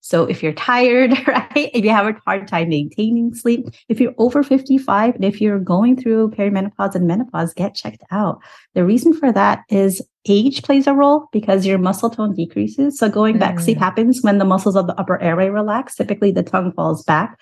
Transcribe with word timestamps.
So 0.00 0.24
if 0.24 0.42
you're 0.42 0.52
tired, 0.52 1.12
right, 1.26 1.50
if 1.54 1.84
you 1.84 1.90
have 1.90 2.06
a 2.06 2.18
hard 2.26 2.48
time 2.48 2.70
maintaining 2.70 3.34
sleep, 3.34 3.66
if 3.88 4.00
you're 4.00 4.14
over 4.18 4.42
55, 4.42 5.14
and 5.14 5.24
if 5.24 5.40
you're 5.40 5.58
going 5.58 6.00
through 6.00 6.30
perimenopause 6.30 6.94
and 6.94 7.06
menopause, 7.06 7.54
get 7.54 7.74
checked 7.74 8.02
out. 8.10 8.40
The 8.74 8.84
reason 8.84 9.12
for 9.12 9.32
that 9.32 9.64
is 9.68 10.02
age 10.28 10.62
plays 10.62 10.86
a 10.86 10.94
role 10.94 11.28
because 11.32 11.66
your 11.66 11.78
muscle 11.78 12.10
tone 12.10 12.34
decreases. 12.34 12.98
So 12.98 13.08
going 13.08 13.38
back, 13.38 13.56
mm. 13.56 13.62
sleep 13.62 13.78
happens 13.78 14.20
when 14.22 14.38
the 14.38 14.44
muscles 14.44 14.76
of 14.76 14.86
the 14.86 14.98
upper 14.98 15.20
airway 15.20 15.48
relax. 15.48 15.96
Typically 15.96 16.30
the 16.30 16.42
tongue 16.42 16.72
falls 16.72 17.02
back. 17.04 17.38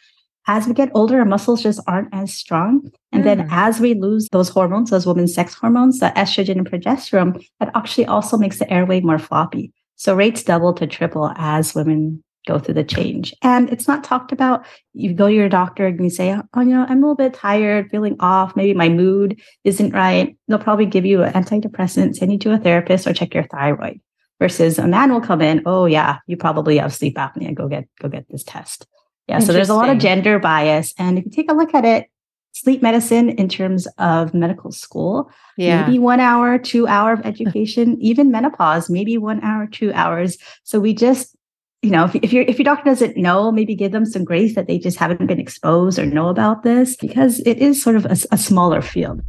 As 0.47 0.67
we 0.67 0.73
get 0.73 0.91
older, 0.95 1.19
our 1.19 1.27
muscles 1.27 1.63
just 1.63 1.81
aren't 1.87 2.09
as 2.13 2.33
strong. 2.33 2.91
And 3.13 3.23
mm. 3.23 3.25
then 3.25 3.49
as 3.51 3.81
we 3.81 3.95
lose 3.95 4.29
those 4.33 4.49
hormones, 4.49 4.91
those 4.91 5.07
women's 5.07 5.35
sex 5.35 5.55
hormones, 5.55 5.99
the 5.99 6.11
estrogen 6.17 6.59
and 6.59 6.71
progesterone, 6.71 7.45
that 7.61 7.71
actually 7.75 8.07
also 8.07 8.39
makes 8.39 8.59
the 8.59 8.73
airway 8.73 9.01
more 9.01 9.19
floppy. 9.19 9.73
So 9.97 10.15
rates 10.15 10.43
double 10.43 10.73
to 10.75 10.87
triple 10.87 11.33
as 11.37 11.75
women 11.75 12.23
go 12.49 12.59
through 12.59 12.75
the 12.75 12.85
change. 12.85 13.35
And 13.43 13.71
it's 13.71 13.87
not 13.87 14.03
talked 14.03 14.33
about. 14.33 14.67
You 14.95 15.15
go 15.15 15.29
to 15.29 15.35
your 15.35 15.49
doctor 15.49 15.87
and 15.87 16.03
you 16.03 16.11
say, 16.11 16.37
Oh, 16.55 16.61
you 16.61 16.71
know, 16.71 16.87
I'm 16.89 16.99
a 16.99 17.01
little 17.01 17.15
bit 17.15 17.35
tired, 17.35 17.91
feeling 17.91 18.17
off. 18.19 18.57
Maybe 18.57 18.75
my 18.75 18.89
mood 18.89 19.41
isn't 19.65 19.93
right. 19.93 20.37
They'll 20.49 20.59
probably 20.59 20.87
give 20.87 21.07
you 21.07 21.23
an 21.23 21.33
antidepressant, 21.35 22.17
send 22.17 22.33
you 22.33 22.39
to 22.39 22.55
a 22.55 22.59
therapist, 22.59 23.07
or 23.07 23.13
check 23.13 23.35
your 23.35 23.45
thyroid. 23.45 24.01
Versus 24.41 24.79
a 24.79 24.87
man 24.87 25.13
will 25.13 25.21
come 25.21 25.43
in, 25.43 25.63
oh 25.67 25.87
yeah, 25.87 26.19
you 26.29 26.37
probably 26.37 26.79
have 26.79 26.95
sleep 26.95 27.17
apnea. 27.17 27.55
Go 27.55 27.69
get 27.69 27.89
go 28.01 28.09
get 28.09 28.27
this 28.31 28.45
test. 28.45 28.87
Yeah. 29.29 29.41
So 29.41 29.53
there's 29.53 29.69
a 29.69 29.75
lot 29.75 29.91
of 29.91 29.99
gender 29.99 30.39
bias. 30.39 30.95
And 30.97 31.19
if 31.19 31.25
you 31.25 31.31
take 31.31 31.51
a 31.51 31.55
look 31.55 31.75
at 31.75 31.85
it, 31.85 32.09
sleep 32.53 32.83
medicine 32.83 33.31
in 33.31 33.49
terms 33.49 33.87
of 33.99 34.35
medical 34.35 34.73
school, 34.73 35.31
yeah. 35.57 35.83
maybe 35.83 35.99
one 35.99 36.19
hour, 36.19 36.59
two 36.59 36.87
hour 36.89 37.13
of 37.13 37.21
education, 37.25 37.97
even 38.01 38.31
menopause, 38.31 38.91
maybe 38.91 39.17
one 39.19 39.43
hour, 39.45 39.67
two 39.67 39.93
hours. 39.93 40.39
So 40.65 40.81
we 40.81 40.95
just 40.95 41.37
you 41.81 41.91
know, 41.91 42.07
if, 42.07 42.17
if 42.17 42.33
your 42.33 42.43
if 42.49 42.59
your 42.59 42.65
doctor 42.65 42.91
doesn't 42.91 43.17
know, 43.17 43.53
maybe 43.53 43.77
give 43.77 43.93
them 43.93 44.05
some 44.05 44.25
grace 44.25 44.57
that 44.57 44.67
they 44.67 44.79
just 44.81 44.99
haven't 44.99 45.25
been 45.29 45.39
exposed 45.39 45.97
or 45.97 46.05
know 46.05 46.29
about 46.29 46.65
this 46.65 46.97
because 46.97 47.39
it 47.47 47.59
is 47.59 47.81
sort 47.81 47.95
of 47.95 48.05
a, 48.07 48.17
a 48.33 48.37
smaller 48.37 48.83
field. 48.83 49.23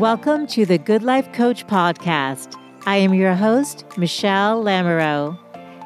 Welcome 0.00 0.46
to 0.46 0.64
the 0.64 0.78
Good 0.78 1.02
Life 1.02 1.30
Coach 1.34 1.66
podcast. 1.66 2.58
I 2.86 2.96
am 2.96 3.12
your 3.12 3.34
host, 3.34 3.84
Michele 3.98 4.64
Lamoureux. 4.64 5.38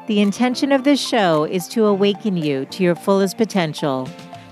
The 0.07 0.21
intention 0.21 0.71
of 0.71 0.85
this 0.85 1.05
show 1.05 1.43
is 1.43 1.67
to 1.69 1.87
awaken 1.87 2.37
you 2.37 2.63
to 2.67 2.83
your 2.83 2.95
fullest 2.95 3.35
potential. 3.35 4.07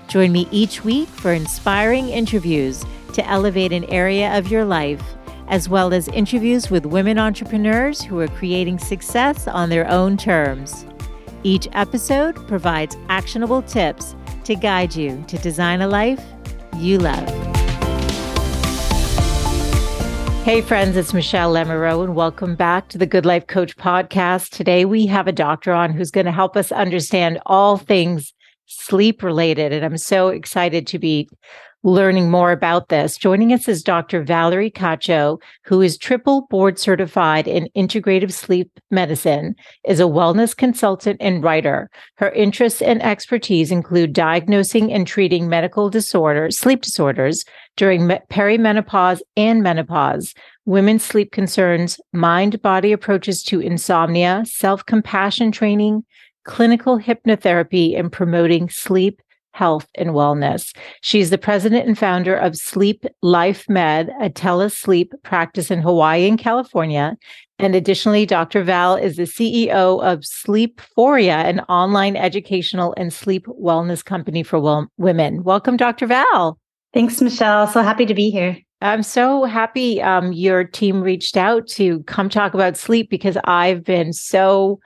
Join 0.08 0.30
me 0.30 0.46
each 0.50 0.84
week 0.84 1.08
for 1.08 1.32
inspiring 1.32 2.10
interviews 2.10 2.84
to 3.14 3.26
elevate 3.26 3.72
an 3.72 3.84
area 3.84 4.36
of 4.36 4.50
your 4.50 4.66
life 4.66 5.02
as 5.48 5.68
well 5.68 5.92
as 5.92 6.08
interviews 6.08 6.70
with 6.70 6.86
women 6.86 7.18
entrepreneurs 7.18 8.02
who 8.02 8.18
are 8.20 8.28
creating 8.28 8.78
success 8.78 9.46
on 9.46 9.70
their 9.70 9.88
own 9.90 10.16
terms. 10.16 10.84
Each 11.42 11.68
episode 11.72 12.34
provides 12.48 12.96
actionable 13.08 13.62
tips 13.62 14.14
to 14.44 14.54
guide 14.54 14.94
you 14.94 15.24
to 15.28 15.38
design 15.38 15.80
a 15.80 15.88
life 15.88 16.24
you 16.76 16.98
love. 16.98 17.28
Hey, 20.44 20.60
friends, 20.60 20.94
it's 20.96 21.14
Michele 21.14 21.54
Lamoureux, 21.54 22.04
and 22.04 22.14
welcome 22.14 22.54
back 22.54 22.88
to 22.88 22.98
the 22.98 23.06
Good 23.06 23.24
Life 23.24 23.46
Coach 23.46 23.76
podcast. 23.78 24.50
Today, 24.50 24.84
we 24.84 25.06
have 25.06 25.26
a 25.26 25.32
doctor 25.32 25.72
on 25.72 25.90
who's 25.90 26.10
going 26.10 26.26
to 26.26 26.32
help 26.32 26.54
us 26.54 26.70
understand 26.70 27.40
all 27.46 27.78
things 27.78 28.34
sleep 28.66 29.22
related. 29.22 29.72
And 29.72 29.84
I'm 29.84 29.96
so 29.96 30.28
excited 30.28 30.86
to 30.88 30.98
be 30.98 31.28
learning 31.84 32.30
more 32.30 32.50
about 32.50 32.88
this. 32.88 33.18
Joining 33.18 33.52
us 33.52 33.68
is 33.68 33.82
Dr. 33.82 34.22
Valerie 34.22 34.70
Cacho, 34.70 35.38
who 35.64 35.82
is 35.82 35.98
triple 35.98 36.46
board 36.48 36.78
certified 36.78 37.46
in 37.46 37.68
integrative 37.76 38.32
sleep 38.32 38.70
medicine, 38.90 39.54
is 39.84 40.00
a 40.00 40.04
wellness 40.04 40.56
consultant 40.56 41.18
and 41.20 41.44
writer. 41.44 41.90
Her 42.16 42.30
interests 42.30 42.80
and 42.80 43.02
expertise 43.02 43.70
include 43.70 44.14
diagnosing 44.14 44.90
and 44.92 45.06
treating 45.06 45.48
medical 45.48 45.90
disorders, 45.90 46.58
sleep 46.58 46.80
disorders 46.80 47.44
during 47.76 48.08
perimenopause 48.08 49.20
and 49.36 49.62
menopause, 49.62 50.34
women's 50.64 51.04
sleep 51.04 51.32
concerns, 51.32 52.00
mind 52.14 52.62
body 52.62 52.92
approaches 52.92 53.42
to 53.44 53.60
insomnia, 53.60 54.42
self 54.46 54.86
compassion 54.86 55.52
training, 55.52 56.02
clinical 56.44 56.98
hypnotherapy, 56.98 57.98
and 57.98 58.10
promoting 58.10 58.70
sleep 58.70 59.20
health 59.54 59.86
and 59.94 60.10
wellness. 60.10 60.76
She's 61.00 61.30
the 61.30 61.38
president 61.38 61.86
and 61.86 61.96
founder 61.96 62.34
of 62.34 62.56
Sleep 62.56 63.06
Life 63.22 63.68
Med, 63.68 64.10
a 64.20 64.28
telesleep 64.28 65.12
practice 65.22 65.70
in 65.70 65.80
Hawaii 65.80 66.28
and 66.28 66.38
California. 66.38 67.16
And 67.60 67.76
additionally, 67.76 68.26
Dr. 68.26 68.64
Val 68.64 68.96
is 68.96 69.16
the 69.16 69.22
CEO 69.22 70.02
of 70.02 70.24
Sleephoria, 70.24 71.44
an 71.44 71.60
online 71.60 72.16
educational 72.16 72.94
and 72.96 73.12
sleep 73.12 73.46
wellness 73.46 74.04
company 74.04 74.42
for 74.42 74.58
well- 74.58 74.88
women. 74.98 75.44
Welcome, 75.44 75.76
Dr. 75.76 76.08
Val. 76.08 76.58
Thanks, 76.92 77.20
Michelle. 77.20 77.68
So 77.68 77.80
happy 77.80 78.06
to 78.06 78.14
be 78.14 78.30
here. 78.30 78.58
I'm 78.80 79.04
so 79.04 79.44
happy 79.44 80.02
um, 80.02 80.32
your 80.32 80.64
team 80.64 81.00
reached 81.00 81.36
out 81.36 81.68
to 81.68 82.02
come 82.02 82.28
talk 82.28 82.54
about 82.54 82.76
sleep 82.76 83.08
because 83.08 83.38
I've 83.44 83.84
been 83.84 84.12
so 84.12 84.80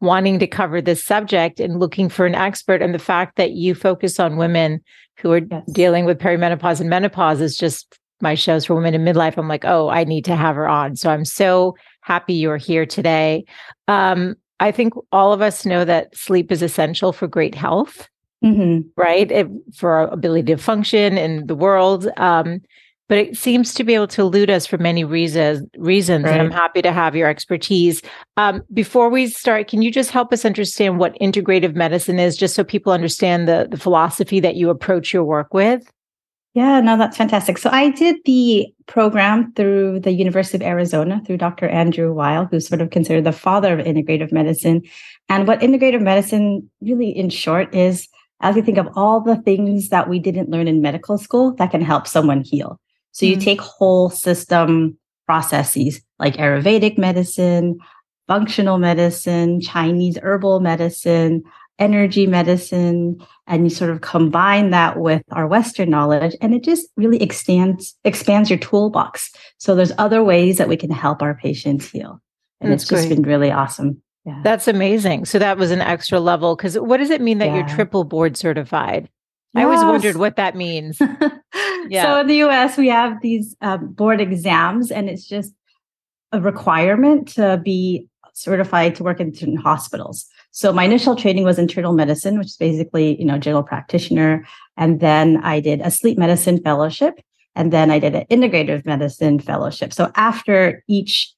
wanting 0.00 0.38
to 0.38 0.46
cover 0.46 0.80
this 0.80 1.04
subject 1.04 1.60
and 1.60 1.78
looking 1.78 2.08
for 2.08 2.26
an 2.26 2.34
expert. 2.34 2.82
And 2.82 2.94
the 2.94 2.98
fact 2.98 3.36
that 3.36 3.52
you 3.52 3.74
focus 3.74 4.18
on 4.18 4.36
women 4.36 4.80
who 5.18 5.32
are 5.32 5.42
yes. 5.50 5.62
dealing 5.72 6.06
with 6.06 6.18
perimenopause 6.18 6.80
and 6.80 6.88
menopause 6.88 7.40
is 7.40 7.56
just 7.56 7.98
my 8.22 8.34
shows 8.34 8.64
for 8.64 8.74
women 8.74 8.94
in 8.94 9.04
midlife. 9.04 9.36
I'm 9.36 9.48
like, 9.48 9.64
oh, 9.64 9.88
I 9.88 10.04
need 10.04 10.24
to 10.26 10.36
have 10.36 10.56
her 10.56 10.68
on. 10.68 10.96
So 10.96 11.10
I'm 11.10 11.24
so 11.24 11.76
happy 12.02 12.34
you're 12.34 12.56
here 12.56 12.86
today. 12.86 13.44
Um, 13.88 14.36
I 14.58 14.72
think 14.72 14.94
all 15.12 15.32
of 15.32 15.40
us 15.40 15.64
know 15.64 15.84
that 15.84 16.16
sleep 16.16 16.52
is 16.52 16.62
essential 16.62 17.12
for 17.12 17.26
great 17.26 17.54
health, 17.54 18.08
mm-hmm. 18.44 18.88
right? 18.96 19.30
It, 19.30 19.48
for 19.74 19.92
our 19.92 20.08
ability 20.08 20.54
to 20.54 20.56
function 20.56 21.16
in 21.16 21.46
the 21.46 21.54
world. 21.54 22.08
Um, 22.16 22.60
but 23.10 23.18
it 23.18 23.36
seems 23.36 23.74
to 23.74 23.82
be 23.82 23.94
able 23.94 24.06
to 24.06 24.22
elude 24.22 24.50
us 24.50 24.66
for 24.66 24.78
many 24.78 25.02
reasons 25.02 25.68
reasons 25.76 26.24
right. 26.24 26.32
and 26.32 26.40
i'm 26.40 26.50
happy 26.50 26.80
to 26.80 26.92
have 26.92 27.14
your 27.16 27.28
expertise. 27.28 28.00
Um, 28.38 28.62
before 28.72 29.10
we 29.10 29.26
start 29.26 29.68
can 29.68 29.82
you 29.82 29.90
just 29.90 30.12
help 30.12 30.32
us 30.32 30.46
understand 30.46 30.98
what 30.98 31.18
integrative 31.20 31.74
medicine 31.74 32.18
is 32.18 32.36
just 32.36 32.54
so 32.54 32.64
people 32.64 32.92
understand 32.92 33.48
the, 33.48 33.66
the 33.68 33.76
philosophy 33.76 34.40
that 34.40 34.54
you 34.54 34.70
approach 34.70 35.12
your 35.12 35.24
work 35.24 35.52
with? 35.52 35.82
Yeah 36.54 36.80
no 36.80 36.96
that's 36.96 37.16
fantastic. 37.16 37.58
So 37.58 37.68
i 37.70 37.90
did 37.90 38.16
the 38.24 38.68
program 38.86 39.52
through 39.54 40.00
the 40.00 40.12
university 40.12 40.56
of 40.56 40.62
arizona 40.62 41.20
through 41.26 41.38
dr 41.38 41.68
andrew 41.68 42.12
weil 42.12 42.46
who's 42.46 42.68
sort 42.68 42.80
of 42.80 42.90
considered 42.90 43.24
the 43.24 43.32
father 43.32 43.78
of 43.78 43.84
integrative 43.84 44.30
medicine. 44.30 44.82
And 45.28 45.48
what 45.48 45.60
integrative 45.60 46.00
medicine 46.00 46.70
really 46.80 47.10
in 47.10 47.28
short 47.28 47.74
is 47.74 48.08
as 48.40 48.54
we 48.54 48.62
think 48.62 48.78
of 48.78 48.88
all 48.94 49.20
the 49.20 49.36
things 49.36 49.88
that 49.88 50.08
we 50.08 50.18
didn't 50.18 50.48
learn 50.48 50.68
in 50.68 50.80
medical 50.80 51.18
school 51.18 51.54
that 51.56 51.72
can 51.72 51.82
help 51.82 52.06
someone 52.06 52.42
heal 52.42 52.78
so 53.12 53.26
you 53.26 53.32
mm-hmm. 53.32 53.42
take 53.42 53.60
whole 53.60 54.10
system 54.10 54.98
processes 55.26 56.00
like 56.18 56.36
Ayurvedic 56.36 56.98
medicine, 56.98 57.78
functional 58.28 58.78
medicine, 58.78 59.60
Chinese 59.60 60.18
herbal 60.22 60.60
medicine, 60.60 61.42
energy 61.78 62.26
medicine, 62.26 63.18
and 63.46 63.64
you 63.64 63.70
sort 63.70 63.90
of 63.90 64.02
combine 64.02 64.70
that 64.70 64.98
with 64.98 65.22
our 65.32 65.46
Western 65.46 65.90
knowledge, 65.90 66.36
and 66.40 66.54
it 66.54 66.62
just 66.62 66.86
really 66.96 67.20
expands 67.22 67.96
expands 68.04 68.50
your 68.50 68.58
toolbox. 68.58 69.32
So 69.58 69.74
there's 69.74 69.92
other 69.98 70.22
ways 70.22 70.58
that 70.58 70.68
we 70.68 70.76
can 70.76 70.90
help 70.90 71.22
our 71.22 71.34
patients 71.34 71.90
heal, 71.90 72.20
and 72.60 72.70
That's 72.70 72.82
it's 72.82 72.90
just 72.90 73.08
great. 73.08 73.16
been 73.16 73.22
really 73.22 73.50
awesome. 73.50 74.02
Yeah. 74.24 74.40
That's 74.44 74.68
amazing. 74.68 75.24
So 75.24 75.38
that 75.38 75.56
was 75.56 75.70
an 75.70 75.80
extra 75.80 76.20
level 76.20 76.54
because 76.54 76.78
what 76.78 76.98
does 76.98 77.10
it 77.10 77.22
mean 77.22 77.38
that 77.38 77.46
yeah. 77.46 77.56
you're 77.56 77.68
triple 77.68 78.04
board 78.04 78.36
certified? 78.36 79.08
Yes. 79.54 79.62
I 79.62 79.64
always 79.64 79.80
wondered 79.80 80.16
what 80.16 80.36
that 80.36 80.54
means. 80.54 81.00
yeah. 81.88 82.04
So 82.04 82.20
in 82.20 82.26
the 82.28 82.42
US, 82.44 82.76
we 82.76 82.88
have 82.88 83.20
these 83.20 83.56
um, 83.60 83.92
board 83.92 84.20
exams, 84.20 84.90
and 84.90 85.08
it's 85.08 85.26
just 85.26 85.52
a 86.32 86.40
requirement 86.40 87.28
to 87.28 87.60
be 87.64 88.08
certified 88.32 88.94
to 88.96 89.04
work 89.04 89.20
in 89.20 89.34
certain 89.34 89.56
hospitals. 89.56 90.26
So 90.52 90.72
my 90.72 90.84
initial 90.84 91.16
training 91.16 91.44
was 91.44 91.58
internal 91.58 91.92
medicine, 91.92 92.38
which 92.38 92.48
is 92.48 92.56
basically, 92.56 93.18
you 93.18 93.24
know, 93.24 93.38
general 93.38 93.62
practitioner. 93.62 94.46
And 94.76 95.00
then 95.00 95.38
I 95.38 95.60
did 95.60 95.80
a 95.80 95.90
sleep 95.90 96.18
medicine 96.18 96.62
fellowship. 96.62 97.20
And 97.54 97.72
then 97.72 97.90
I 97.90 97.98
did 97.98 98.14
an 98.14 98.26
integrative 98.30 98.86
medicine 98.86 99.40
fellowship. 99.40 99.92
So 99.92 100.10
after 100.14 100.84
each 100.88 101.34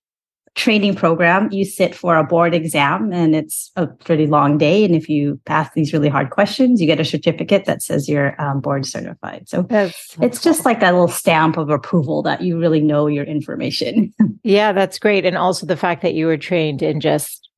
training 0.55 0.95
program, 0.95 1.51
you 1.51 1.65
sit 1.65 1.95
for 1.95 2.17
a 2.17 2.25
board 2.25 2.55
exam 2.55 3.13
and 3.13 3.35
it's 3.35 3.71
a 3.77 3.87
pretty 3.87 4.27
long 4.27 4.59
day. 4.59 4.85
And 4.85 4.95
if 4.95 5.09
you 5.09 5.41
pass 5.47 5.71
these 5.75 5.93
really 5.93 6.11
hard 6.11 6.31
questions, 6.31 6.81
you 6.81 6.87
get 6.87 7.01
a 7.01 7.05
certificate 7.05 7.65
that 7.65 7.83
says 7.83 8.09
you're 8.09 8.41
um, 8.41 8.61
board 8.61 8.85
certified. 8.85 9.49
So 9.49 9.63
that's, 9.63 10.17
it's 10.21 10.43
just 10.43 10.65
like 10.65 10.81
that 10.81 10.93
little 10.93 11.09
stamp 11.09 11.57
of 11.57 11.71
approval 11.71 12.23
that 12.23 12.43
you 12.43 12.59
really 12.59 12.81
know 12.81 13.07
your 13.07 13.25
information. 13.25 14.13
yeah, 14.43 14.73
that's 14.73 14.99
great. 14.99 15.25
And 15.25 15.39
also 15.39 15.65
the 15.65 15.77
fact 15.77 16.03
that 16.03 16.15
you 16.15 16.27
were 16.27 16.37
trained 16.37 16.83
in 16.83 17.01
just 17.01 17.49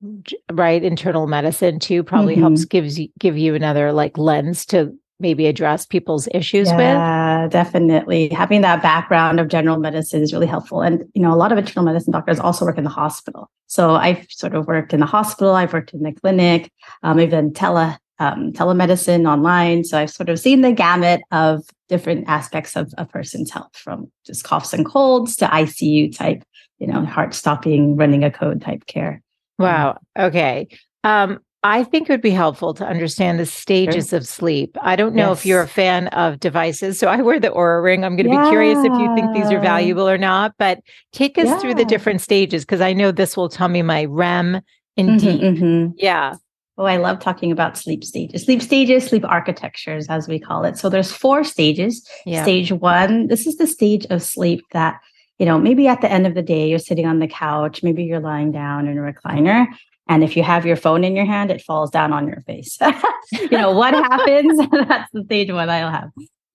right 0.53 0.85
internal 0.85 1.27
medicine 1.27 1.79
too 1.79 2.03
probably 2.03 2.35
mm-hmm. 2.35 2.43
helps 2.43 2.67
gives 2.67 2.99
you 2.99 3.09
give 3.19 3.39
you 3.39 3.55
another 3.55 3.91
like 3.91 4.19
lens 4.19 4.67
to 4.67 4.95
maybe 5.25 5.47
address 5.47 5.87
people's 5.87 6.29
issues 6.33 6.69
yeah, 6.69 6.77
with? 6.77 6.85
Yeah, 6.85 7.49
definitely. 7.49 8.29
Having 8.29 8.61
that 8.61 8.83
background 8.83 9.41
of 9.41 9.49
general 9.49 9.79
medicine 9.79 10.23
is 10.23 10.35
really 10.35 10.47
helpful. 10.47 10.83
And, 10.83 11.03
you 11.15 11.23
know, 11.23 11.33
a 11.33 11.41
lot 11.43 11.51
of 11.51 11.57
internal 11.57 11.85
medicine 11.85 12.13
doctors 12.13 12.39
also 12.39 12.67
work 12.67 12.77
in 12.77 12.85
the 12.85 12.91
hospital. 12.91 13.51
So 13.67 13.95
I've 13.95 14.27
sort 14.29 14.55
of 14.55 14.67
worked 14.67 14.93
in 14.93 15.01
the 15.01 15.07
hospital, 15.07 15.55
I've 15.55 15.73
worked 15.73 15.95
in 15.95 16.03
the 16.03 16.13
clinic, 16.13 16.71
um, 17.03 17.19
I've 17.19 17.31
done 17.31 17.55
tele, 17.55 17.99
um, 18.19 18.53
telemedicine 18.53 19.27
online. 19.27 19.83
So 19.85 19.99
I've 19.99 20.11
sort 20.11 20.29
of 20.29 20.39
seen 20.39 20.61
the 20.61 20.73
gamut 20.73 21.23
of 21.33 21.65
different 21.89 22.29
aspects 22.29 22.77
of 22.77 22.93
a 22.99 23.07
person's 23.07 23.51
health 23.51 23.75
from 23.75 24.13
just 24.27 24.45
coughs 24.45 24.75
and 24.75 24.85
colds 24.85 25.37
to 25.37 25.47
ICU 25.47 26.15
type, 26.15 26.45
you 26.79 26.87
know, 26.87 27.05
heart 27.07 27.33
stopping, 27.33 27.97
running 27.97 28.25
a 28.25 28.31
code 28.31 28.61
type 28.61 28.85
care. 28.87 29.23
Wow. 29.59 29.99
Okay. 30.19 30.69
Um, 31.03 31.41
I 31.65 31.83
think 31.83 32.11
it 32.11 32.13
would 32.13 32.21
be 32.21 32.31
helpful 32.31 32.75
to 32.75 32.87
understand 32.87 33.41
the 33.41 33.47
stages 33.47 34.11
sure. 34.11 34.19
of 34.19 34.27
sleep. 34.27 34.77
I 34.83 34.97
don't 34.97 35.15
know 35.15 35.31
yes. 35.31 35.39
if 35.39 35.47
you're 35.47 35.63
a 35.63 35.69
fan 35.69 36.09
of 36.09 36.39
devices. 36.39 36.99
So 36.99 37.09
I 37.09 37.23
wear 37.23 37.41
the 37.41 37.49
Oura 37.49 37.83
ring. 37.83 38.05
I'm 38.05 38.17
going 38.17 38.29
to 38.29 38.35
yeah. 38.35 38.45
be 38.45 38.51
curious 38.51 38.79
if 38.81 38.93
you 38.93 39.15
think 39.15 39.35
these 39.35 39.51
are 39.51 39.61
valuable 39.61 40.07
or 40.07 40.19
not, 40.19 40.53
but 40.59 40.81
take 41.13 41.39
us 41.39 41.47
yeah. 41.47 41.59
through 41.59 41.77
the 41.77 41.87
different 41.87 42.21
stages 42.21 42.67
because 42.67 42.83
I 42.83 42.93
know 42.93 43.11
this 43.11 43.35
will 43.35 43.49
tell 43.49 43.69
me 43.69 43.81
my 43.81 44.05
REM 44.05 44.61
and 44.99 45.09
mm-hmm, 45.09 45.17
deep. 45.19 45.41
Mm-hmm. 45.41 45.93
Yeah. 45.97 46.37
Oh, 46.77 46.85
I 46.85 46.99
love 46.99 47.19
talking 47.21 47.51
about 47.51 47.79
sleep 47.79 48.05
stages. 48.05 48.45
Sleep 48.45 48.61
stages, 48.61 49.07
sleep 49.07 49.25
architectures, 49.25 50.07
as 50.11 50.29
we 50.29 50.39
call 50.39 50.65
it. 50.65 50.77
So 50.77 50.91
there's 50.91 51.13
four 51.13 51.45
stages. 51.45 52.07
Yeah. 52.27 52.43
Stage 52.43 52.73
one, 52.73 53.29
this 53.29 53.47
is 53.47 53.57
the 53.57 53.67
stage 53.67 54.05
of 54.11 54.23
sleep 54.23 54.63
that, 54.73 55.01
you 55.39 55.47
know, 55.47 55.59
maybe 55.59 55.89
at 55.89 56.03
the 56.03 56.13
end 56.13 56.27
of 56.27 56.35
the 56.35 56.43
day, 56.43 56.69
you're 56.69 56.79
sitting 56.79 57.07
on 57.07 57.21
the 57.21 57.29
couch, 57.29 57.83
maybe 57.83 58.05
you're 58.05 58.21
lying 58.21 58.53
down 58.53 58.87
in 58.87 58.99
a 58.99 59.01
recliner, 59.01 59.67
and 60.09 60.23
if 60.23 60.37
you 60.37 60.43
have 60.43 60.67
your 60.67 60.77
phone 60.77 61.05
in 61.05 61.17
your 61.17 61.25
hand, 61.25 61.51
it 61.51 61.63
falls 61.63 61.91
down 61.91 62.13
on 62.13 62.29
your 62.29 62.43
face. 62.43 62.79
you 63.33 63.49
know, 63.51 63.73
what 63.73 63.95
happens? 63.95 64.59
That's 64.71 65.11
the 65.13 65.25
stage 65.25 65.51
one 65.51 65.71
I'll 65.71 65.91
have. 65.91 66.11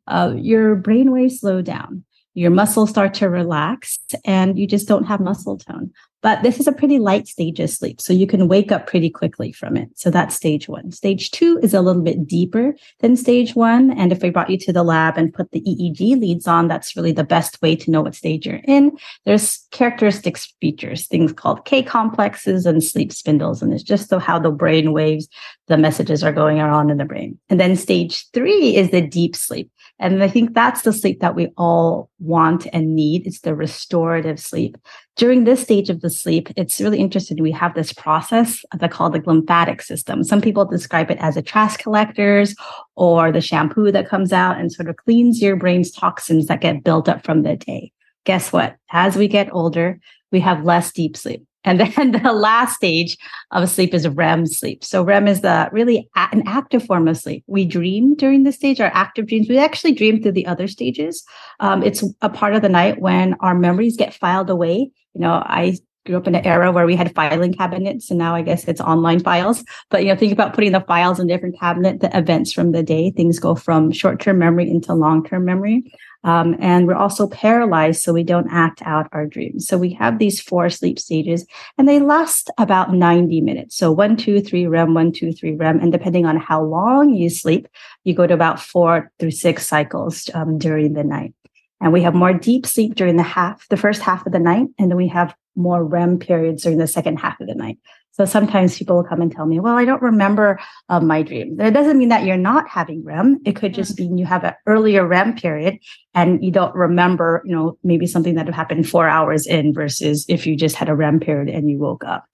Uh, 0.08 0.34
your 0.36 0.76
brainwaves 0.76 1.40
slow 1.40 1.62
down, 1.62 2.04
your 2.34 2.52
muscles 2.52 2.90
start 2.90 3.14
to 3.16 3.30
relax, 3.30 4.00
and 4.26 4.58
you 4.58 4.68
just 4.68 4.88
don't 4.88 5.06
have 5.06 5.20
muscle 5.20 5.58
tone. 5.58 5.92
But 6.22 6.44
this 6.44 6.60
is 6.60 6.68
a 6.68 6.74
pretty 6.74 7.00
light 7.00 7.28
stage 7.28 7.60
of 7.60 7.70
sleep. 7.70 8.02
So 8.02 8.12
you 8.12 8.28
can 8.28 8.48
wake 8.48 8.72
up 8.72 8.88
pretty 8.88 9.10
quickly 9.10 9.52
from 9.52 9.78
it. 9.78 9.90
So 9.96 10.10
that's 10.10 10.36
stage 10.36 10.68
one. 10.68 10.92
Stage 10.92 11.32
two 11.32 11.60
is 11.64 11.74
a 11.74 11.82
little 11.82 12.02
bit 12.02 12.28
deeper 12.28 12.76
than 13.00 13.16
stage 13.16 13.56
one. 13.56 13.92
And 13.92 14.12
if 14.12 14.22
we 14.22 14.30
brought 14.30 14.50
you 14.50 14.58
to 14.60 14.74
the 14.74 14.84
lab 14.84 15.18
and 15.18 15.34
put 15.34 15.52
the 15.52 15.62
EEG 15.62 16.20
leads 16.20 16.48
on, 16.48 16.68
that's 16.68 16.96
really 16.96 17.14
the 17.14 17.24
best 17.24 17.62
way 17.62 17.76
to 17.78 17.92
know 17.92 18.02
what 18.02 18.16
stage 18.16 18.46
you're 18.46 18.62
in. 18.66 18.98
There's 19.26 19.66
characteristics 19.72 20.54
features, 20.60 21.08
things 21.08 21.32
called 21.32 21.66
K 21.66 21.84
complexes 21.84 22.66
and 22.66 22.84
sleep 22.84 23.14
spindles. 23.14 23.62
And 23.62 23.74
it's 23.74 23.84
just 23.84 24.14
how 24.14 24.40
the 24.40 24.52
brain 24.52 24.92
waves, 24.92 25.30
the 25.68 25.78
messages 25.78 26.24
are 26.24 26.34
going 26.34 26.60
around 26.60 26.90
in 26.90 26.98
the 26.98 27.06
brain. 27.06 27.40
And 27.50 27.60
then 27.60 27.76
stage 27.76 28.30
three 28.32 28.76
is 28.76 28.92
the 28.92 29.02
deep 29.02 29.36
sleep. 29.36 29.72
And 30.00 30.24
I 30.24 30.30
think 30.30 30.54
that's 30.54 30.84
the 30.84 30.94
sleep 30.94 31.20
that 31.20 31.36
we 31.36 31.52
all 31.58 32.10
want 32.20 32.68
and 32.72 32.96
need. 32.96 33.28
It's 33.28 33.42
the 33.42 33.54
restorative 33.54 34.40
sleep. 34.40 34.78
During 35.20 35.44
this 35.44 35.60
stage 35.60 35.90
of 35.90 36.00
the 36.00 36.10
sleep, 36.10 36.48
it's 36.56 36.80
really 36.80 37.00
interesting. 37.00 37.44
We 37.44 37.52
have 37.52 37.76
this 37.76 37.92
process 37.92 38.64
that's 38.74 38.96
called 38.96 39.12
the 39.12 39.20
glymphatic 39.20 39.82
system. 39.82 40.24
Some 40.24 40.40
people 40.40 40.64
describe 40.64 41.12
it 41.12 41.18
as 41.20 41.36
a 41.36 41.42
trash 41.42 41.76
collectors 41.76 42.56
or 42.96 43.30
the 43.30 43.42
shampoo 43.42 43.92
that 43.92 44.08
comes 44.08 44.32
out 44.32 44.58
and 44.58 44.72
sort 44.72 44.88
of 44.88 44.96
cleans 44.96 45.42
your 45.42 45.58
brain's 45.58 45.92
toxins 45.92 46.46
that 46.46 46.62
get 46.62 46.86
built 46.86 47.10
up 47.10 47.26
from 47.26 47.44
the 47.44 47.58
day. 47.58 47.92
Guess 48.24 48.54
what? 48.54 48.78
As 48.92 49.18
we 49.18 49.28
get 49.28 49.54
older, 49.54 50.00
we 50.32 50.40
have 50.40 50.64
less 50.64 50.90
deep 50.94 51.18
sleep. 51.18 51.46
And 51.66 51.82
then 51.82 52.12
the 52.14 52.32
last 52.32 52.78
stage 52.78 53.18
of 53.52 53.70
sleep 53.70 53.94
is 53.94 54.08
REM 54.08 54.46
sleep. 54.48 54.82
So 54.86 55.04
REM 55.04 55.28
is 55.28 55.42
the 55.42 55.68
really 55.74 56.10
a- 56.16 56.30
an 56.32 56.44
active 56.48 56.86
form 56.86 57.10
of 57.10 57.18
sleep. 57.18 57.44
We 57.48 57.66
dream 57.66 58.16
during 58.16 58.44
this 58.44 58.56
stage, 58.56 58.80
our 58.80 58.92
active 58.94 59.28
dreams. 59.28 59.50
We 59.50 59.58
actually 59.58 59.92
dream 59.92 60.24
through 60.24 60.32
the 60.32 60.48
other 60.48 60.70
stages. 60.70 61.26
Um, 61.60 61.84
it's 61.84 62.02
a 62.22 62.30
part 62.30 62.56
of 62.56 62.62
the 62.62 62.70
night 62.70 63.02
when 63.02 63.36
our 63.42 63.56
memories 63.56 63.98
get 63.98 64.14
filed 64.14 64.50
away. 64.50 64.92
You 65.20 65.26
know, 65.26 65.44
I 65.46 65.78
grew 66.06 66.16
up 66.16 66.28
in 66.28 66.36
an 66.36 66.46
era 66.46 66.72
where 66.72 66.86
we 66.86 66.96
had 66.96 67.14
filing 67.14 67.54
cabinets 67.54 68.10
and 68.10 68.18
now 68.18 68.34
I 68.34 68.42
guess 68.42 68.64
it's 68.70 68.80
online 68.80 69.20
files. 69.20 69.66
But, 69.90 70.04
you 70.04 70.08
know, 70.08 70.16
think 70.16 70.32
about 70.32 70.54
putting 70.54 70.72
the 70.72 70.80
files 70.80 71.20
in 71.20 71.28
different 71.28 71.60
cabinet, 71.60 72.00
the 72.00 72.18
events 72.18 72.54
from 72.54 72.72
the 72.72 72.82
day, 72.82 73.12
things 73.12 73.38
go 73.38 73.54
from 73.54 73.92
short-term 73.92 74.40
memory 74.40 74.70
into 74.70 74.94
long-term 74.94 75.44
memory. 75.44 75.92
Um, 76.24 76.56
and 76.60 76.88
we're 76.88 76.96
also 76.96 77.28
paralyzed, 77.28 78.02
so 78.02 78.14
we 78.14 78.24
don't 78.24 78.50
act 78.50 78.82
out 78.86 79.10
our 79.12 79.26
dreams. 79.26 79.68
So 79.68 79.78
we 79.78 79.92
have 79.96 80.20
these 80.20 80.40
four 80.40 80.70
sleep 80.70 81.00
stages, 81.00 81.46
and 81.78 81.88
they 81.88 82.00
last 82.00 82.50
about 82.58 82.94
90 82.94 83.42
minutes. 83.42 83.78
So 83.78 83.92
one, 83.92 84.18
two, 84.18 84.42
three 84.42 84.68
REM, 84.68 84.94
one, 84.94 85.12
two, 85.12 85.34
three 85.34 85.56
REM. 85.56 85.80
And 85.80 85.92
depending 85.92 86.26
on 86.26 86.38
how 86.38 86.64
long 86.64 87.14
you 87.14 87.30
sleep, 87.30 87.68
you 88.04 88.14
go 88.14 88.26
to 88.26 88.34
about 88.34 88.60
four 88.60 89.12
through 89.20 89.32
six 89.32 89.68
cycles 89.68 90.30
um, 90.34 90.58
during 90.58 90.94
the 90.94 91.04
night. 91.04 91.34
And 91.82 91.94
we 91.94 92.02
have 92.02 92.14
more 92.14 92.34
deep 92.34 92.66
sleep 92.66 92.96
during 92.96 93.16
the 93.16 93.24
half, 93.24 93.68
the 93.70 93.78
first 93.78 94.02
half 94.02 94.26
of 94.26 94.34
the 94.34 94.40
night, 94.40 94.68
and 94.78 94.92
then 94.92 94.98
we 94.98 95.08
have 95.08 95.34
more 95.56 95.84
REM 95.84 96.20
periods 96.20 96.64
during 96.64 96.78
the 96.78 96.88
second 96.88 97.18
half 97.18 97.40
of 97.40 97.48
the 97.48 97.56
night. 97.56 97.78
So 98.12 98.26
sometimes 98.26 98.78
people 98.78 98.98
will 98.98 99.06
come 99.06 99.22
and 99.22 99.32
tell 99.32 99.46
me, 99.46 99.62
well, 99.62 99.78
I 99.78 99.86
don't 99.86 100.02
remember 100.02 100.60
uh, 100.90 101.00
my 101.00 101.22
dream. 101.22 101.56
That 101.56 101.74
doesn't 101.74 101.98
mean 101.98 102.10
that 102.10 102.26
you're 102.26 102.36
not 102.36 102.68
having 102.68 103.04
REM. 103.06 103.40
It 103.46 103.56
could 103.56 103.74
just 103.74 103.96
mm-hmm. 103.96 104.10
mean 104.10 104.18
you 104.18 104.26
have 104.26 104.44
an 104.44 104.56
earlier 104.66 105.08
REM 105.08 105.38
period 105.38 105.78
and 106.14 106.44
you 106.44 106.52
don't 106.52 106.76
remember, 106.76 107.42
you 107.46 107.56
know, 107.56 107.78
maybe 107.82 108.06
something 108.08 108.36
that 108.36 108.50
happened 108.50 108.90
four 108.90 109.08
hours 109.08 109.48
in 109.48 109.74
versus 109.74 110.26
if 110.28 110.46
you 110.46 110.58
just 110.58 110.76
had 110.76 110.90
a 110.90 110.96
REM 110.96 111.22
period 111.22 111.48
and 111.48 111.70
you 111.70 111.78
woke 111.78 112.04
up. 112.04 112.26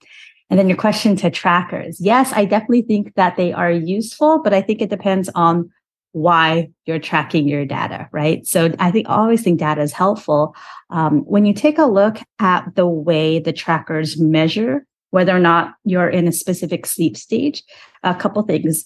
And 0.50 0.58
then 0.58 0.68
your 0.68 0.78
question 0.78 1.14
to 1.16 1.30
trackers. 1.30 2.00
Yes, 2.00 2.32
I 2.32 2.46
definitely 2.46 2.82
think 2.82 3.14
that 3.14 3.36
they 3.36 3.52
are 3.52 3.70
useful, 3.70 4.40
but 4.42 4.52
I 4.52 4.62
think 4.62 4.82
it 4.82 4.90
depends 4.90 5.28
on 5.36 5.70
why 6.16 6.70
you're 6.86 6.98
tracking 6.98 7.46
your 7.46 7.66
data, 7.66 8.08
right? 8.10 8.46
So 8.46 8.72
I 8.78 8.90
think 8.90 9.08
always 9.08 9.42
think 9.42 9.60
data 9.60 9.82
is 9.82 9.92
helpful. 9.92 10.56
Um, 10.88 11.20
when 11.20 11.44
you 11.44 11.52
take 11.52 11.78
a 11.78 11.84
look 11.84 12.16
at 12.38 12.74
the 12.74 12.86
way 12.86 13.38
the 13.38 13.52
trackers 13.52 14.18
measure 14.18 14.86
whether 15.10 15.34
or 15.34 15.40
not 15.40 15.74
you're 15.84 16.08
in 16.08 16.28
a 16.28 16.32
specific 16.32 16.84
sleep 16.84 17.16
stage. 17.16 17.62
A 18.02 18.14
couple 18.14 18.42
things. 18.42 18.84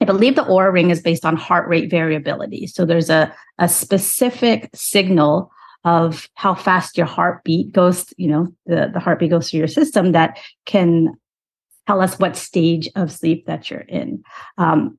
I 0.00 0.04
believe 0.04 0.36
the 0.36 0.42
Oura 0.42 0.72
ring 0.72 0.90
is 0.90 1.00
based 1.00 1.24
on 1.24 1.36
heart 1.36 1.68
rate 1.68 1.90
variability. 1.90 2.66
So 2.66 2.84
there's 2.84 3.08
a, 3.08 3.34
a 3.58 3.68
specific 3.68 4.68
signal 4.74 5.50
of 5.84 6.28
how 6.34 6.54
fast 6.54 6.98
your 6.98 7.06
heartbeat 7.06 7.72
goes, 7.72 8.12
you 8.16 8.28
know, 8.28 8.52
the, 8.66 8.90
the 8.92 9.00
heartbeat 9.00 9.30
goes 9.30 9.50
through 9.50 9.60
your 9.60 9.68
system 9.68 10.12
that 10.12 10.38
can 10.66 11.14
tell 11.86 12.02
us 12.02 12.18
what 12.18 12.36
stage 12.36 12.90
of 12.96 13.12
sleep 13.12 13.46
that 13.46 13.70
you're 13.70 13.80
in. 13.80 14.22
Um, 14.58 14.98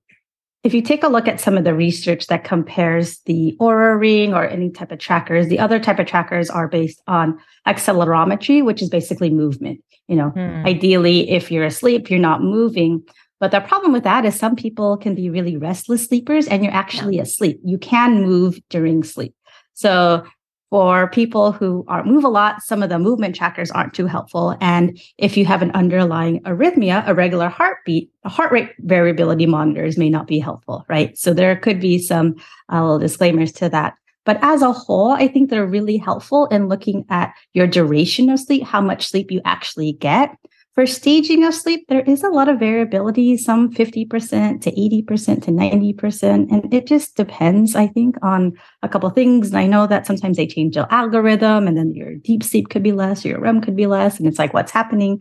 if 0.63 0.73
you 0.73 0.81
take 0.81 1.03
a 1.03 1.07
look 1.07 1.27
at 1.27 1.39
some 1.39 1.57
of 1.57 1.63
the 1.63 1.73
research 1.73 2.27
that 2.27 2.43
compares 2.43 3.19
the 3.19 3.55
Oura 3.59 3.99
ring 3.99 4.33
or 4.33 4.45
any 4.45 4.69
type 4.69 4.91
of 4.91 4.99
trackers, 4.99 5.47
the 5.47 5.59
other 5.59 5.79
type 5.79 5.99
of 5.99 6.07
trackers 6.07 6.49
are 6.49 6.67
based 6.67 7.01
on 7.07 7.39
accelerometry, 7.67 8.63
which 8.63 8.81
is 8.81 8.89
basically 8.89 9.29
movement. 9.29 9.81
You 10.07 10.15
know, 10.15 10.29
hmm. 10.29 10.65
ideally, 10.65 11.29
if 11.29 11.51
you're 11.51 11.65
asleep, 11.65 12.09
you're 12.09 12.19
not 12.19 12.41
moving. 12.41 13.03
But 13.39 13.51
the 13.51 13.59
problem 13.59 13.93
with 13.93 14.03
that 14.03 14.25
is 14.25 14.35
some 14.35 14.55
people 14.55 14.97
can 14.97 15.13
be 15.13 15.29
really 15.29 15.57
restless 15.57 16.05
sleepers 16.05 16.47
and 16.47 16.63
you're 16.63 16.73
actually 16.73 17.19
asleep. 17.19 17.59
You 17.63 17.77
can 17.77 18.23
move 18.23 18.59
during 18.69 19.03
sleep. 19.03 19.35
So 19.73 20.25
for 20.69 21.09
people 21.09 21.51
who 21.51 21.85
are 21.87 22.03
move 22.03 22.23
a 22.23 22.29
lot, 22.29 22.61
some 22.61 22.83
of 22.83 22.89
the 22.89 22.99
movement 22.99 23.35
trackers 23.35 23.71
aren't 23.71 23.93
too 23.93 24.05
helpful. 24.05 24.57
And 24.59 24.99
if 25.17 25.37
you 25.37 25.45
have 25.45 25.61
an 25.61 25.71
underlying 25.71 26.41
arrhythmia, 26.41 27.07
a 27.07 27.13
regular 27.13 27.47
heartbeat, 27.47 28.11
heart 28.25 28.51
rate 28.51 28.71
variability 28.79 29.45
monitors 29.45 29.97
may 29.97 30.09
not 30.09 30.27
be 30.27 30.39
helpful, 30.39 30.85
right? 30.89 31.17
So 31.17 31.33
there 31.33 31.55
could 31.55 31.79
be 31.79 31.99
some 31.99 32.35
uh, 32.71 32.81
little 32.81 32.99
disclaimers 32.99 33.51
to 33.53 33.69
that. 33.69 33.93
But 34.25 34.39
as 34.41 34.61
a 34.61 34.73
whole, 34.73 35.11
I 35.11 35.29
think 35.29 35.49
they're 35.49 35.65
really 35.65 35.95
helpful 35.95 36.47
in 36.47 36.67
looking 36.67 37.05
at 37.09 37.33
your 37.53 37.65
duration 37.65 38.29
of 38.29 38.41
sleep, 38.41 38.63
how 38.63 38.81
much 38.81 39.07
sleep 39.07 39.31
you 39.31 39.39
actually 39.45 39.93
get. 39.93 40.35
For 40.77 40.85
staging 40.85 41.43
of 41.43 41.55
sleep, 41.55 41.87
there 41.89 42.01
is 42.01 42.21
a 42.21 42.29
lot 42.29 42.47
of 42.47 42.59
variability, 42.59 43.35
some 43.37 43.73
50% 43.73 44.61
to 44.61 44.71
80% 44.71 45.43
to 45.45 45.51
90%. 45.51 46.51
And 46.51 46.71
it 46.71 46.85
just 46.85 47.17
depends, 47.17 47.75
I 47.75 47.87
think, 47.87 48.15
on 48.21 48.53
a 48.83 48.87
couple 48.87 49.09
things. 49.09 49.47
And 49.47 49.57
I 49.57 49.65
know 49.65 49.87
that 49.87 50.05
sometimes 50.05 50.37
they 50.37 50.45
change 50.45 50.75
the 50.75 50.85
algorithm 50.93 51.67
and 51.67 51.75
then 51.75 51.95
your 51.95 52.13
deep 52.17 52.43
sleep 52.43 52.69
could 52.69 52.83
be 52.83 52.91
less 52.91 53.25
or 53.25 53.29
your 53.29 53.39
REM 53.39 53.59
could 53.59 53.75
be 53.75 53.87
less. 53.87 54.19
And 54.19 54.27
it's 54.27 54.37
like, 54.37 54.53
what's 54.53 54.71
happening? 54.71 55.19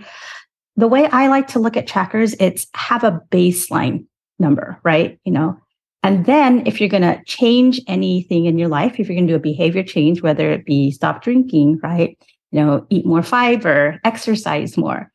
The 0.77 0.89
way 0.89 1.07
I 1.07 1.29
like 1.29 1.47
to 1.49 1.59
look 1.59 1.79
at 1.79 1.87
trackers, 1.87 2.35
it's 2.39 2.67
have 2.75 3.03
a 3.03 3.23
baseline 3.31 4.05
number, 4.39 4.79
right? 4.85 5.19
You 5.25 5.33
know, 5.33 5.59
and 6.03 6.27
then 6.27 6.67
if 6.67 6.81
you're 6.83 6.91
going 6.91 7.01
to 7.01 7.19
change 7.25 7.81
anything 7.87 8.45
in 8.45 8.59
your 8.59 8.69
life, 8.69 9.01
if 9.01 9.09
you're 9.09 9.17
going 9.17 9.27
to 9.27 9.33
do 9.33 9.39
a 9.39 9.41
behavior 9.41 9.83
change, 9.83 10.21
whether 10.21 10.51
it 10.51 10.67
be 10.67 10.91
stop 10.91 11.23
drinking, 11.23 11.81
right? 11.83 12.19
You 12.53 12.61
know, 12.61 12.87
eat 12.91 13.07
more 13.07 13.23
fiber, 13.23 13.99
exercise 14.05 14.77
more. 14.77 15.11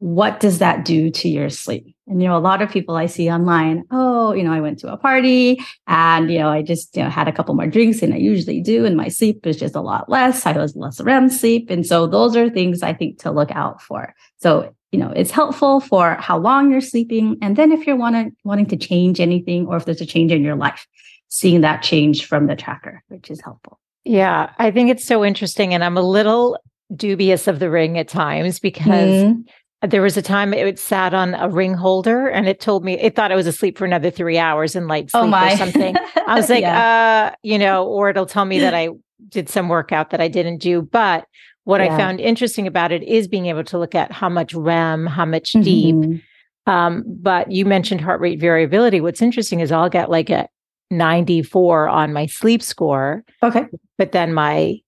What 0.00 0.40
does 0.40 0.58
that 0.58 0.84
do 0.86 1.10
to 1.10 1.28
your 1.28 1.50
sleep? 1.50 1.94
And, 2.06 2.22
you 2.22 2.28
know, 2.28 2.36
a 2.36 2.40
lot 2.40 2.62
of 2.62 2.70
people 2.70 2.96
I 2.96 3.04
see 3.04 3.30
online, 3.30 3.84
oh, 3.90 4.32
you 4.32 4.42
know, 4.42 4.52
I 4.52 4.60
went 4.60 4.78
to 4.80 4.92
a 4.92 4.96
party 4.96 5.60
and, 5.86 6.30
you 6.30 6.38
know, 6.38 6.48
I 6.48 6.62
just, 6.62 6.96
you 6.96 7.02
know, 7.02 7.10
had 7.10 7.28
a 7.28 7.32
couple 7.32 7.54
more 7.54 7.66
drinks 7.66 8.00
than 8.00 8.12
I 8.12 8.16
usually 8.16 8.62
do. 8.62 8.86
And 8.86 8.96
my 8.96 9.08
sleep 9.08 9.46
is 9.46 9.58
just 9.58 9.76
a 9.76 9.82
lot 9.82 10.08
less. 10.08 10.46
I 10.46 10.52
was 10.52 10.74
less 10.74 11.00
REM 11.02 11.28
sleep. 11.28 11.68
And 11.68 11.86
so 11.86 12.06
those 12.06 12.34
are 12.34 12.48
things 12.48 12.82
I 12.82 12.94
think 12.94 13.18
to 13.20 13.30
look 13.30 13.50
out 13.50 13.82
for. 13.82 14.14
So, 14.38 14.74
you 14.90 14.98
know, 14.98 15.10
it's 15.10 15.30
helpful 15.30 15.80
for 15.80 16.14
how 16.14 16.38
long 16.38 16.72
you're 16.72 16.80
sleeping. 16.80 17.36
And 17.42 17.56
then 17.56 17.70
if 17.70 17.86
you're 17.86 17.94
wanting, 17.94 18.34
wanting 18.42 18.66
to 18.66 18.76
change 18.78 19.20
anything 19.20 19.66
or 19.66 19.76
if 19.76 19.84
there's 19.84 20.00
a 20.00 20.06
change 20.06 20.32
in 20.32 20.42
your 20.42 20.56
life, 20.56 20.86
seeing 21.28 21.60
that 21.60 21.82
change 21.82 22.24
from 22.24 22.46
the 22.46 22.56
tracker, 22.56 23.04
which 23.08 23.30
is 23.30 23.40
helpful. 23.42 23.78
Yeah, 24.04 24.50
I 24.58 24.70
think 24.70 24.88
it's 24.88 25.06
so 25.06 25.24
interesting. 25.24 25.74
And 25.74 25.84
I'm 25.84 25.98
a 25.98 26.02
little 26.02 26.58
dubious 26.96 27.46
of 27.46 27.60
the 27.60 27.70
ring 27.70 27.98
at 27.98 28.08
times 28.08 28.58
because 28.58 29.24
mm 29.24 29.44
there 29.82 30.02
was 30.02 30.16
a 30.16 30.22
time 30.22 30.52
it 30.52 30.78
sat 30.78 31.14
on 31.14 31.34
a 31.34 31.48
ring 31.48 31.74
holder 31.74 32.28
and 32.28 32.46
it 32.46 32.60
told 32.60 32.84
me 32.84 32.98
it 32.98 33.16
thought 33.16 33.32
I 33.32 33.34
was 33.34 33.46
asleep 33.46 33.78
for 33.78 33.86
another 33.86 34.10
three 34.10 34.36
hours 34.36 34.76
in 34.76 34.86
light 34.88 35.10
oh 35.14 35.22
sleep 35.22 35.34
oh 35.34 35.46
or 35.46 35.56
something. 35.56 35.96
I 36.26 36.34
was 36.34 36.50
like, 36.50 36.62
yeah. 36.62 37.30
uh, 37.32 37.36
you 37.42 37.58
know, 37.58 37.86
or 37.86 38.10
it'll 38.10 38.26
tell 38.26 38.44
me 38.44 38.58
that 38.60 38.74
I 38.74 38.90
did 39.28 39.48
some 39.48 39.68
workout 39.68 40.10
that 40.10 40.20
I 40.20 40.28
didn't 40.28 40.58
do. 40.58 40.82
But 40.82 41.26
what 41.64 41.80
yeah. 41.80 41.94
I 41.94 41.96
found 41.96 42.20
interesting 42.20 42.66
about 42.66 42.92
it 42.92 43.02
is 43.02 43.26
being 43.26 43.46
able 43.46 43.64
to 43.64 43.78
look 43.78 43.94
at 43.94 44.12
how 44.12 44.28
much 44.28 44.54
REM, 44.54 45.06
how 45.06 45.24
much 45.24 45.52
mm-hmm. 45.52 45.62
deep. 45.62 46.22
Um, 46.66 47.02
but 47.06 47.50
you 47.50 47.64
mentioned 47.64 48.02
heart 48.02 48.20
rate 48.20 48.38
variability. 48.38 49.00
What's 49.00 49.22
interesting 49.22 49.60
is 49.60 49.72
I'll 49.72 49.88
get 49.88 50.10
like 50.10 50.28
a 50.28 50.46
94 50.90 51.88
on 51.88 52.12
my 52.12 52.26
sleep 52.26 52.62
score. 52.62 53.24
Okay. 53.42 53.66
But 53.96 54.12
then 54.12 54.34
my 54.34 54.80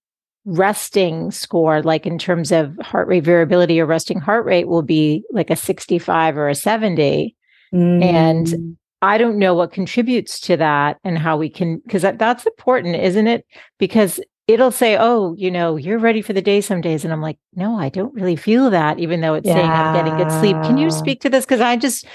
resting 0.45 1.31
score, 1.31 1.81
like 1.81 2.05
in 2.05 2.17
terms 2.17 2.51
of 2.51 2.77
heart 2.81 3.07
rate 3.07 3.23
variability 3.23 3.79
or 3.79 3.85
resting 3.85 4.19
heart 4.19 4.45
rate, 4.45 4.67
will 4.67 4.81
be 4.81 5.23
like 5.31 5.49
a 5.49 5.55
65 5.55 6.37
or 6.37 6.49
a 6.49 6.55
70. 6.55 7.35
Mm. 7.73 8.03
And 8.03 8.77
I 9.01 9.17
don't 9.17 9.39
know 9.39 9.53
what 9.53 9.71
contributes 9.71 10.39
to 10.41 10.57
that 10.57 10.97
and 11.03 11.17
how 11.17 11.37
we 11.37 11.49
can, 11.49 11.79
because 11.85 12.01
that, 12.03 12.19
that's 12.19 12.45
important, 12.45 12.95
isn't 12.95 13.27
it? 13.27 13.45
Because 13.77 14.19
it'll 14.47 14.71
say, 14.71 14.97
oh, 14.97 15.33
you 15.37 15.49
know, 15.49 15.77
you're 15.77 15.99
ready 15.99 16.21
for 16.21 16.33
the 16.33 16.41
day 16.41 16.59
some 16.61 16.81
days. 16.81 17.03
And 17.03 17.13
I'm 17.13 17.21
like, 17.21 17.37
no, 17.55 17.77
I 17.77 17.89
don't 17.89 18.13
really 18.13 18.35
feel 18.35 18.69
that, 18.69 18.99
even 18.99 19.21
though 19.21 19.33
it's 19.35 19.47
yeah. 19.47 19.55
saying 19.55 19.69
I'm 19.69 19.95
getting 19.95 20.17
good 20.17 20.31
sleep. 20.39 20.57
Can 20.63 20.77
you 20.77 20.91
speak 20.91 21.21
to 21.21 21.29
this? 21.29 21.45
Because 21.45 21.61
I 21.61 21.77
just, 21.77 22.05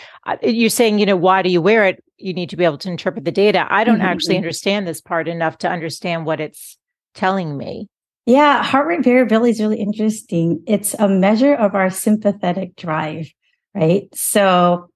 you're 0.42 0.68
saying, 0.68 0.98
you 0.98 1.06
know, 1.06 1.16
why 1.16 1.42
do 1.42 1.50
you 1.50 1.62
wear 1.62 1.86
it? 1.86 2.04
You 2.18 2.34
need 2.34 2.50
to 2.50 2.56
be 2.56 2.64
able 2.64 2.78
to 2.78 2.90
interpret 2.90 3.24
the 3.24 3.32
data. 3.32 3.66
I 3.70 3.84
don't 3.84 3.96
mm-hmm. 3.96 4.04
actually 4.04 4.34
mm-hmm. 4.34 4.44
understand 4.44 4.86
this 4.86 5.00
part 5.00 5.28
enough 5.28 5.58
to 5.58 5.68
understand 5.68 6.26
what 6.26 6.40
it's 6.40 6.76
telling 7.14 7.56
me. 7.56 7.88
Yeah, 8.28 8.62
heart 8.62 8.86
rate 8.86 9.02
variability 9.02 9.52
is 9.52 9.60
really 9.60 9.80
interesting. 9.80 10.62
It's 10.66 10.92
a 10.92 11.08
measure 11.08 11.54
of 11.54 11.74
our 11.74 11.88
sympathetic 11.88 12.76
drive, 12.76 13.32
right? 13.74 14.06
So, 14.14 14.90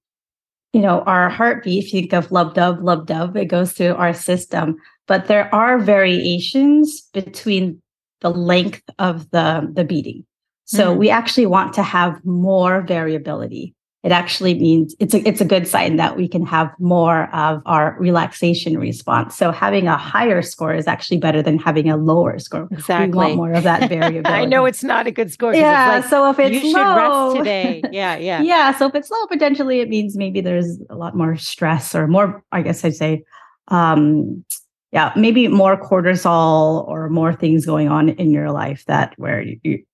you 0.75 0.83
know, 0.83 1.01
our 1.07 1.31
heartbeat, 1.31 1.83
if 1.83 1.95
you 1.95 2.03
think 2.03 2.13
of 2.13 2.31
lub 2.31 2.53
dub, 2.53 2.85
lub 2.85 3.07
dub, 3.07 3.35
it 3.39 3.47
goes 3.47 3.73
through 3.73 3.95
our 3.95 4.13
system. 4.13 4.77
But 5.09 5.29
there 5.29 5.53
are 5.55 5.79
variations 5.79 7.09
between 7.15 7.81
the 8.21 8.29
length 8.29 8.83
of 8.99 9.31
the, 9.31 9.67
the 9.73 9.85
beating. 9.85 10.27
So 10.67 10.91
mm-hmm. 10.91 10.99
we 10.99 11.09
actually 11.09 11.47
want 11.47 11.73
to 11.73 11.83
have 11.83 12.23
more 12.27 12.83
variability 12.83 13.75
it 14.03 14.11
actually 14.11 14.55
means 14.55 14.97
it's 14.99 15.15
a 15.15 15.27
it's 15.27 15.41
a 15.41 15.45
good 15.45 15.69
sign 15.69 15.95
that 15.97 16.17
we 16.17 16.27
can 16.27 16.45
have 16.45 16.75
more 16.81 17.33
of 17.33 17.63
our 17.67 17.97
relaxation 18.01 18.77
response. 18.77 19.37
So 19.37 19.53
having 19.53 19.87
a 19.87 19.97
higher 19.97 20.43
score 20.43 20.75
is 20.75 20.89
actually 20.89 21.19
better 21.19 21.41
than 21.41 21.57
having 21.57 21.89
a 21.89 21.97
lower 21.97 22.41
score. 22.41 22.67
Exactly. 22.73 23.11
We 23.11 23.17
want 23.17 23.37
more 23.37 23.53
of 23.53 23.63
that 23.63 23.89
variability. 23.89 24.25
I 24.25 24.45
know 24.45 24.65
it's 24.65 24.83
not 24.83 25.07
a 25.07 25.13
good 25.13 25.31
score. 25.31 25.55
Yeah. 25.55 26.01
Like, 26.01 26.05
so 26.07 26.29
if 26.31 26.39
it's 26.41 26.65
you 26.65 26.75
low, 26.75 27.35
should 27.35 27.37
rest 27.37 27.37
today. 27.39 27.83
Yeah. 27.93 28.17
Yeah. 28.17 28.43
yeah. 28.43 28.77
So 28.77 28.87
if 28.89 28.95
it's 28.97 29.11
low, 29.11 29.27
potentially 29.27 29.81
it 29.81 29.89
means 29.89 30.17
maybe 30.17 30.41
there's 30.41 30.81
a 30.91 30.97
lot 30.97 31.17
more 31.17 31.37
stress 31.37 31.95
or 31.95 32.09
more. 32.09 32.43
I 32.51 32.63
guess 32.63 32.85
I'd 32.85 32.97
say. 32.97 33.23
Um, 33.69 34.45
yeah, 34.91 35.13
maybe 35.17 35.49
more 35.49 35.81
cortisol 35.81 36.87
or 36.87 37.09
more 37.09 37.33
things 37.33 37.65
going 37.65 37.89
on 37.89 38.11
in 38.11 38.31
your 38.31 38.51
life 38.51 38.85
that 38.87 39.15
where 39.17 39.43
you, 39.43 39.85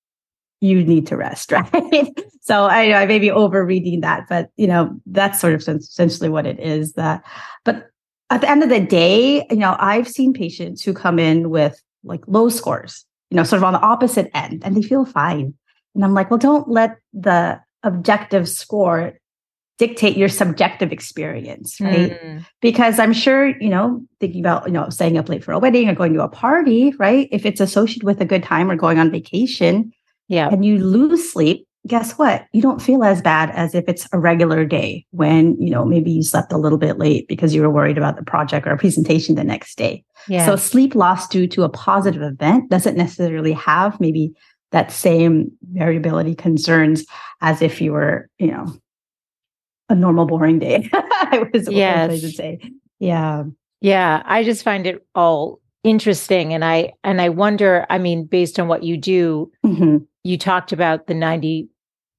you 0.60 0.84
need 0.84 1.06
to 1.08 1.16
rest, 1.16 1.52
right? 1.52 2.12
so 2.40 2.64
I, 2.64 3.02
I 3.02 3.06
may 3.06 3.18
be 3.18 3.30
over 3.30 3.64
reading 3.64 4.00
that, 4.00 4.26
but 4.28 4.50
you 4.56 4.66
know, 4.66 4.98
that's 5.06 5.40
sort 5.40 5.54
of 5.54 5.66
essentially 5.68 6.28
what 6.28 6.46
it 6.46 6.58
is 6.58 6.94
that, 6.94 7.24
but 7.64 7.90
at 8.30 8.40
the 8.40 8.50
end 8.50 8.62
of 8.62 8.68
the 8.68 8.80
day, 8.80 9.46
you 9.50 9.56
know, 9.56 9.76
I've 9.78 10.08
seen 10.08 10.32
patients 10.32 10.82
who 10.82 10.92
come 10.92 11.18
in 11.18 11.50
with 11.50 11.82
like 12.04 12.20
low 12.26 12.48
scores, 12.48 13.04
you 13.30 13.36
know, 13.36 13.44
sort 13.44 13.58
of 13.58 13.64
on 13.64 13.72
the 13.72 13.80
opposite 13.80 14.30
end 14.34 14.62
and 14.64 14.76
they 14.76 14.82
feel 14.82 15.04
fine. 15.04 15.54
And 15.94 16.04
I'm 16.04 16.14
like, 16.14 16.30
well, 16.30 16.38
don't 16.38 16.68
let 16.68 16.98
the 17.12 17.60
objective 17.82 18.48
score 18.48 19.14
dictate 19.78 20.16
your 20.16 20.28
subjective 20.28 20.92
experience, 20.92 21.80
right? 21.80 22.20
Mm. 22.20 22.44
Because 22.60 22.98
I'm 22.98 23.12
sure, 23.12 23.48
you 23.60 23.68
know, 23.68 24.04
thinking 24.18 24.40
about, 24.40 24.66
you 24.66 24.72
know, 24.72 24.88
staying 24.90 25.16
up 25.16 25.28
late 25.28 25.44
for 25.44 25.52
a 25.52 25.58
wedding 25.58 25.88
or 25.88 25.94
going 25.94 26.12
to 26.14 26.22
a 26.22 26.28
party, 26.28 26.92
right? 26.98 27.28
If 27.30 27.46
it's 27.46 27.60
associated 27.60 28.02
with 28.02 28.20
a 28.20 28.24
good 28.24 28.42
time 28.42 28.70
or 28.70 28.76
going 28.76 28.98
on 28.98 29.12
vacation, 29.12 29.92
yeah. 30.28 30.48
and 30.48 30.64
you 30.64 30.78
lose 30.78 31.32
sleep, 31.32 31.66
guess 31.86 32.12
what? 32.12 32.46
You 32.52 32.62
don't 32.62 32.82
feel 32.82 33.02
as 33.02 33.22
bad 33.22 33.50
as 33.50 33.74
if 33.74 33.84
it's 33.88 34.06
a 34.12 34.18
regular 34.18 34.64
day 34.64 35.06
when, 35.10 35.60
you 35.60 35.70
know, 35.70 35.84
maybe 35.84 36.10
you 36.10 36.22
slept 36.22 36.52
a 36.52 36.58
little 36.58 36.78
bit 36.78 36.98
late 36.98 37.26
because 37.28 37.54
you 37.54 37.62
were 37.62 37.70
worried 37.70 37.98
about 37.98 38.16
the 38.16 38.22
project 38.22 38.66
or 38.66 38.72
a 38.72 38.78
presentation 38.78 39.34
the 39.34 39.44
next 39.44 39.76
day. 39.76 40.04
Yeah. 40.28 40.44
So 40.44 40.56
sleep 40.56 40.94
loss 40.94 41.26
due 41.28 41.46
to 41.48 41.62
a 41.62 41.68
positive 41.68 42.22
event 42.22 42.70
doesn't 42.70 42.96
necessarily 42.96 43.52
have 43.52 44.00
maybe 44.00 44.32
that 44.70 44.92
same 44.92 45.50
variability 45.72 46.34
concerns 46.34 47.04
as 47.40 47.62
if 47.62 47.80
you 47.80 47.92
were, 47.92 48.28
you 48.38 48.48
know, 48.48 48.66
a 49.88 49.94
normal 49.94 50.26
boring 50.26 50.58
day. 50.58 50.90
I 50.92 51.48
was 51.52 51.68
yes. 51.70 52.10
I 52.10 52.18
should 52.18 52.34
say. 52.34 52.60
Yeah. 52.98 53.44
Yeah. 53.80 54.22
I 54.26 54.44
just 54.44 54.62
find 54.62 54.86
it 54.86 55.06
all 55.14 55.60
interesting 55.84 56.52
and 56.52 56.64
i 56.64 56.92
and 57.04 57.20
i 57.20 57.28
wonder 57.28 57.86
i 57.88 57.98
mean 57.98 58.24
based 58.24 58.58
on 58.58 58.66
what 58.66 58.82
you 58.82 58.96
do 58.96 59.50
mm-hmm. 59.64 59.98
You 60.24 60.38
talked 60.38 60.72
about 60.72 61.06
the 61.06 61.14
90 61.14 61.68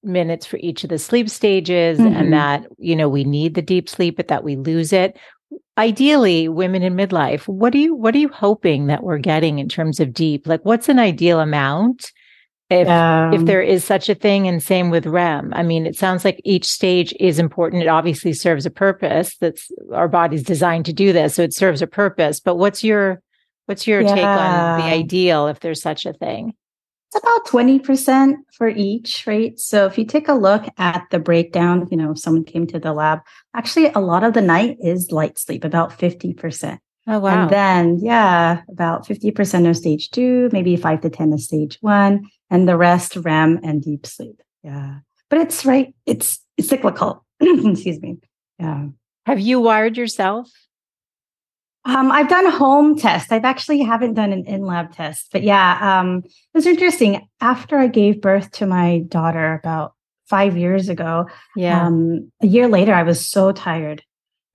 minutes 0.03 0.45
for 0.45 0.57
each 0.57 0.83
of 0.83 0.89
the 0.89 0.99
sleep 0.99 1.29
stages 1.29 1.99
mm-hmm. 1.99 2.15
and 2.15 2.33
that 2.33 2.65
you 2.77 2.95
know 2.95 3.09
we 3.09 3.23
need 3.23 3.53
the 3.53 3.61
deep 3.61 3.89
sleep 3.89 4.17
but 4.17 4.27
that 4.29 4.43
we 4.43 4.55
lose 4.55 4.93
it. 4.93 5.17
Ideally 5.77 6.47
women 6.47 6.83
in 6.83 6.95
midlife 6.95 7.47
what 7.47 7.73
are 7.73 7.79
you 7.79 7.95
what 7.95 8.15
are 8.15 8.19
you 8.19 8.29
hoping 8.29 8.87
that 8.87 9.03
we're 9.03 9.17
getting 9.17 9.59
in 9.59 9.67
terms 9.67 9.99
of 9.99 10.13
deep? 10.13 10.47
Like 10.47 10.63
what's 10.63 10.89
an 10.89 10.99
ideal 10.99 11.39
amount 11.39 12.11
if 12.69 12.87
um, 12.87 13.33
if 13.33 13.45
there 13.45 13.61
is 13.61 13.83
such 13.83 14.07
a 14.07 14.15
thing? 14.15 14.47
And 14.47 14.63
same 14.63 14.89
with 14.89 15.05
rem. 15.05 15.51
I 15.53 15.63
mean 15.63 15.85
it 15.85 15.97
sounds 15.97 16.23
like 16.23 16.39
each 16.45 16.65
stage 16.65 17.13
is 17.19 17.39
important. 17.39 17.83
It 17.83 17.89
obviously 17.89 18.33
serves 18.33 18.65
a 18.65 18.71
purpose. 18.71 19.35
That's 19.37 19.69
our 19.93 20.07
body's 20.07 20.43
designed 20.43 20.85
to 20.85 20.93
do 20.93 21.11
this 21.11 21.35
so 21.35 21.43
it 21.43 21.53
serves 21.53 21.81
a 21.81 21.87
purpose. 21.87 22.39
But 22.39 22.55
what's 22.55 22.83
your 22.83 23.21
What's 23.69 23.85
your 23.85 24.01
yeah. 24.01 24.15
take 24.15 24.25
on 24.25 24.79
the 24.79 24.85
ideal 24.85 25.45
if 25.45 25.59
there's 25.59 25.79
such 25.79 26.07
a 26.07 26.13
thing? 26.13 26.55
It's 27.11 27.23
about 27.23 27.47
20% 27.47 28.35
for 28.53 28.67
each, 28.67 29.25
right? 29.25 29.59
So 29.59 29.87
if 29.87 29.97
you 29.97 30.05
take 30.05 30.27
a 30.27 30.33
look 30.33 30.65
at 30.77 31.05
the 31.09 31.17
breakdown, 31.17 31.87
you 31.89 31.97
know, 31.97 32.11
if 32.11 32.19
someone 32.19 32.43
came 32.43 32.67
to 32.67 32.79
the 32.79 32.93
lab, 32.93 33.21
actually 33.55 33.87
a 33.87 33.99
lot 33.99 34.23
of 34.23 34.33
the 34.33 34.43
night 34.43 34.77
is 34.79 35.11
light 35.11 35.39
sleep, 35.39 35.63
about 35.63 35.89
50%. 35.97 36.77
Oh, 37.07 37.17
wow. 37.17 37.41
And 37.41 37.49
then, 37.49 37.97
yeah, 37.99 38.61
about 38.69 39.07
50% 39.07 39.67
of 39.67 39.75
stage 39.75 40.11
two, 40.11 40.49
maybe 40.53 40.75
five 40.75 41.01
to 41.01 41.09
10 41.09 41.33
of 41.33 41.41
stage 41.41 41.79
one, 41.81 42.27
and 42.51 42.69
the 42.69 42.77
rest 42.77 43.15
REM 43.15 43.59
and 43.63 43.81
deep 43.81 44.05
sleep. 44.05 44.39
Yeah. 44.61 44.99
But 45.31 45.39
it's 45.39 45.65
right, 45.65 45.95
it's, 46.05 46.39
it's 46.57 46.69
cyclical. 46.69 47.25
Excuse 47.39 47.99
me. 48.01 48.17
Yeah. 48.59 48.89
Have 49.25 49.39
you 49.39 49.59
wired 49.59 49.97
yourself? 49.97 50.51
Um, 51.85 52.11
I've 52.11 52.27
done 52.27 52.51
home 52.51 52.97
tests. 52.97 53.31
I've 53.31 53.45
actually 53.45 53.81
haven't 53.81 54.13
done 54.13 54.33
an 54.33 54.45
in-lab 54.45 54.93
test, 54.93 55.29
but 55.31 55.43
yeah, 55.43 55.99
um, 55.99 56.23
it 56.25 56.31
was 56.53 56.67
interesting. 56.67 57.27
After 57.41 57.77
I 57.77 57.87
gave 57.87 58.21
birth 58.21 58.51
to 58.53 58.65
my 58.65 58.99
daughter 59.07 59.53
about 59.53 59.93
five 60.27 60.57
years 60.57 60.89
ago, 60.89 61.27
yeah, 61.55 61.87
um, 61.87 62.31
a 62.41 62.47
year 62.47 62.67
later, 62.67 62.93
I 62.93 63.03
was 63.03 63.25
so 63.25 63.51
tired 63.51 64.03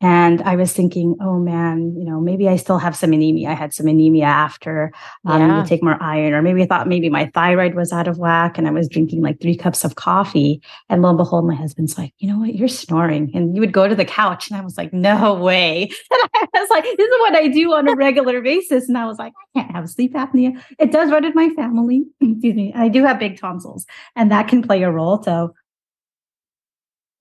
and 0.00 0.42
I 0.42 0.56
was 0.56 0.72
thinking, 0.72 1.16
oh 1.20 1.38
man, 1.38 1.94
you 1.96 2.04
know, 2.04 2.20
maybe 2.20 2.48
I 2.48 2.56
still 2.56 2.78
have 2.78 2.96
some 2.96 3.12
anemia. 3.12 3.50
I 3.50 3.54
had 3.54 3.72
some 3.72 3.86
anemia 3.86 4.24
after 4.24 4.92
um, 5.24 5.40
yeah. 5.40 5.62
to 5.62 5.68
take 5.68 5.82
more 5.82 5.96
iron, 6.02 6.34
or 6.34 6.42
maybe 6.42 6.62
I 6.62 6.66
thought 6.66 6.88
maybe 6.88 7.08
my 7.08 7.30
thyroid 7.32 7.74
was 7.74 7.92
out 7.92 8.08
of 8.08 8.18
whack 8.18 8.58
and 8.58 8.66
I 8.66 8.70
was 8.70 8.88
drinking 8.88 9.22
like 9.22 9.40
three 9.40 9.56
cups 9.56 9.84
of 9.84 9.94
coffee. 9.94 10.60
And 10.88 11.00
lo 11.00 11.10
and 11.10 11.18
behold, 11.18 11.46
my 11.46 11.54
husband's 11.54 11.96
like, 11.96 12.12
you 12.18 12.28
know 12.28 12.38
what, 12.38 12.54
you're 12.54 12.68
snoring. 12.68 13.30
And 13.34 13.54
you 13.54 13.60
would 13.60 13.72
go 13.72 13.88
to 13.88 13.94
the 13.94 14.04
couch. 14.04 14.50
And 14.50 14.58
I 14.58 14.62
was 14.62 14.76
like, 14.76 14.92
no 14.92 15.34
way. 15.34 15.90
And 16.36 16.50
I 16.54 16.60
was 16.60 16.70
like, 16.70 16.84
this 16.84 17.08
is 17.08 17.20
what 17.20 17.34
I 17.36 17.48
do 17.48 17.72
on 17.72 17.88
a 17.88 17.94
regular 17.94 18.40
basis. 18.40 18.88
And 18.88 18.98
I 18.98 19.06
was 19.06 19.18
like, 19.18 19.32
I 19.38 19.60
can't 19.60 19.72
have 19.72 19.88
sleep 19.88 20.14
apnea. 20.14 20.60
It 20.78 20.92
does 20.92 21.10
run 21.10 21.24
in 21.24 21.32
my 21.34 21.48
family. 21.50 22.04
Excuse 22.20 22.54
me. 22.54 22.72
I 22.74 22.88
do 22.88 23.04
have 23.04 23.18
big 23.18 23.38
tonsils, 23.38 23.86
and 24.16 24.30
that 24.30 24.48
can 24.48 24.62
play 24.62 24.82
a 24.82 24.90
role. 24.90 25.22
So 25.22 25.54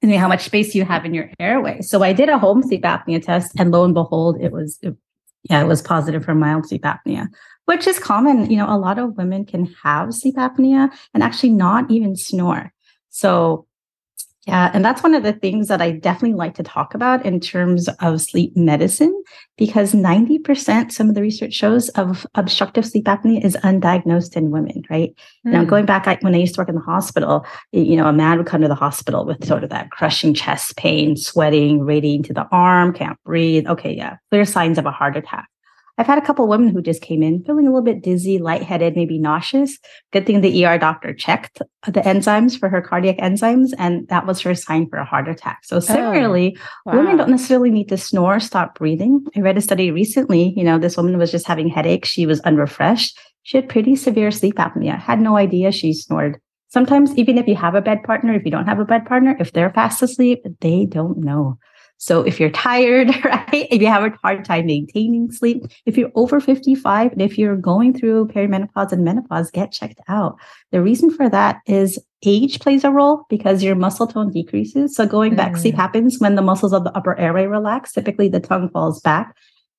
and 0.03 0.13
how 0.13 0.27
much 0.27 0.43
space 0.43 0.75
you 0.75 0.83
have 0.85 1.05
in 1.05 1.13
your 1.13 1.29
airway. 1.39 1.81
So 1.81 2.03
I 2.03 2.13
did 2.13 2.29
a 2.29 2.37
home 2.37 2.61
sleep 2.63 2.83
apnea 2.83 3.23
test, 3.23 3.53
and 3.57 3.71
lo 3.71 3.83
and 3.83 3.93
behold, 3.93 4.39
it 4.41 4.51
was 4.51 4.77
it, 4.81 4.95
yeah, 5.49 5.61
it 5.61 5.67
was 5.67 5.81
positive 5.81 6.23
for 6.23 6.35
mild 6.35 6.67
sleep 6.67 6.83
apnea, 6.83 7.27
which 7.65 7.87
is 7.87 7.99
common. 7.99 8.49
You 8.49 8.57
know, 8.57 8.69
a 8.69 8.77
lot 8.77 8.99
of 8.99 9.17
women 9.17 9.45
can 9.45 9.65
have 9.83 10.13
sleep 10.13 10.35
apnea 10.35 10.91
and 11.13 11.23
actually 11.23 11.49
not 11.49 11.89
even 11.89 12.15
snore. 12.15 12.73
So 13.09 13.67
Yeah, 14.45 14.71
and 14.73 14.83
that's 14.83 15.01
one 15.01 15.15
of 15.15 15.23
the 15.23 15.31
things 15.31 15.69
that 15.69 15.81
I 15.81 15.91
definitely 15.91 16.35
like 16.35 16.55
to 16.55 16.63
talk 16.63 16.93
about 16.93 17.25
in 17.25 17.39
terms 17.39 17.87
of 18.01 18.19
sleep 18.19 18.57
medicine, 18.57 19.23
because 19.57 19.93
90%, 19.93 20.91
some 20.91 21.07
of 21.07 21.15
the 21.15 21.21
research 21.21 21.53
shows, 21.53 21.87
of 21.89 22.27
obstructive 22.35 22.85
sleep 22.85 23.05
apnea 23.05 23.43
is 23.43 23.55
undiagnosed 23.63 24.35
in 24.35 24.51
women, 24.51 24.83
right? 24.89 25.15
Mm. 25.47 25.51
Now, 25.51 25.63
going 25.63 25.85
back 25.85 26.07
I, 26.07 26.17
when 26.19 26.35
I 26.35 26.39
used 26.39 26.55
to 26.55 26.61
work 26.61 26.67
in 26.67 26.75
the 26.75 26.81
hospital, 26.81 27.45
you 27.71 27.95
know, 27.95 28.07
a 28.07 28.13
man 28.13 28.37
would 28.37 28.47
come 28.47 28.61
to 28.61 28.67
the 28.67 28.75
hospital 28.75 29.25
with 29.25 29.45
sort 29.45 29.63
of 29.63 29.69
that 29.69 29.91
crushing 29.91 30.33
chest 30.33 30.75
pain, 30.75 31.15
sweating, 31.15 31.79
radiating 31.81 32.23
to 32.23 32.33
the 32.33 32.47
arm, 32.51 32.93
can't 32.93 33.17
breathe. 33.23 33.65
Okay, 33.67 33.95
yeah, 33.95 34.17
clear 34.29 34.43
signs 34.43 34.77
of 34.77 34.85
a 34.85 34.91
heart 34.91 35.15
attack. 35.15 35.47
I've 35.97 36.07
had 36.07 36.17
a 36.17 36.25
couple 36.25 36.47
women 36.47 36.69
who 36.69 36.81
just 36.81 37.01
came 37.01 37.21
in 37.21 37.43
feeling 37.43 37.67
a 37.67 37.69
little 37.69 37.83
bit 37.83 38.01
dizzy, 38.01 38.39
lightheaded, 38.39 38.95
maybe 38.95 39.19
nauseous. 39.19 39.77
Good 40.11 40.25
thing 40.25 40.41
the 40.41 40.65
ER 40.65 40.79
doctor 40.79 41.13
checked 41.13 41.61
the 41.85 42.01
enzymes 42.01 42.57
for 42.57 42.67
her 42.67 42.81
cardiac 42.81 43.17
enzymes, 43.17 43.73
and 43.77 44.07
that 44.07 44.25
was 44.25 44.41
her 44.41 44.55
sign 44.55 44.89
for 44.89 44.97
a 44.97 45.05
heart 45.05 45.27
attack. 45.27 45.59
So 45.63 45.79
similarly, 45.79 46.57
oh, 46.57 46.91
wow. 46.91 46.97
women 46.97 47.17
don't 47.17 47.29
necessarily 47.29 47.69
need 47.69 47.89
to 47.89 47.97
snore, 47.97 48.39
stop 48.39 48.79
breathing. 48.79 49.23
I 49.35 49.41
read 49.41 49.57
a 49.57 49.61
study 49.61 49.91
recently, 49.91 50.53
you 50.57 50.63
know, 50.63 50.79
this 50.79 50.97
woman 50.97 51.17
was 51.17 51.31
just 51.31 51.45
having 51.45 51.67
headaches. 51.67 52.09
She 52.09 52.25
was 52.25 52.39
unrefreshed. 52.41 53.17
She 53.43 53.57
had 53.57 53.69
pretty 53.69 53.95
severe 53.95 54.31
sleep 54.31 54.55
apnea. 54.55 54.99
Had 54.99 55.21
no 55.21 55.37
idea 55.37 55.71
she 55.71 55.93
snored. 55.93 56.39
Sometimes 56.69 57.15
even 57.17 57.37
if 57.37 57.47
you 57.47 57.55
have 57.55 57.75
a 57.75 57.81
bed 57.81 58.01
partner, 58.01 58.33
if 58.33 58.45
you 58.45 58.49
don't 58.49 58.65
have 58.65 58.79
a 58.79 58.85
bed 58.85 59.05
partner, 59.05 59.37
if 59.39 59.51
they're 59.51 59.69
fast 59.69 60.01
asleep, 60.01 60.43
they 60.59 60.87
don't 60.87 61.19
know. 61.19 61.59
So 62.03 62.21
if 62.21 62.37
you're 62.37 62.49
tired, 62.49 63.07
right, 63.23 63.67
if 63.71 63.81
you 63.81 63.87
have 63.87 64.03
a 64.03 64.17
hard 64.21 64.43
time 64.43 64.65
maintaining 64.65 65.31
sleep, 65.31 65.63
if 65.85 65.97
you're 65.97 66.11
over 66.15 66.41
55, 66.41 67.13
and 67.13 67.21
if 67.21 67.37
you're 67.37 67.55
going 67.55 67.97
through 67.97 68.27
perimenopause 68.27 68.91
and 68.91 69.05
menopause, 69.05 69.49
get 69.49 69.71
checked 69.71 70.01
out. 70.09 70.37
The 70.71 70.81
reason 70.81 71.11
for 71.11 71.29
that 71.29 71.61
is 71.65 71.97
age 72.25 72.59
plays 72.59 72.83
a 72.83 72.91
role 72.91 73.23
because 73.29 73.63
your 73.63 73.75
muscle 73.75 74.05
tone 74.05 74.31
decreases. 74.31 74.97
So 74.97 75.05
going 75.05 75.35
back, 75.35 75.53
mm. 75.53 75.59
sleep 75.59 75.75
happens 75.75 76.19
when 76.19 76.35
the 76.35 76.41
muscles 76.41 76.73
of 76.73 76.83
the 76.83 76.91
upper 76.91 77.17
airway 77.17 77.45
relax. 77.45 77.93
Typically 77.93 78.27
the 78.27 78.41
tongue 78.41 78.69
falls 78.69 78.99
back. 78.99 79.33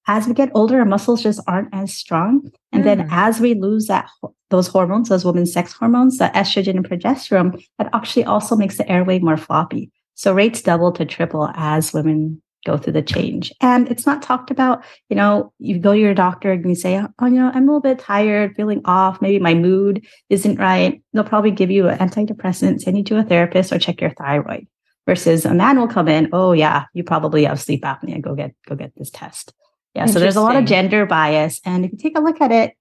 As 0.07 0.26
we 0.26 0.33
get 0.33 0.50
older, 0.54 0.78
our 0.78 0.87
muscles 0.87 1.23
just 1.23 1.40
aren't 1.47 1.75
as 1.75 1.93
strong. 1.93 2.50
And 2.73 2.83
mm. 2.83 2.87
then 2.87 3.09
as 3.11 3.38
we 3.38 3.52
lose 3.52 3.87
that 3.88 4.09
those 4.49 4.69
hormones, 4.69 5.11
those 5.11 5.26
women's 5.26 5.52
sex 5.52 5.75
hormones, 5.75 6.16
the 6.16 6.31
estrogen 6.35 6.76
and 6.76 6.88
progesterone, 6.88 7.62
that 7.78 7.90
actually 7.93 8.25
also 8.25 8.57
makes 8.57 8.78
the 8.78 8.90
airway 8.90 9.19
more 9.19 9.37
floppy. 9.37 9.90
So 10.14 10.33
rates 10.33 10.62
double 10.62 10.92
to 10.92 11.04
triple 11.04 11.50
as 11.54 11.92
women 11.92 12.40
go 12.64 12.78
through 12.78 12.94
the 12.94 13.02
change. 13.02 13.52
And 13.61 13.88
it's 13.88 14.06
not 14.06 14.23
talked 14.23 14.50
about, 14.50 14.85
you 15.09 15.16
know, 15.16 15.52
you 15.59 15.78
go 15.78 15.92
to 15.92 15.99
your 15.99 16.14
doctor 16.14 16.52
and 16.52 16.66
you 16.66 16.75
say, 16.75 16.99
oh, 17.18 17.26
you 17.26 17.35
know, 17.35 17.50
I'm 17.54 17.64
a 17.64 17.66
little 17.66 17.80
bit 17.80 17.99
tired, 17.99 18.56
feeling 18.56 18.80
off. 18.85 19.21
Maybe 19.21 19.38
my 19.38 19.54
mood 19.54 20.06
isn't 20.30 20.59
right. 20.59 21.02
They'll 21.12 21.25
probably 21.25 21.50
give 21.50 21.71
you 21.71 21.88
an 21.88 21.99
antidepressant, 21.99 22.80
send 22.80 22.97
you 22.97 23.04
to 23.04 23.18
a 23.18 23.23
therapist 23.23 23.73
or 23.73 23.78
check 23.78 24.00
your 24.00 24.11
thyroid 24.11 24.66
versus 25.06 25.44
a 25.44 25.52
man 25.52 25.78
will 25.78 25.88
come 25.88 26.09
in. 26.09 26.30
Oh 26.33 26.52
yeah, 26.52 26.87
you 26.94 27.04
probably 27.04 27.44
have 27.44 27.61
sleep 27.61 27.83
apnea. 27.83 28.21
Go 28.21 28.35
get, 28.35 28.54
go 28.66 28.75
get 28.75 28.92
this 28.97 29.11
test. 29.11 29.52
Yeah. 29.94 30.06
So 30.06 30.18
there's 30.18 30.37
a 30.37 30.40
lot 30.40 30.56
of 30.56 30.64
gender 30.64 31.06
bias. 31.06 31.61
And 31.64 31.85
if 31.85 31.92
you 31.92 31.99
take 31.99 32.18
a 32.18 32.23
look 32.23 32.40
at 32.40 32.50
it, 32.50 32.75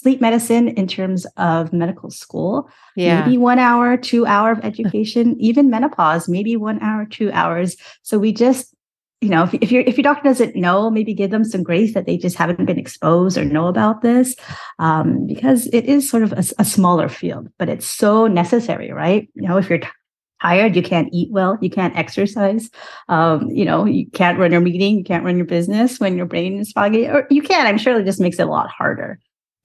sleep 0.00 0.20
medicine 0.20 0.68
in 0.68 0.86
terms 0.86 1.26
of 1.36 1.72
medical 1.72 2.10
school. 2.10 2.68
Yeah. 2.96 3.20
Maybe 3.20 3.38
one 3.38 3.58
hour, 3.58 3.96
two 3.96 4.26
hour 4.26 4.52
of 4.52 4.64
education, 4.64 5.36
even 5.40 5.70
menopause, 5.70 6.28
maybe 6.28 6.56
one 6.56 6.80
hour, 6.82 7.06
two 7.06 7.30
hours. 7.32 7.76
So 8.02 8.18
we 8.18 8.32
just, 8.32 8.74
you 9.20 9.30
know, 9.30 9.44
if, 9.44 9.54
if 9.54 9.72
your 9.72 9.82
if 9.86 9.96
your 9.96 10.02
doctor 10.02 10.28
doesn't 10.28 10.54
know, 10.56 10.90
maybe 10.90 11.14
give 11.14 11.30
them 11.30 11.44
some 11.44 11.62
grace 11.62 11.94
that 11.94 12.04
they 12.04 12.18
just 12.18 12.36
haven't 12.36 12.66
been 12.66 12.78
exposed 12.78 13.38
or 13.38 13.44
know 13.44 13.66
about 13.66 14.02
this, 14.02 14.36
um, 14.78 15.26
because 15.26 15.66
it 15.68 15.86
is 15.86 16.08
sort 16.08 16.22
of 16.22 16.32
a, 16.32 16.44
a 16.58 16.64
smaller 16.64 17.08
field, 17.08 17.48
but 17.58 17.68
it's 17.68 17.86
so 17.86 18.26
necessary, 18.26 18.92
right? 18.92 19.28
You 19.34 19.48
know, 19.48 19.56
if 19.56 19.70
you're 19.70 19.80
tired, 20.42 20.76
you 20.76 20.82
can't 20.82 21.08
eat 21.12 21.32
well, 21.32 21.56
you 21.62 21.70
can't 21.70 21.96
exercise, 21.96 22.70
um, 23.08 23.48
you 23.48 23.64
know, 23.64 23.86
you 23.86 24.06
can't 24.10 24.38
run 24.38 24.52
your 24.52 24.60
meeting, 24.60 24.98
you 24.98 25.04
can't 25.04 25.24
run 25.24 25.36
your 25.36 25.46
business 25.46 25.98
when 25.98 26.16
your 26.16 26.26
brain 26.26 26.58
is 26.58 26.72
foggy, 26.72 27.06
or 27.06 27.26
you 27.30 27.42
can. 27.42 27.66
I'm 27.66 27.78
sure 27.78 27.98
it 27.98 28.04
just 28.04 28.20
makes 28.20 28.38
it 28.38 28.46
a 28.46 28.50
lot 28.50 28.68
harder. 28.68 29.18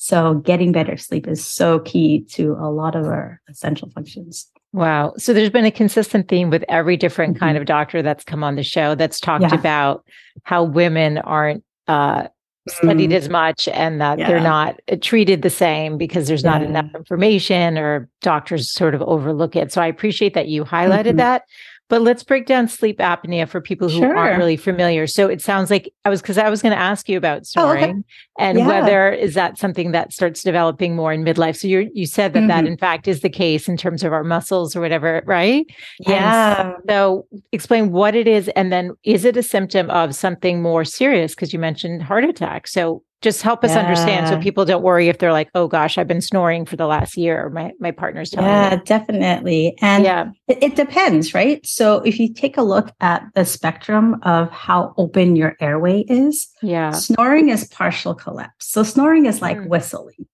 So 0.04 0.34
getting 0.34 0.72
better 0.72 0.98
sleep 0.98 1.28
is 1.28 1.46
so 1.46 1.78
key 1.78 2.22
to 2.32 2.54
a 2.54 2.72
lot 2.72 2.96
of 2.96 3.06
our 3.06 3.40
essential 3.48 3.88
functions. 3.92 4.50
Wow. 4.74 5.14
So 5.20 5.32
there's 5.32 5.52
been 5.52 5.64
a 5.64 5.70
consistent 5.70 6.28
theme 6.28 6.50
with 6.50 6.66
every 6.68 6.98
different 6.98 7.36
mm-hmm. 7.36 7.46
kind 7.46 7.56
of 7.56 7.66
doctor 7.66 8.02
that's 8.02 8.24
come 8.24 8.44
on 8.44 8.56
the 8.56 8.64
show 8.64 8.96
that's 8.96 9.20
talked 9.20 9.44
yeah. 9.44 9.54
about 9.54 10.04
how 10.42 10.64
women 10.64 11.20
aren't 11.20 11.64
uh, 11.88 12.30
studied 12.68 13.12
mm. 13.12 13.16
as 13.16 13.30
much 13.30 13.68
and 13.68 14.02
that 14.02 14.18
yeah. 14.18 14.28
they're 14.28 14.40
not 14.40 14.80
uh, 14.92 14.96
treated 15.00 15.44
the 15.44 15.52
same 15.52 16.00
because 16.00 16.28
there's 16.28 16.44
not 16.44 16.62
yeah. 16.62 16.70
enough 16.70 16.90
information 16.96 17.78
or 17.78 18.10
doctors 18.22 18.72
sort 18.72 18.96
of 18.96 19.04
overlook 19.04 19.56
it. 19.56 19.72
So 19.72 19.84
I 19.84 19.88
appreciate 19.88 20.34
that 20.34 20.48
you 20.48 20.66
highlighted 20.66 21.10
mm-hmm. 21.10 21.18
that. 21.18 21.44
But 21.92 22.04
let's 22.04 22.24
break 22.24 22.46
down 22.46 22.70
sleep 22.70 23.00
apnea 23.00 23.50
for 23.50 23.60
people 23.60 23.90
who 23.90 24.00
sure. 24.00 24.16
aren't 24.16 24.38
really 24.38 24.56
familiar. 24.56 25.08
So 25.08 25.28
it 25.28 25.42
sounds 25.42 25.70
like 25.70 25.94
I 26.06 26.10
was 26.10 26.22
because 26.22 26.38
I 26.38 26.50
was 26.50 26.62
going 26.62 26.72
to 26.72 26.80
ask 26.80 27.10
you 27.10 27.18
about 27.18 27.46
snoring 27.46 27.84
oh, 27.84 27.90
okay. 27.90 28.04
and 28.40 28.60
yeah. 28.60 28.66
whether 28.66 29.12
is 29.12 29.34
that 29.34 29.58
something 29.58 29.92
that 29.92 30.14
starts 30.14 30.42
developing 30.42 30.96
more 30.96 31.12
in 31.12 31.26
midlife. 31.26 31.58
So 31.58 31.68
you 31.68 31.92
you 31.94 32.06
said 32.06 32.32
that 32.32 32.40
mm-hmm. 32.40 32.48
that 32.48 32.66
in 32.66 32.78
fact 32.78 33.10
is 33.10 33.20
the 33.20 33.30
case 33.30 33.68
in 33.68 33.76
terms 33.76 34.06
of 34.06 34.14
our 34.14 34.24
muscles 34.24 34.74
or 34.74 34.80
whatever, 34.80 35.22
right? 35.26 35.66
Yeah. 36.00 36.62
And 36.62 36.76
so 36.90 37.28
explain 37.52 37.92
what 37.92 38.16
it 38.16 38.26
is, 38.26 38.48
and 38.56 38.72
then 38.72 38.92
is 39.04 39.26
it 39.26 39.36
a 39.36 39.44
symptom 39.44 39.90
of 39.90 40.16
something 40.16 40.62
more 40.62 40.86
serious? 40.86 41.36
Because 41.36 41.52
you 41.52 41.60
mentioned 41.60 42.04
heart 42.04 42.24
attack. 42.24 42.70
So 42.70 43.04
just 43.22 43.42
help 43.42 43.64
us 43.64 43.72
yeah. 43.72 43.80
understand 43.80 44.28
so 44.28 44.38
people 44.40 44.66
don't 44.66 44.82
worry 44.82 45.08
if 45.08 45.20
they're 45.20 45.32
like 45.32 45.50
oh 45.54 45.68
gosh 45.68 45.98
i've 45.98 46.08
been 46.08 46.22
snoring 46.22 46.66
for 46.66 46.76
the 46.76 46.88
last 46.88 47.18
year. 47.18 47.50
My 47.50 47.72
my 47.80 47.92
partner's 47.92 48.30
telling 48.30 48.50
yeah 48.50 48.76
me. 48.76 48.82
definitely. 48.86 49.78
And 49.82 50.04
yeah. 50.04 50.32
it, 50.48 50.64
it, 50.64 50.76
depends 50.76 51.34
right? 51.34 51.66
So 51.66 51.98
if 51.98 52.20
you 52.20 52.34
take 52.34 52.58
a 52.58 52.62
look 52.64 52.92
at 53.02 53.24
the 53.36 53.46
spectrum 53.46 54.20
of 54.24 54.50
how 54.52 54.94
open 54.98 55.36
your 55.36 55.56
airway 55.60 56.02
is 56.02 56.48
yeah. 56.62 56.92
snoring 56.92 57.50
is 57.50 57.68
partial 57.68 58.16
collapse. 58.16 58.68
So 58.68 58.84
snoring 58.84 59.26
is 59.26 59.42
like 59.42 59.58
mm. 59.58 59.68
whistling. 59.68 60.26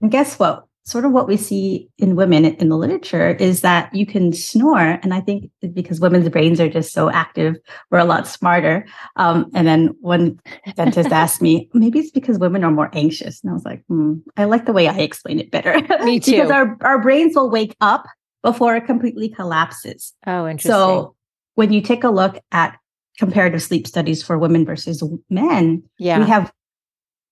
And 0.00 0.10
guess 0.10 0.38
what 0.38 0.66
sort 0.84 1.06
of 1.06 1.12
what 1.12 1.26
we 1.26 1.36
see 1.36 1.88
in 1.96 2.14
women 2.14 2.44
in 2.44 2.68
the 2.68 2.76
literature 2.76 3.30
is 3.36 3.62
that 3.62 3.92
you 3.94 4.04
can 4.04 4.34
snore. 4.34 4.98
And 5.02 5.14
I 5.14 5.20
think 5.20 5.50
because 5.72 5.98
women's 5.98 6.28
brains 6.28 6.60
are 6.60 6.68
just 6.68 6.92
so 6.92 7.10
active, 7.10 7.56
we're 7.90 7.98
a 7.98 8.04
lot 8.04 8.28
smarter. 8.28 8.86
Um, 9.16 9.50
and 9.54 9.66
then 9.66 9.94
one 10.00 10.38
dentist 10.76 11.10
asked 11.12 11.40
me, 11.40 11.70
maybe 11.72 11.98
it's 11.98 12.10
because 12.10 12.38
women 12.38 12.64
are 12.64 12.70
more 12.70 12.90
anxious. 12.92 13.42
And 13.42 13.50
I 13.50 13.54
was 13.54 13.64
like, 13.64 13.82
hmm, 13.88 14.16
I 14.36 14.44
like 14.44 14.66
the 14.66 14.74
way 14.74 14.86
I 14.86 14.98
explain 14.98 15.40
it 15.40 15.50
better. 15.50 15.80
Me 16.04 16.20
too. 16.20 16.32
because 16.32 16.50
our, 16.50 16.76
our 16.82 17.00
brains 17.00 17.34
will 17.34 17.50
wake 17.50 17.74
up 17.80 18.04
before 18.42 18.76
it 18.76 18.84
completely 18.84 19.30
collapses. 19.30 20.12
Oh, 20.26 20.46
interesting. 20.46 20.70
So 20.70 21.16
when 21.54 21.72
you 21.72 21.80
take 21.80 22.04
a 22.04 22.10
look 22.10 22.38
at 22.52 22.78
comparative 23.18 23.62
sleep 23.62 23.86
studies 23.86 24.22
for 24.22 24.38
women 24.38 24.66
versus 24.66 25.02
men, 25.30 25.82
yeah. 25.98 26.18
we 26.18 26.26
have 26.26 26.52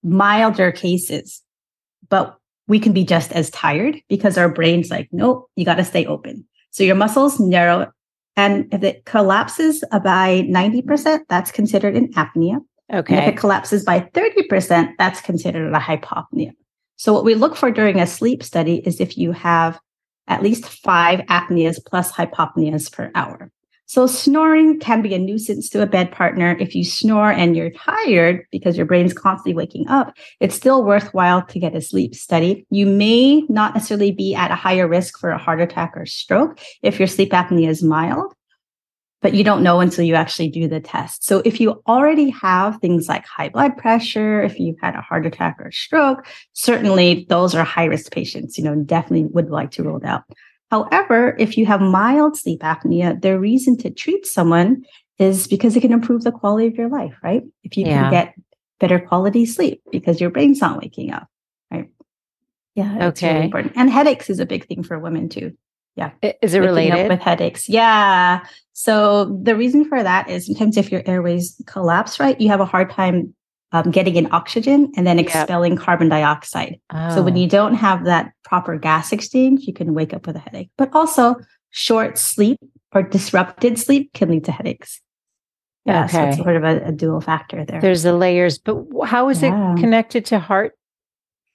milder 0.03 0.73
cases. 0.73 1.43
But 2.09 2.38
we 2.68 2.79
can 2.79 2.92
be 2.92 3.05
just 3.05 3.33
as 3.33 3.51
tired 3.51 4.01
because 4.09 4.38
our 4.38 4.48
brain's 4.48 4.90
like, 4.90 5.09
nope, 5.12 5.51
you 5.57 5.64
got 5.64 5.77
to 5.77 5.85
stay 5.85 6.07
open. 6.07 6.46
So 6.70 6.85
your 6.85 6.94
muscles 6.94 7.38
narrow. 7.40 7.90
And 8.37 8.72
if 8.72 8.83
it 8.83 9.05
collapses 9.05 9.85
by 9.90 10.46
90%, 10.48 11.20
that's 11.29 11.53
considered 11.53 11.96
an 11.96 12.12
apnea. 12.14 12.61
Okay. 12.92 13.14
And 13.14 13.25
if 13.25 13.35
it 13.35 13.37
collapses 13.37 13.85
by 13.85 14.01
30%, 14.01 14.92
that's 14.98 15.20
considered 15.20 15.72
a 15.72 15.79
hypopnea. 15.79 16.53
So 16.96 17.12
what 17.12 17.25
we 17.25 17.35
look 17.35 17.57
for 17.57 17.70
during 17.70 18.01
a 18.01 18.07
sleep 18.07 18.42
study 18.42 18.77
is 18.87 19.01
if 19.01 19.18
you 19.18 19.33
have 19.33 19.79
at 20.29 20.42
least 20.42 20.66
five 20.66 21.20
apneas 21.20 21.79
plus 21.85 22.12
hypopneas 22.12 22.92
per 22.92 23.11
hour. 23.14 23.51
So 23.92 24.07
snoring 24.07 24.81
can 24.81 25.02
be 25.02 25.12
a 25.12 25.18
nuisance 25.18 25.68
to 25.68 25.83
a 25.83 25.87
bed 25.87 26.12
partner. 26.12 26.57
If 26.59 26.74
you 26.74 26.83
snore 26.83 27.31
and 27.31 27.55
you're 27.55 27.68
tired 27.68 28.46
because 28.50 28.74
your 28.74 28.87
brain's 28.87 29.12
constantly 29.12 29.52
waking 29.52 29.87
up, 29.87 30.14
it's 30.40 30.55
still 30.55 30.83
worthwhile 30.83 31.42
to 31.42 31.59
get 31.59 31.76
a 31.76 31.83
sleep 31.83 32.14
study. 32.14 32.66
You 32.70 32.87
may 32.87 33.42
not 33.50 33.74
necessarily 33.74 34.11
be 34.11 34.35
at 34.35 34.50
a 34.50 34.55
higher 34.55 34.88
risk 34.88 35.18
for 35.18 35.28
a 35.28 35.37
heart 35.37 35.61
attack 35.61 35.92
or 35.94 36.07
stroke 36.07 36.59
if 36.81 36.98
your 36.98 37.07
sleep 37.07 37.33
apnea 37.33 37.68
is 37.68 37.83
mild, 37.83 38.33
but 39.20 39.35
you 39.35 39.44
don't 39.44 39.62
know 39.62 39.81
until 39.81 40.05
you 40.05 40.14
actually 40.14 40.48
do 40.48 40.68
the 40.68 40.81
test. 40.81 41.22
So 41.22 41.42
if 41.44 41.61
you 41.61 41.83
already 41.87 42.31
have 42.31 42.78
things 42.78 43.11
like 43.11 43.26
high 43.26 43.50
blood 43.50 43.76
pressure, 43.76 44.42
if 44.42 44.59
you've 44.59 44.81
had 44.81 44.94
a 44.94 45.02
heart 45.02 45.26
attack 45.26 45.57
or 45.59 45.70
stroke, 45.70 46.26
certainly 46.55 47.26
those 47.28 47.55
are 47.55 47.62
high 47.62 47.85
risk 47.85 48.11
patients, 48.11 48.57
you 48.57 48.64
know, 48.64 48.74
definitely 48.74 49.26
would 49.26 49.50
like 49.50 49.70
to 49.72 49.83
rule 49.83 49.98
it 49.98 50.07
out. 50.07 50.24
However, 50.73 51.37
if 51.39 51.59
you 51.59 51.67
have 51.67 51.83
mild 51.83 52.35
sleep 52.35 52.61
apnea, 52.61 53.21
the 53.21 53.39
reason 53.39 53.77
to 53.77 53.91
treat 53.91 54.25
someone 54.25 54.87
is 55.19 55.47
because 55.47 55.77
it 55.77 55.83
can 55.83 55.93
improve 55.93 56.23
the 56.23 56.33
quality 56.33 56.67
of 56.67 56.77
your 56.77 56.89
life, 56.89 57.15
right? 57.23 57.43
If 57.63 57.77
you 57.77 57.85
yeah. 57.85 58.05
can 58.05 58.11
get 58.11 58.35
better 58.81 58.99
quality 58.99 59.45
sleep 59.45 59.83
because 59.93 60.19
your 60.19 60.31
brain's 60.31 60.63
not 60.63 60.81
waking 60.81 61.13
up, 61.13 61.29
right? 61.71 61.91
Yeah. 62.75 63.09
Okay. 63.09 63.35
Really 63.35 63.45
important. 63.45 63.75
And 63.77 63.91
headaches 63.91 64.31
is 64.31 64.41
a 64.41 64.47
big 64.47 64.67
thing 64.67 64.83
for 64.83 64.99
women 64.99 65.29
too. 65.29 65.53
Yeah. 65.95 66.13
Is 66.41 66.55
it 66.55 66.61
related 66.61 67.07
with 67.11 67.21
headaches? 67.21 67.69
Yeah. 67.69 68.43
So 68.73 69.39
the 69.43 69.55
reason 69.55 69.87
for 69.87 70.03
that 70.03 70.31
is 70.31 70.47
sometimes 70.47 70.79
if 70.79 70.91
your 70.91 71.03
airways 71.05 71.61
collapse, 71.67 72.19
right, 72.19 72.41
you 72.41 72.49
have 72.49 72.61
a 72.61 72.65
hard 72.65 72.89
time 72.89 73.35
um, 73.73 73.91
getting 73.91 74.17
in 74.17 74.33
oxygen 74.33 74.93
and 74.97 75.07
then 75.07 75.19
expelling 75.19 75.73
yep. 75.73 75.81
carbon 75.81 76.09
dioxide. 76.09 76.79
Oh. 76.91 77.15
So 77.15 77.23
when 77.23 77.35
oh. 77.35 77.41
you 77.41 77.49
don't 77.49 77.75
have 77.75 78.05
that 78.05 78.33
proper 78.45 78.77
gas 78.79 79.13
exchange, 79.13 79.63
you 79.67 79.73
can 79.73 79.95
wake 79.95 80.13
up 80.13 80.27
with 80.27 80.37
a 80.37 80.41
headache. 80.41 80.71
But 80.77 80.95
also 80.95 81.37
short 81.71 82.19
sleep 82.19 82.59
or 82.93 83.03
disrupted 83.03 83.79
sleep 83.79 84.13
can 84.13 84.31
lead 84.31 84.45
to 84.45 84.53
headaches. 84.53 85.01
Yeah, 85.85 86.05
okay. 86.05 86.13
so 86.13 86.25
it's 86.29 86.37
sort 86.37 86.57
of 86.57 86.65
a, 86.65 86.89
a, 86.89 86.93
dual 86.93 87.21
factor 87.21 87.65
there. 87.65 87.81
There's 87.81 88.05
the 88.05 88.13
layers, 88.13 88.57
but 88.57 88.77
how 89.05 89.29
is 89.31 89.43
yeah. 89.43 89.73
it 89.75 89.81
connected 89.81 90.25
to 90.27 90.39
heart 90.39 90.79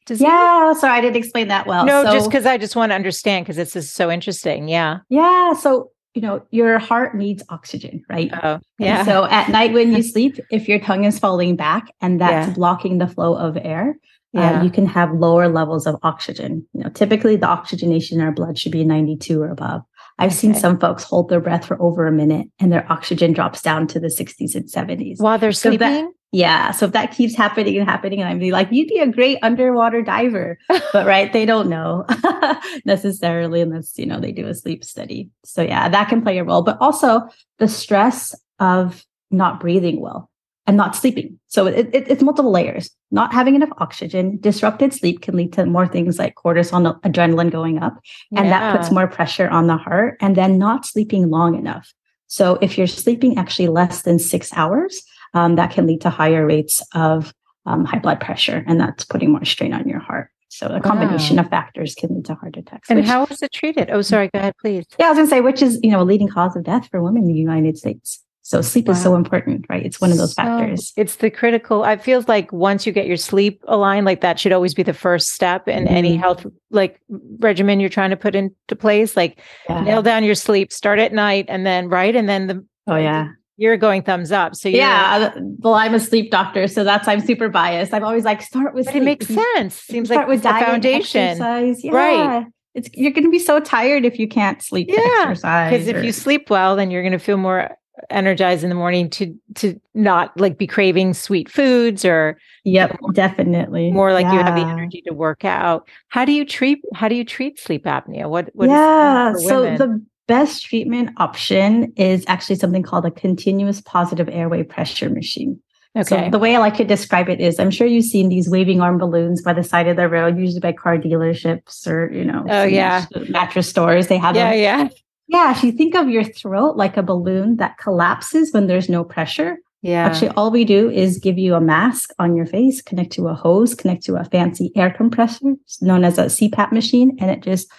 disease? 0.06 0.28
Yeah, 0.28 0.74
sorry, 0.74 0.98
I 0.98 1.02
didn't 1.02 1.16
explain 1.16 1.48
that 1.48 1.66
well. 1.66 1.86
No, 1.86 2.04
so, 2.04 2.12
just 2.12 2.30
because 2.30 2.46
I 2.46 2.58
just 2.58 2.76
want 2.76 2.92
to 2.92 2.96
understand 2.96 3.46
because 3.46 3.56
this 3.56 3.78
is 3.78 3.90
so 3.90 4.12
interesting. 4.12 4.68
Yeah. 4.68 4.98
Yeah. 5.08 5.54
So 5.54 5.92
you 6.18 6.22
know, 6.22 6.42
your 6.50 6.80
heart 6.80 7.16
needs 7.16 7.44
oxygen, 7.50 8.04
right? 8.10 8.32
Oh, 8.42 8.60
yeah. 8.80 8.98
And 8.98 9.08
so 9.08 9.26
at 9.26 9.50
night 9.58 9.72
when 9.72 9.94
you 9.94 10.02
sleep, 10.02 10.40
if 10.50 10.68
your 10.68 10.80
tongue 10.80 11.04
is 11.04 11.20
falling 11.20 11.56
back 11.56 11.94
and 12.02 12.20
that's 12.20 12.48
yeah. 12.48 12.54
blocking 12.56 12.98
the 12.98 13.06
flow 13.06 13.38
of 13.38 13.56
air, 13.56 13.96
uh, 14.36 14.42
yeah. 14.42 14.60
uh, 14.60 14.64
you 14.64 14.72
can 14.72 14.88
have 14.88 15.14
lower 15.14 15.48
levels 15.48 15.86
of 15.86 15.96
oxygen. 16.02 16.68
You 16.74 16.86
know, 16.86 16.90
typically 16.90 17.36
the 17.36 17.46
oxygenation 17.46 18.20
in 18.20 18.26
our 18.26 18.32
blood 18.32 18.58
should 18.58 18.72
be 18.72 18.84
92 18.84 19.40
or 19.40 19.52
above. 19.52 19.84
I've 20.18 20.32
okay. 20.32 20.38
seen 20.38 20.56
some 20.56 20.80
folks 20.80 21.04
hold 21.04 21.30
their 21.30 21.40
breath 21.40 21.66
for 21.66 21.80
over 21.80 22.08
a 22.08 22.12
minute 22.12 22.48
and 22.58 22.72
their 22.72 22.92
oxygen 22.92 23.32
drops 23.32 23.62
down 23.62 23.86
to 23.90 24.00
the 24.00 24.08
60s 24.08 24.56
and 24.56 24.66
70s. 24.66 25.22
While 25.22 25.38
they're 25.38 25.52
sleeping? 25.52 25.78
So 25.78 26.02
that, 26.02 26.12
yeah. 26.32 26.72
So 26.72 26.86
if 26.88 26.92
that 26.92 27.12
keeps 27.12 27.36
happening 27.36 27.78
and 27.78 27.90
happening, 27.90 28.22
and 28.22 28.30
I'm 28.30 28.50
like, 28.50 28.68
you'd 28.72 28.90
be 28.90 29.00
a 29.00 29.08
great 29.08 29.40
underwater 29.42 30.02
diver. 30.02 30.60
but 30.68 31.06
right, 31.06 31.32
they 31.32 31.46
don't 31.46 31.70
know 31.70 32.06
necessarily 32.86 33.62
unless, 33.62 33.98
you 33.98 34.06
know, 34.06 34.20
they 34.20 34.34
do 34.34 34.48
a 34.48 34.54
sleep 34.54 34.84
study. 34.84 35.30
So 35.46 35.62
yeah, 35.62 35.88
that 35.88 36.10
can 36.10 36.22
play 36.22 36.38
a 36.38 36.44
role. 36.44 36.64
But 36.64 36.78
also 36.82 37.22
the 37.60 37.68
stress 37.68 38.36
of 38.60 39.06
not 39.32 39.60
breathing 39.60 40.02
well 40.02 40.30
and 40.66 40.76
not 40.76 40.98
sleeping. 40.98 41.40
So 41.48 41.66
it, 41.66 41.90
it, 41.94 42.10
it's 42.10 42.22
multiple 42.22 42.52
layers. 42.52 42.92
Not 43.10 43.34
having 43.34 43.56
enough 43.56 43.72
oxygen, 43.78 44.38
disrupted 44.42 44.94
sleep 44.94 45.22
can 45.22 45.38
lead 45.38 45.54
to 45.54 45.66
more 45.66 45.88
things 45.88 46.20
like 46.20 46.36
cortisol, 46.36 47.00
adrenaline 47.02 47.52
going 47.52 47.82
up, 47.82 47.98
and 48.36 48.48
yeah. 48.48 48.60
that 48.60 48.78
puts 48.78 48.92
more 48.92 49.08
pressure 49.08 49.48
on 49.48 49.68
the 49.68 49.78
heart. 49.78 50.18
And 50.20 50.36
then 50.36 50.58
not 50.58 50.86
sleeping 50.86 51.30
long 51.30 51.56
enough. 51.56 51.94
So 52.28 52.58
if 52.62 52.78
you're 52.78 52.88
sleeping 52.88 53.38
actually 53.38 53.70
less 53.70 54.02
than 54.02 54.20
six 54.20 54.52
hours, 54.54 55.02
um, 55.34 55.56
that 55.56 55.72
can 55.72 55.88
lead 55.88 56.02
to 56.02 56.10
higher 56.10 56.46
rates 56.46 56.82
of 56.94 57.34
um, 57.66 57.86
high 57.86 58.00
blood 58.00 58.20
pressure, 58.20 58.64
and 58.68 58.80
that's 58.80 59.06
putting 59.06 59.32
more 59.32 59.46
strain 59.46 59.74
on 59.74 59.88
your 59.88 60.00
heart. 60.00 60.32
So 60.50 60.68
a 60.68 60.80
combination 60.80 61.36
wow. 61.36 61.44
of 61.44 61.50
factors 61.50 61.94
can 61.94 62.16
lead 62.16 62.26
to 62.26 62.36
heart 62.36 62.56
attacks. 62.56 62.90
And 62.90 63.00
which, 63.00 63.08
how 63.08 63.26
is 63.26 63.42
it 63.42 63.52
treated? 63.52 63.90
Oh, 63.92 64.02
sorry. 64.02 64.30
Go 64.34 64.40
ahead, 64.40 64.56
please. 64.60 64.86
Yeah, 64.98 65.08
I 65.08 65.10
was 65.10 65.18
going 65.18 65.28
to 65.28 65.30
say, 65.30 65.42
which 65.42 65.62
is 65.62 65.80
you 65.84 65.92
know 65.92 66.02
a 66.02 66.06
leading 66.06 66.30
cause 66.30 66.56
of 66.56 66.64
death 66.64 66.88
for 66.90 67.04
women 67.04 67.24
in 67.24 67.28
the 67.28 67.34
United 67.34 67.78
States. 67.78 68.24
So 68.48 68.62
sleep 68.62 68.88
wow. 68.88 68.94
is 68.94 69.04
so 69.04 69.16
important, 69.16 69.66
right? 69.68 69.86
It's 69.86 70.00
one 70.00 70.10
of 70.10 70.18
those 70.18 70.34
so, 70.34 70.42
factors. 70.42 70.94
It's 70.96 71.18
the 71.18 71.30
critical. 71.30 71.84
I 71.84 71.98
feels 71.98 72.30
like 72.30 72.50
once 72.54 72.88
you 72.88 72.94
get 72.94 73.06
your 73.06 73.18
sleep 73.18 73.62
aligned, 73.68 74.06
like 74.06 74.22
that 74.22 74.40
should 74.40 74.54
always 74.54 74.74
be 74.74 74.84
the 74.84 74.94
first 74.94 75.32
step 75.32 75.68
in 75.68 75.84
mm-hmm. 75.84 75.94
any 75.94 76.16
health 76.16 76.46
like 76.72 77.02
regimen 77.40 77.82
you're 77.82 77.90
trying 77.90 78.12
to 78.12 78.16
put 78.16 78.36
into 78.36 78.76
place. 78.78 79.18
Like 79.18 79.42
yeah. 79.68 79.82
nail 79.82 80.02
down 80.02 80.24
your 80.24 80.34
sleep, 80.34 80.72
start 80.72 80.98
at 80.98 81.12
night, 81.12 81.48
and 81.50 81.66
then 81.66 81.90
right, 81.90 82.16
and 82.16 82.30
then 82.30 82.48
the 82.48 82.66
oh 82.88 82.96
yeah, 82.96 83.32
you're 83.58 83.76
going 83.76 84.04
thumbs 84.04 84.32
up. 84.32 84.56
So 84.56 84.70
yeah, 84.70 85.32
uh, 85.36 85.40
well, 85.58 85.74
I'm 85.74 85.94
a 85.94 86.00
sleep 86.00 86.32
doctor, 86.32 86.68
so 86.68 86.84
that's 86.84 87.08
I'm 87.08 87.20
super 87.20 87.50
biased. 87.50 87.94
I'm 87.94 88.04
always 88.04 88.24
like 88.24 88.42
start 88.42 88.74
with. 88.74 88.86
But 88.86 88.92
sleep. 88.92 89.02
it 89.02 89.06
makes 89.06 89.28
sense. 89.28 89.76
Seems 89.76 90.08
start 90.08 90.22
like 90.22 90.36
with 90.36 90.44
diet, 90.44 90.66
foundation. 90.66 91.38
Yeah. 91.38 91.92
right? 91.92 92.46
It's 92.76 92.90
you're 92.94 93.12
going 93.12 93.24
to 93.24 93.32
be 93.32 93.40
so 93.40 93.60
tired 93.60 94.06
if 94.06 94.20
you 94.20 94.28
can't 94.28 94.62
sleep. 94.62 94.88
Yeah, 94.90 95.34
because 95.34 95.88
if 95.88 96.06
you 96.06 96.12
sleep 96.12 96.50
well, 96.50 96.76
then 96.76 96.92
you're 96.92 97.02
going 97.02 97.14
to 97.14 97.20
feel 97.20 97.38
more 97.38 97.76
energized 98.12 98.64
in 98.64 98.70
the 98.70 98.76
morning 98.76 99.10
to 99.10 99.36
to 99.56 99.80
not 99.96 100.40
like 100.40 100.58
be 100.58 100.68
craving 100.68 101.14
sweet 101.14 101.50
foods 101.50 102.06
or 102.06 102.38
yep 102.64 102.92
you 102.92 103.08
know, 103.08 103.12
definitely 103.12 103.92
more 103.92 104.14
like 104.14 104.26
yeah. 104.26 104.34
you 104.34 104.40
have 104.40 104.56
the 104.56 104.62
energy 104.62 105.02
to 105.02 105.14
work 105.14 105.44
out 105.44 105.88
how 106.10 106.24
do 106.24 106.32
you 106.32 106.46
treat 106.46 106.80
how 106.94 107.08
do 107.08 107.16
you 107.16 107.26
treat 107.26 107.60
sleep 107.60 107.86
apnea 107.86 108.30
what 108.30 108.50
what 108.54 108.70
yeah 108.70 109.34
so 109.34 109.64
the 109.78 110.06
best 110.28 110.66
treatment 110.66 111.12
option 111.18 111.94
is 111.96 112.24
actually 112.28 112.58
something 112.58 112.84
called 112.84 113.06
a 113.06 113.12
continuous 113.12 113.82
positive 113.82 114.30
airway 114.30 114.64
pressure 114.64 115.10
machine. 115.10 115.60
Okay. 115.96 116.26
So 116.26 116.30
the 116.30 116.38
way 116.38 116.56
I 116.56 116.60
like 116.60 116.76
to 116.78 116.84
describe 116.84 117.28
it 117.30 117.40
is 117.40 117.60
I'm 117.60 117.72
sure 117.72 117.88
you've 117.88 118.06
seen 118.06 118.30
these 118.30 118.50
waving 118.50 118.82
arm 118.82 118.98
balloons 119.00 119.42
by 119.42 119.54
the 119.54 119.64
side 119.64 119.88
of 119.88 119.96
the 119.96 120.08
road, 120.08 120.38
usually 120.38 120.60
by 120.60 120.74
car 120.74 120.98
dealerships 120.98 121.88
or, 121.88 122.12
you 122.12 122.24
know, 122.24 122.46
oh, 122.48 122.64
yeah. 122.64 123.06
mattress 123.30 123.68
stores. 123.68 124.08
They 124.08 124.18
have 124.18 124.36
Yeah, 124.36 124.52
them. 124.52 124.60
yeah. 124.60 124.90
Yeah. 125.28 125.52
If 125.52 125.64
you 125.64 125.72
think 125.72 125.96
of 125.96 126.08
your 126.08 126.24
throat 126.24 126.78
like 126.78 126.98
a 126.98 127.04
balloon 127.04 127.58
that 127.58 127.78
collapses 127.78 128.54
when 128.54 128.68
there's 128.68 128.90
no 128.90 129.04
pressure. 129.04 129.58
Yeah. 129.82 130.06
Actually, 130.06 130.30
all 130.30 130.52
we 130.52 130.66
do 130.66 130.90
is 130.90 131.18
give 131.18 131.38
you 131.38 131.56
a 131.56 131.62
mask 131.62 132.12
on 132.20 132.36
your 132.36 132.46
face, 132.46 132.82
connect 132.82 133.12
to 133.14 133.28
a 133.28 133.34
hose, 133.34 133.74
connect 133.74 134.04
to 134.06 134.16
a 134.16 134.26
fancy 134.26 134.72
air 134.76 134.90
compressor 134.90 135.54
known 135.82 136.04
as 136.04 136.18
a 136.18 136.26
CPAP 136.26 136.72
machine, 136.72 137.16
and 137.20 137.30
it 137.32 137.42
just 137.42 137.72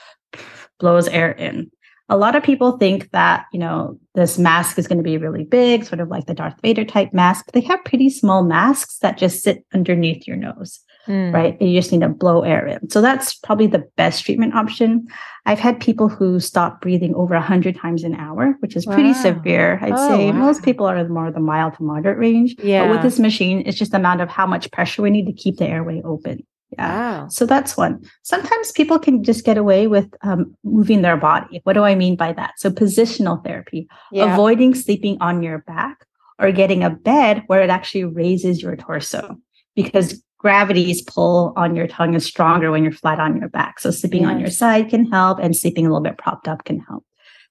blows 0.79 1.09
air 1.09 1.33
in 1.33 1.71
a 2.09 2.17
lot 2.17 2.35
of 2.35 2.43
people 2.43 2.79
think 2.79 3.11
that, 3.11 3.47
you 3.53 3.59
know, 3.59 3.99
this 4.15 4.39
mask 4.39 4.79
is 4.79 4.89
going 4.89 4.99
to 4.99 5.05
be 5.05 5.19
really 5.19 5.45
big, 5.45 5.85
sort 5.85 6.01
of 6.01 6.09
like 6.09 6.27
the 6.27 6.35
Darth 6.35 6.59
Vader 6.63 6.85
type 6.85 7.13
mask. 7.13 7.53
They 7.53 7.61
have 7.63 7.85
pretty 7.85 8.09
small 8.09 8.43
masks 8.43 8.99
that 8.99 9.19
just 9.19 9.43
sit 9.43 9.65
underneath 9.75 10.27
your 10.27 10.37
nose, 10.37 10.81
mm. 11.07 11.33
right? 11.33 11.59
And 11.61 11.71
you 11.71 11.79
just 11.79 11.93
need 11.93 12.01
to 12.01 12.09
blow 12.09 12.43
air 12.43 12.67
in. 12.67 12.89
So 12.89 13.03
that's 13.03 13.35
probably 13.35 13.67
the 13.67 13.87
best 13.97 14.25
treatment 14.25 14.55
option. 14.55 15.07
I've 15.45 15.59
had 15.59 15.81
people 15.81 16.09
who 16.09 16.41
stop 16.41 16.81
breathing 16.81 17.15
over 17.15 17.35
100 17.35 17.77
times 17.77 18.05
an 18.05 18.15
hour, 18.15 18.57
which 18.61 18.75
is 18.75 18.87
pretty 18.87 19.13
severe. 19.13 19.79
I'd 19.83 19.93
oh, 19.93 20.09
say 20.09 20.31
wow. 20.31 20.33
most 20.33 20.63
people 20.63 20.87
are 20.87 21.07
more 21.09 21.31
the 21.31 21.41
mild 21.41 21.75
to 21.75 21.83
moderate 21.83 22.19
range. 22.19 22.57
Yeah. 22.63 22.87
But 22.87 22.91
with 22.93 23.03
this 23.03 23.19
machine, 23.19 23.63
it's 23.67 23.79
just 23.79 23.91
the 23.91 23.99
amount 23.99 24.23
of 24.23 24.31
how 24.31 24.47
much 24.47 24.71
pressure 24.73 25.03
we 25.03 25.11
need 25.11 25.27
to 25.27 25.33
keep 25.33 25.59
the 25.59 25.67
airway 25.67 26.01
open. 26.05 26.47
Yeah. 26.71 27.21
Wow. 27.21 27.29
So 27.29 27.47
that's 27.47 27.77
one. 27.77 28.05
Sometimes 28.23 28.73
people 28.73 28.99
can 28.99 29.25
just 29.25 29.45
get 29.45 29.57
away 29.57 29.87
with 29.87 30.13
um, 30.23 30.55
moving 30.65 31.03
their 31.03 31.17
body. 31.17 31.61
What 31.65 31.73
do 31.73 31.83
I 31.83 31.95
mean 31.95 32.17
by 32.17 32.33
that? 32.35 32.55
So 32.59 32.71
positional 32.71 33.43
therapy, 33.43 33.89
yeah. 34.13 34.33
avoiding 34.33 34.75
sleeping 34.75 35.17
on 35.21 35.43
your 35.43 35.59
back 35.59 36.07
or 36.39 36.53
getting 36.53 36.85
a 36.85 36.91
bed 36.91 37.43
where 37.47 37.63
it 37.63 37.71
actually 37.71 38.05
raises 38.05 38.63
your 38.63 38.77
torso 38.77 39.39
because 39.75 40.23
gravity's 40.39 41.03
pull 41.03 41.53
on 41.57 41.75
your 41.75 41.87
tongue 41.87 42.15
is 42.15 42.25
stronger 42.25 42.71
when 42.71 42.83
you're 42.83 42.93
flat 42.93 43.19
on 43.19 43.39
your 43.39 43.49
back. 43.49 43.81
So 43.81 43.91
sleeping 43.91 44.23
yes. 44.23 44.31
on 44.31 44.41
your 44.41 44.51
side 44.51 44.89
can 44.89 45.11
help 45.11 45.39
and 45.41 45.57
sleeping 45.57 45.87
a 45.87 45.89
little 45.89 46.03
bit 46.03 46.19
propped 46.19 46.49
up 46.49 46.65
can 46.65 46.81
help. 46.81 47.05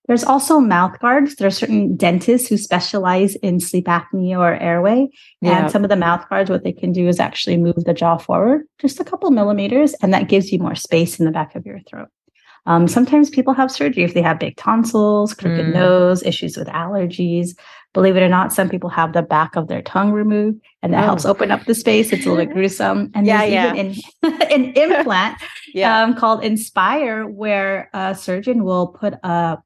There's 0.07 0.23
also 0.23 0.59
mouth 0.59 0.97
guards. 0.99 1.35
There 1.35 1.47
are 1.47 1.51
certain 1.51 1.97
dentists 1.97 2.47
who 2.47 2.57
specialize 2.57 3.35
in 3.35 3.59
sleep 3.59 3.85
apnea 3.85 4.39
or 4.39 4.55
airway. 4.55 5.09
Yeah. 5.41 5.63
And 5.63 5.71
some 5.71 5.83
of 5.83 5.89
the 5.89 5.97
mouth 5.97 6.27
guards, 6.29 6.49
what 6.49 6.63
they 6.63 6.71
can 6.71 6.93
do 6.93 7.07
is 7.07 7.19
actually 7.19 7.57
move 7.57 7.83
the 7.83 7.93
jaw 7.93 8.17
forward 8.17 8.63
just 8.79 8.99
a 8.99 9.03
couple 9.03 9.29
millimeters, 9.31 9.93
and 9.95 10.13
that 10.13 10.29
gives 10.29 10.51
you 10.51 10.59
more 10.59 10.75
space 10.75 11.19
in 11.19 11.25
the 11.25 11.31
back 11.31 11.55
of 11.55 11.65
your 11.65 11.79
throat. 11.81 12.07
Um, 12.67 12.87
sometimes 12.87 13.29
people 13.29 13.53
have 13.53 13.71
surgery 13.71 14.03
if 14.03 14.13
they 14.13 14.21
have 14.21 14.39
big 14.39 14.57
tonsils, 14.57 15.33
crooked 15.33 15.67
mm. 15.67 15.73
nose, 15.73 16.21
issues 16.23 16.57
with 16.57 16.67
allergies. 16.67 17.57
Believe 17.93 18.17
it 18.17 18.21
or 18.21 18.27
not, 18.27 18.51
some 18.51 18.69
people 18.69 18.89
have 18.89 19.13
the 19.13 19.21
back 19.21 19.55
of 19.55 19.69
their 19.69 19.81
tongue 19.81 20.11
removed, 20.11 20.61
and 20.83 20.93
that 20.93 21.03
oh. 21.03 21.07
helps 21.07 21.25
open 21.25 21.49
up 21.49 21.65
the 21.65 21.73
space. 21.73 22.11
It's 22.11 22.25
a 22.25 22.29
little 22.29 22.45
bit 22.45 22.53
gruesome. 22.53 23.09
And 23.15 23.25
yeah, 23.25 23.39
there's 23.39 23.53
yeah. 23.53 23.73
even 23.73 23.95
an, 24.23 24.41
an 24.51 24.63
implant 24.75 25.41
yeah. 25.73 26.03
um, 26.03 26.15
called 26.15 26.43
Inspire, 26.43 27.25
where 27.25 27.89
a 27.93 28.13
surgeon 28.13 28.65
will 28.65 28.87
put 28.87 29.13
a 29.23 29.57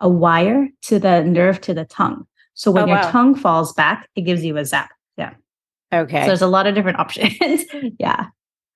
a 0.00 0.08
wire 0.08 0.68
to 0.82 0.98
the 0.98 1.22
nerve 1.24 1.60
to 1.62 1.74
the 1.74 1.84
tongue. 1.84 2.26
So 2.54 2.70
when 2.70 2.84
oh, 2.84 2.86
your 2.86 2.96
wow. 2.96 3.10
tongue 3.10 3.34
falls 3.34 3.72
back, 3.72 4.08
it 4.16 4.22
gives 4.22 4.44
you 4.44 4.56
a 4.56 4.64
zap. 4.64 4.90
Yeah. 5.16 5.34
Okay. 5.92 6.22
So 6.22 6.26
there's 6.26 6.42
a 6.42 6.46
lot 6.46 6.66
of 6.66 6.74
different 6.74 6.98
options. 7.00 7.64
yeah. 7.98 8.26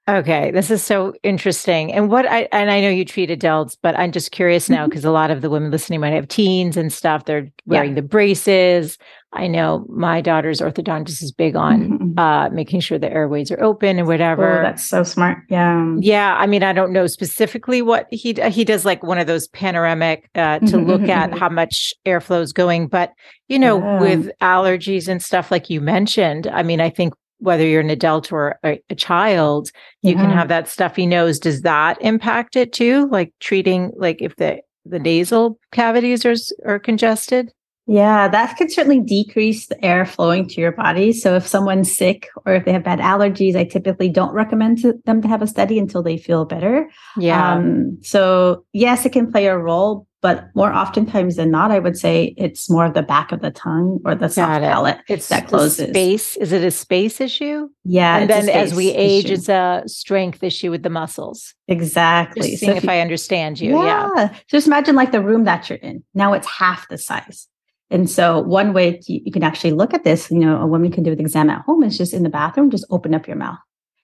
Okay, 0.09 0.51
this 0.51 0.69
is 0.69 0.83
so 0.83 1.15
interesting. 1.23 1.93
And 1.93 2.11
what 2.11 2.27
I 2.27 2.49
and 2.51 2.73
I 2.73 2.81
know 2.81 2.89
you 2.89 3.05
treat 3.05 3.31
adults, 3.31 3.77
but 3.81 3.97
I'm 3.97 4.11
just 4.11 4.33
curious 4.33 4.69
now 4.69 4.87
because 4.87 5.03
mm-hmm. 5.03 5.11
a 5.11 5.13
lot 5.13 5.31
of 5.31 5.43
the 5.43 5.51
women 5.51 5.71
listening 5.71 6.01
might 6.01 6.13
have 6.13 6.27
teens 6.27 6.77
and 6.77 6.93
stuff. 6.93 7.25
They're 7.25 7.53
wearing 7.67 7.91
yeah. 7.91 7.97
the 7.97 8.03
braces. 8.03 8.99
I 9.35 9.47
know 9.47 9.87
my 9.89 10.21
daughter's 10.21 10.61
orthodontist 10.61 11.23
is 11.23 11.33
big 11.33 11.57
on 11.57 11.89
mm-hmm. 11.89 12.19
uh, 12.19 12.51
making 12.51 12.81
sure 12.81 12.99
the 12.99 13.11
airways 13.11 13.51
are 13.51 13.63
open 13.63 13.99
and 13.99 14.07
whatever. 14.07 14.61
Oh, 14.61 14.63
that's 14.63 14.85
so 14.85 15.03
smart. 15.03 15.39
Yeah. 15.49 15.97
Yeah. 16.01 16.37
I 16.39 16.47
mean, 16.47 16.63
I 16.63 16.73
don't 16.73 16.93
know 16.93 17.07
specifically 17.07 17.81
what 17.81 18.07
he 18.11 18.35
he 18.51 18.65
does, 18.65 18.85
like 18.85 19.03
one 19.03 19.19
of 19.19 19.27
those 19.27 19.49
panoramic 19.49 20.29
uh, 20.35 20.59
to 20.59 20.67
mm-hmm. 20.67 20.87
look 20.87 21.03
at 21.03 21.31
mm-hmm. 21.31 21.39
how 21.39 21.49
much 21.49 21.95
airflow 22.05 22.43
is 22.43 22.53
going. 22.53 22.89
But 22.89 23.13
you 23.49 23.59
know, 23.59 23.79
yeah. 23.79 24.01
with 24.01 24.31
allergies 24.43 25.09
and 25.09 25.23
stuff 25.23 25.51
like 25.51 25.71
you 25.71 25.81
mentioned, 25.81 26.47
I 26.49 26.63
mean, 26.63 26.81
I 26.81 26.91
think 26.91 27.15
whether 27.39 27.67
you're 27.67 27.81
an 27.81 27.91
adult 27.91 28.33
or 28.33 28.59
a, 28.65 28.81
a 28.89 28.95
child, 28.95 29.71
you 30.03 30.15
can 30.15 30.31
have 30.31 30.47
that 30.49 30.69
stuffy 30.69 31.07
nose. 31.07 31.41
Does 31.41 31.63
that 31.63 32.01
impact 32.01 32.55
it 32.55 32.73
too? 32.73 33.09
Like 33.11 33.33
treating, 33.41 33.93
like 33.97 34.21
if 34.21 34.37
the 34.37 34.61
the 34.85 34.99
nasal 34.99 35.59
cavities 35.73 36.27
are 36.27 36.35
are 36.67 36.79
congested? 36.79 37.53
Yeah, 37.87 38.29
that 38.29 38.57
can 38.57 38.71
certainly 38.71 39.01
decrease 39.01 39.67
the 39.67 39.85
air 39.85 40.07
flowing 40.07 40.47
to 40.49 40.61
your 40.61 40.73
body. 40.73 41.13
So 41.13 41.35
if 41.35 41.47
someone's 41.47 41.95
sick 41.95 42.29
or 42.47 42.55
if 42.55 42.65
they 42.65 42.73
have 42.73 42.85
bad 42.85 43.01
allergies, 43.01 43.57
I 43.57 43.65
typically 43.65 44.09
don't 44.09 44.33
recommend 44.33 44.79
to 44.83 44.95
them 45.05 45.21
to 45.23 45.29
have 45.29 45.43
a 45.43 45.47
study 45.47 45.79
until 45.79 46.03
they 46.03 46.17
feel 46.17 46.45
better. 46.45 46.89
Yeah. 47.17 47.55
Um, 47.55 47.99
so 48.03 48.65
yes, 48.73 49.05
it 49.05 49.13
can 49.13 49.31
play 49.33 49.47
a 49.47 49.59
role, 49.59 50.07
but 50.21 50.45
more 50.55 50.73
oftentimes 50.73 51.35
than 51.35 51.51
not, 51.51 51.73
I 51.73 51.81
would 51.81 51.97
say 51.97 52.35
it's 52.37 52.71
more 52.71 52.87
of 52.87 52.95
the 52.95 53.03
back 53.03 53.33
of 53.33 53.41
the 53.41 53.51
tongue 53.51 53.99
or 54.05 54.15
the 54.15 54.29
soft 54.29 54.63
palate 54.63 54.99
it's 55.09 55.29
that 55.29 55.49
closes. 55.49 55.89
Space. 55.89 56.37
Is 56.37 56.53
it 56.53 56.63
a 56.63 56.71
space 56.71 57.21
issue? 57.21 57.69
Yeah. 57.83 58.19
And 58.19 58.31
then 58.31 58.49
as 58.49 58.73
we 58.73 58.93
age, 58.93 59.25
issue. 59.25 59.35
it's 59.35 59.49
a 59.49 59.83
strength 59.87 60.45
issue 60.45 60.71
with 60.71 60.85
the 60.85 60.91
muscles. 60.91 61.53
Exactly. 61.67 62.51
Just 62.51 62.61
seeing 62.61 62.71
so 62.71 62.77
if, 62.77 62.85
if 62.85 62.85
you, 62.85 62.91
I 62.91 63.01
understand 63.01 63.61
you. 63.61 63.83
Yeah. 63.83 64.11
yeah. 64.15 64.35
Just 64.47 64.69
imagine 64.69 64.95
like 64.95 65.11
the 65.11 65.21
room 65.21 65.43
that 65.45 65.69
you're 65.69 65.79
in. 65.79 66.05
Now 66.15 66.33
it's 66.33 66.47
half 66.47 66.89
the 66.89 66.99
size. 66.99 67.49
And 67.93 68.09
so 68.09 68.41
one 68.41 68.73
way 68.73 68.97
to, 68.97 69.13
you 69.13 69.31
can 69.31 69.43
actually 69.43 69.73
look 69.73 69.93
at 69.93 70.03
this, 70.03 70.31
you 70.31 70.39
know, 70.39 70.59
a 70.61 70.67
woman 70.67 70.91
can 70.91 71.03
do 71.03 71.13
an 71.13 71.21
exam 71.21 71.51
at 71.51 71.61
home 71.61 71.83
is 71.83 71.99
just 71.99 72.15
in 72.15 72.23
the 72.23 72.31
bathroom, 72.31 72.71
just 72.71 72.87
open 72.89 73.15
up 73.15 73.29
your 73.29 73.37
mouth. 73.37 73.59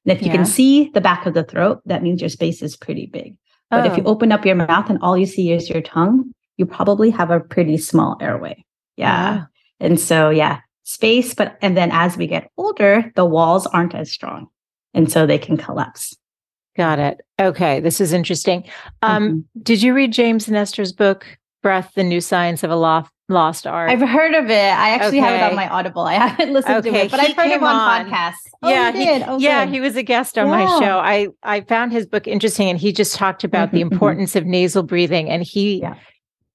And 0.05 0.15
if 0.15 0.21
you 0.21 0.29
yeah. 0.29 0.37
can 0.37 0.45
see 0.45 0.91
the 0.91 1.01
back 1.01 1.25
of 1.25 1.33
the 1.33 1.43
throat, 1.43 1.81
that 1.87 2.03
means 2.03 2.21
your 2.21 2.29
space 2.29 2.61
is 2.63 2.77
pretty 2.77 3.07
big. 3.07 3.37
But 3.71 3.87
oh. 3.87 3.91
if 3.91 3.97
you 3.97 4.05
oh. 4.05 4.11
open 4.11 4.31
up 4.31 4.45
your 4.45 4.57
mouth 4.57 4.91
and 4.91 4.99
all 5.01 5.17
you 5.17 5.25
see 5.25 5.53
is 5.53 5.71
your 5.71 5.81
tongue, 5.81 6.33
you 6.59 6.67
probably 6.67 7.09
have 7.09 7.31
a 7.31 7.41
pretty 7.41 7.79
small 7.79 8.19
airway. 8.21 8.63
Yeah. 8.97 9.35
yeah. 9.35 9.45
And 9.81 9.99
so, 9.99 10.29
yeah, 10.29 10.61
space. 10.85 11.33
But, 11.33 11.57
and 11.63 11.75
then 11.75 11.91
as 11.91 12.15
we 12.19 12.27
get 12.27 12.51
older, 12.59 13.11
the 13.17 13.25
walls 13.25 13.67
aren't 13.69 13.95
as 13.95 14.13
strong. 14.13 14.49
And 14.93 15.11
so 15.11 15.27
they 15.27 15.39
can 15.39 15.57
collapse. 15.57 16.15
Got 16.77 16.99
it. 16.99 17.23
Okay. 17.41 17.81
This 17.81 18.03
is 18.03 18.13
interesting. 18.13 18.65
Um, 19.01 19.29
mm-hmm. 19.29 19.63
Did 19.63 19.83
you 19.83 19.95
read 19.95 20.13
James 20.13 20.47
Nestor's 20.47 20.93
book, 20.93 21.39
Breath, 21.63 21.93
the 21.95 22.05
New 22.05 22.21
Science 22.21 22.63
of 22.63 22.71
a 22.71 22.77
Lost, 22.77 23.11
Lost 23.29 23.67
Art? 23.67 23.91
I've 23.91 24.01
heard 24.01 24.35
of 24.35 24.47
it. 24.47 24.53
I 24.53 24.91
actually 24.91 25.19
okay. 25.19 25.29
have 25.29 25.41
it 25.41 25.51
on 25.51 25.57
my 25.57 25.69
Audible. 25.69 26.03
I 26.03 26.15
haven't 26.15 26.53
listened 26.53 26.77
okay. 26.77 26.91
to 26.91 26.97
it, 26.97 27.11
but 27.11 27.21
he 27.21 27.29
I've 27.29 27.37
heard 27.37 27.51
him 27.51 27.63
on, 27.63 27.75
on 27.75 28.11
podcasts. 28.11 28.35
Oh, 28.63 28.69
yeah, 28.71 28.93
he, 28.93 29.05
he 29.05 29.23
oh, 29.25 29.39
yeah, 29.39 29.67
he 29.67 29.81
was 29.81 29.97
a 29.97 30.03
guest 30.03 30.39
on 30.39 30.47
yeah. 30.47 30.65
my 30.65 30.81
show. 30.81 30.99
I 30.99 31.29
I 31.43 31.61
found 31.63 31.93
his 31.93 32.07
book 32.07 32.27
interesting, 32.27 32.69
and 32.69 32.79
he 32.79 32.93
just 32.93 33.17
talked 33.17 33.45
about 33.45 33.69
mm-hmm, 33.69 33.77
the 33.77 33.83
mm-hmm. 33.85 33.93
importance 33.93 34.31
mm-hmm. 34.31 34.39
of 34.39 34.47
nasal 34.47 34.83
breathing, 34.83 35.29
and 35.29 35.43
he 35.43 35.81
yeah. 35.81 35.95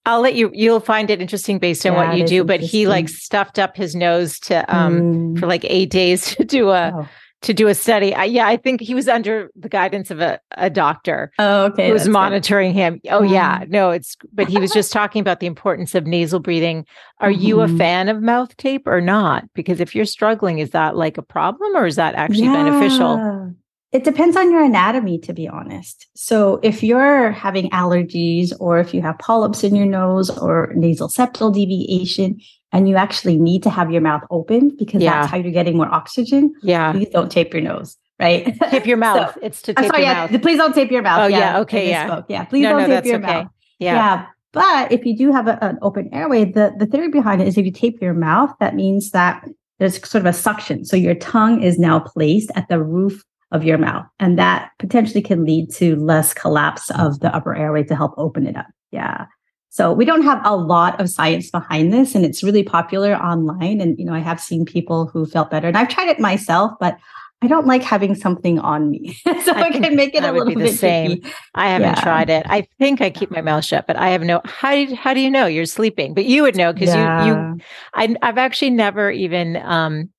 I'll 0.05 0.21
let 0.21 0.35
you 0.35 0.51
you'll 0.53 0.79
find 0.79 1.09
it 1.09 1.21
interesting 1.21 1.59
based 1.59 1.85
on 1.85 1.93
yeah, 1.93 2.07
what 2.07 2.17
you 2.17 2.25
do, 2.25 2.43
but 2.43 2.59
he 2.59 2.87
like 2.87 3.07
stuffed 3.07 3.59
up 3.59 3.77
his 3.77 3.95
nose 3.95 4.39
to 4.41 4.75
um 4.75 5.01
mm. 5.35 5.39
for 5.39 5.47
like 5.47 5.63
8 5.65 5.89
days 5.89 6.25
to 6.35 6.43
do 6.43 6.69
a 6.69 6.91
oh. 6.93 7.07
To 7.43 7.53
do 7.53 7.67
a 7.67 7.75
study. 7.75 8.13
I, 8.15 8.23
yeah, 8.25 8.47
I 8.47 8.57
think 8.57 8.81
he 8.81 8.95
was 8.95 9.07
under 9.07 9.51
the 9.55 9.69
guidance 9.69 10.09
of 10.11 10.19
a, 10.19 10.39
a 10.51 10.69
doctor. 10.69 11.31
Oh, 11.37 11.65
okay. 11.65 11.87
Who 11.87 11.93
was 11.93 12.07
monitoring 12.07 12.73
good. 12.73 12.79
him. 12.79 13.01
Oh 13.09 13.21
yeah. 13.21 13.59
Mm. 13.59 13.69
No, 13.69 13.91
it's 13.91 14.17
but 14.33 14.49
he 14.49 14.57
was 14.57 14.71
just 14.71 14.91
talking 14.91 15.19
about 15.19 15.39
the 15.39 15.47
importance 15.47 15.93
of 15.93 16.07
nasal 16.07 16.39
breathing. 16.39 16.85
Are 17.19 17.29
mm-hmm. 17.29 17.41
you 17.41 17.61
a 17.61 17.67
mm-hmm. 17.67 17.77
fan 17.77 18.09
of 18.09 18.21
mouth 18.21 18.55
tape 18.57 18.87
or 18.87 19.01
not? 19.01 19.45
Because 19.53 19.79
if 19.79 19.93
you're 19.93 20.05
struggling, 20.05 20.59
is 20.59 20.71
that 20.71 20.95
like 20.95 21.17
a 21.17 21.21
problem 21.21 21.75
or 21.75 21.85
is 21.85 21.97
that 21.97 22.15
actually 22.15 22.45
yeah. 22.45 22.63
beneficial? 22.63 23.53
It 23.91 24.03
depends 24.03 24.35
on 24.35 24.51
your 24.51 24.63
anatomy, 24.63 25.19
to 25.19 25.33
be 25.33 25.47
honest. 25.47 26.07
So, 26.15 26.59
if 26.63 26.81
you're 26.81 27.29
having 27.29 27.69
allergies, 27.69 28.51
or 28.59 28.79
if 28.79 28.91
you 28.91 29.03
have 29.03 29.19
polyps 29.19 29.63
in 29.63 29.75
your 29.75 29.85
nose, 29.85 30.35
or 30.35 30.73
nasal 30.75 31.09
septal 31.09 31.53
deviation, 31.53 32.39
and 32.73 32.89
you 32.89 32.95
actually 32.97 33.37
need 33.37 33.63
to 33.63 33.69
have 33.69 33.91
your 33.91 34.01
mouth 34.01 34.23
open 34.29 34.75
because 34.77 35.01
yeah. 35.01 35.21
that's 35.21 35.31
how 35.31 35.37
you're 35.37 35.51
getting 35.51 35.77
more 35.77 35.93
oxygen, 35.93 36.53
yeah, 36.61 36.91
please 36.91 37.09
don't 37.09 37.31
tape 37.31 37.53
your 37.53 37.63
nose. 37.63 37.97
Right, 38.19 38.57
tape 38.69 38.85
your 38.85 38.97
mouth. 39.07 39.33
so, 39.33 39.39
it's 39.41 39.61
to 39.63 39.73
tape 39.73 39.85
I'm 39.85 39.89
sorry, 39.89 40.03
your 40.03 40.11
yeah, 40.11 40.27
mouth. 40.27 40.41
Please 40.41 40.57
don't 40.57 40.75
tape 40.75 40.91
your 40.91 41.01
mouth. 41.01 41.21
Oh 41.21 41.27
yeah, 41.27 41.37
yeah 41.39 41.59
okay, 41.59 41.89
yeah, 41.89 42.21
yeah. 42.27 42.43
Please 42.43 42.63
no, 42.63 42.77
don't 42.77 42.89
no, 42.89 42.95
tape 42.95 43.05
your 43.05 43.19
okay. 43.19 43.33
mouth. 43.43 43.47
Yeah. 43.79 43.93
yeah. 43.93 44.25
But 44.51 44.91
if 44.91 45.05
you 45.05 45.17
do 45.17 45.31
have 45.31 45.47
a, 45.47 45.63
an 45.63 45.79
open 45.81 46.13
airway, 46.13 46.45
the, 46.45 46.73
the 46.77 46.85
theory 46.85 47.09
behind 47.09 47.41
it 47.41 47.47
is 47.47 47.57
if 47.57 47.65
you 47.65 47.71
tape 47.71 48.01
your 48.01 48.13
mouth, 48.13 48.51
that 48.59 48.75
means 48.75 49.09
that 49.09 49.47
there's 49.79 49.95
sort 50.07 50.21
of 50.21 50.27
a 50.27 50.33
suction. 50.33 50.85
So 50.85 50.95
your 50.95 51.15
tongue 51.15 51.61
is 51.61 51.79
now 51.79 51.99
placed 51.99 52.51
at 52.55 52.69
the 52.69 52.81
roof 52.81 53.23
of 53.51 53.63
your 53.63 53.77
mouth. 53.77 54.05
And 54.19 54.37
that 54.37 54.71
potentially 54.79 55.21
can 55.21 55.43
lead 55.43 55.71
to 55.73 55.95
less 55.95 56.33
collapse 56.33 56.91
of 56.91 57.19
the 57.19 57.35
upper 57.35 57.55
airway 57.55 57.83
to 57.83 57.95
help 57.95 58.13
open 58.17 58.45
it 58.47 58.55
up. 58.55 58.67
Yeah. 58.91 59.25
So 59.73 59.91
we 59.91 60.05
don't 60.05 60.21
have 60.21 60.39
a 60.45 60.55
lot 60.55 61.01
of 61.01 61.09
science 61.09 61.49
behind 61.49 61.91
this 61.91 62.13
and 62.13 62.23
it's 62.23 62.43
really 62.43 62.61
popular 62.61 63.15
online. 63.15 63.81
And, 63.81 63.97
you 63.97 64.05
know, 64.05 64.13
I 64.13 64.19
have 64.19 64.39
seen 64.39 64.65
people 64.65 65.07
who 65.07 65.25
felt 65.25 65.49
better 65.49 65.67
and 65.67 65.75
I've 65.75 65.89
tried 65.89 66.09
it 66.09 66.19
myself, 66.19 66.73
but 66.79 66.99
I 67.41 67.47
don't 67.47 67.65
like 67.65 67.81
having 67.81 68.13
something 68.13 68.59
on 68.59 68.91
me. 68.91 69.13
so 69.23 69.51
I 69.51 69.69
it 69.69 69.81
can 69.81 69.95
make 69.95 70.13
it 70.13 70.23
a 70.23 70.31
little 70.31 70.45
be 70.45 70.53
the 70.53 70.65
bit 70.65 70.77
same. 70.77 71.21
Tricky. 71.21 71.35
I 71.55 71.69
haven't 71.69 71.87
yeah. 71.87 72.01
tried 72.03 72.29
it. 72.29 72.45
I 72.47 72.67
think 72.77 73.01
I 73.01 73.09
keep 73.09 73.31
my 73.31 73.41
mouth 73.41 73.65
shut, 73.65 73.87
but 73.87 73.95
I 73.95 74.09
have 74.09 74.21
no 74.21 74.41
how 74.45 74.73
do 74.73 74.77
you, 74.77 74.95
how 74.95 75.11
do 75.15 75.19
you 75.19 75.31
know 75.31 75.47
you're 75.47 75.65
sleeping? 75.65 76.13
But 76.13 76.25
you 76.25 76.43
would 76.43 76.55
know 76.55 76.71
because 76.71 76.89
yeah. 76.89 77.25
you 77.25 77.33
you 77.33 77.57
I 77.95 78.15
I've 78.21 78.37
actually 78.37 78.69
never 78.69 79.09
even 79.09 79.57
um 79.57 80.09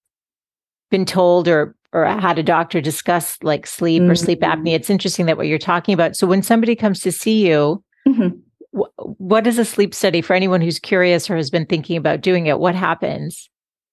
been 0.91 1.05
told 1.05 1.47
or 1.47 1.77
or 1.93 2.07
had 2.07 2.41
a 2.41 2.43
doctor 2.43 2.81
discuss 2.81 3.39
like 3.45 3.69
sleep 3.69 4.03
mm-hmm. 4.03 4.11
or 4.11 4.17
sleep 4.17 4.41
apnea. 4.41 4.57
Mm-hmm. 4.57 4.67
It's 4.67 4.91
interesting 4.91 5.27
that 5.27 5.37
what 5.37 5.47
you're 5.47 5.59
talking 5.59 5.95
about. 5.95 6.17
So 6.17 6.27
when 6.27 6.43
somebody 6.43 6.75
comes 6.75 7.03
to 7.03 7.13
see 7.13 7.47
you, 7.47 7.85
mm-hmm. 8.05 8.37
Wh- 9.25 9.31
what 9.31 9.47
is 9.47 9.59
a 9.59 9.65
sleep 9.65 9.95
study 9.95 10.21
for 10.21 10.35
anyone 10.35 10.61
who's 10.61 10.79
curious 10.79 11.31
or 11.31 11.37
has 11.37 11.51
been 11.51 11.67
thinking 11.67 11.97
about 11.97 12.21
doing 12.21 12.47
it? 12.47 12.59
What 12.59 12.75
happens? 12.75 13.49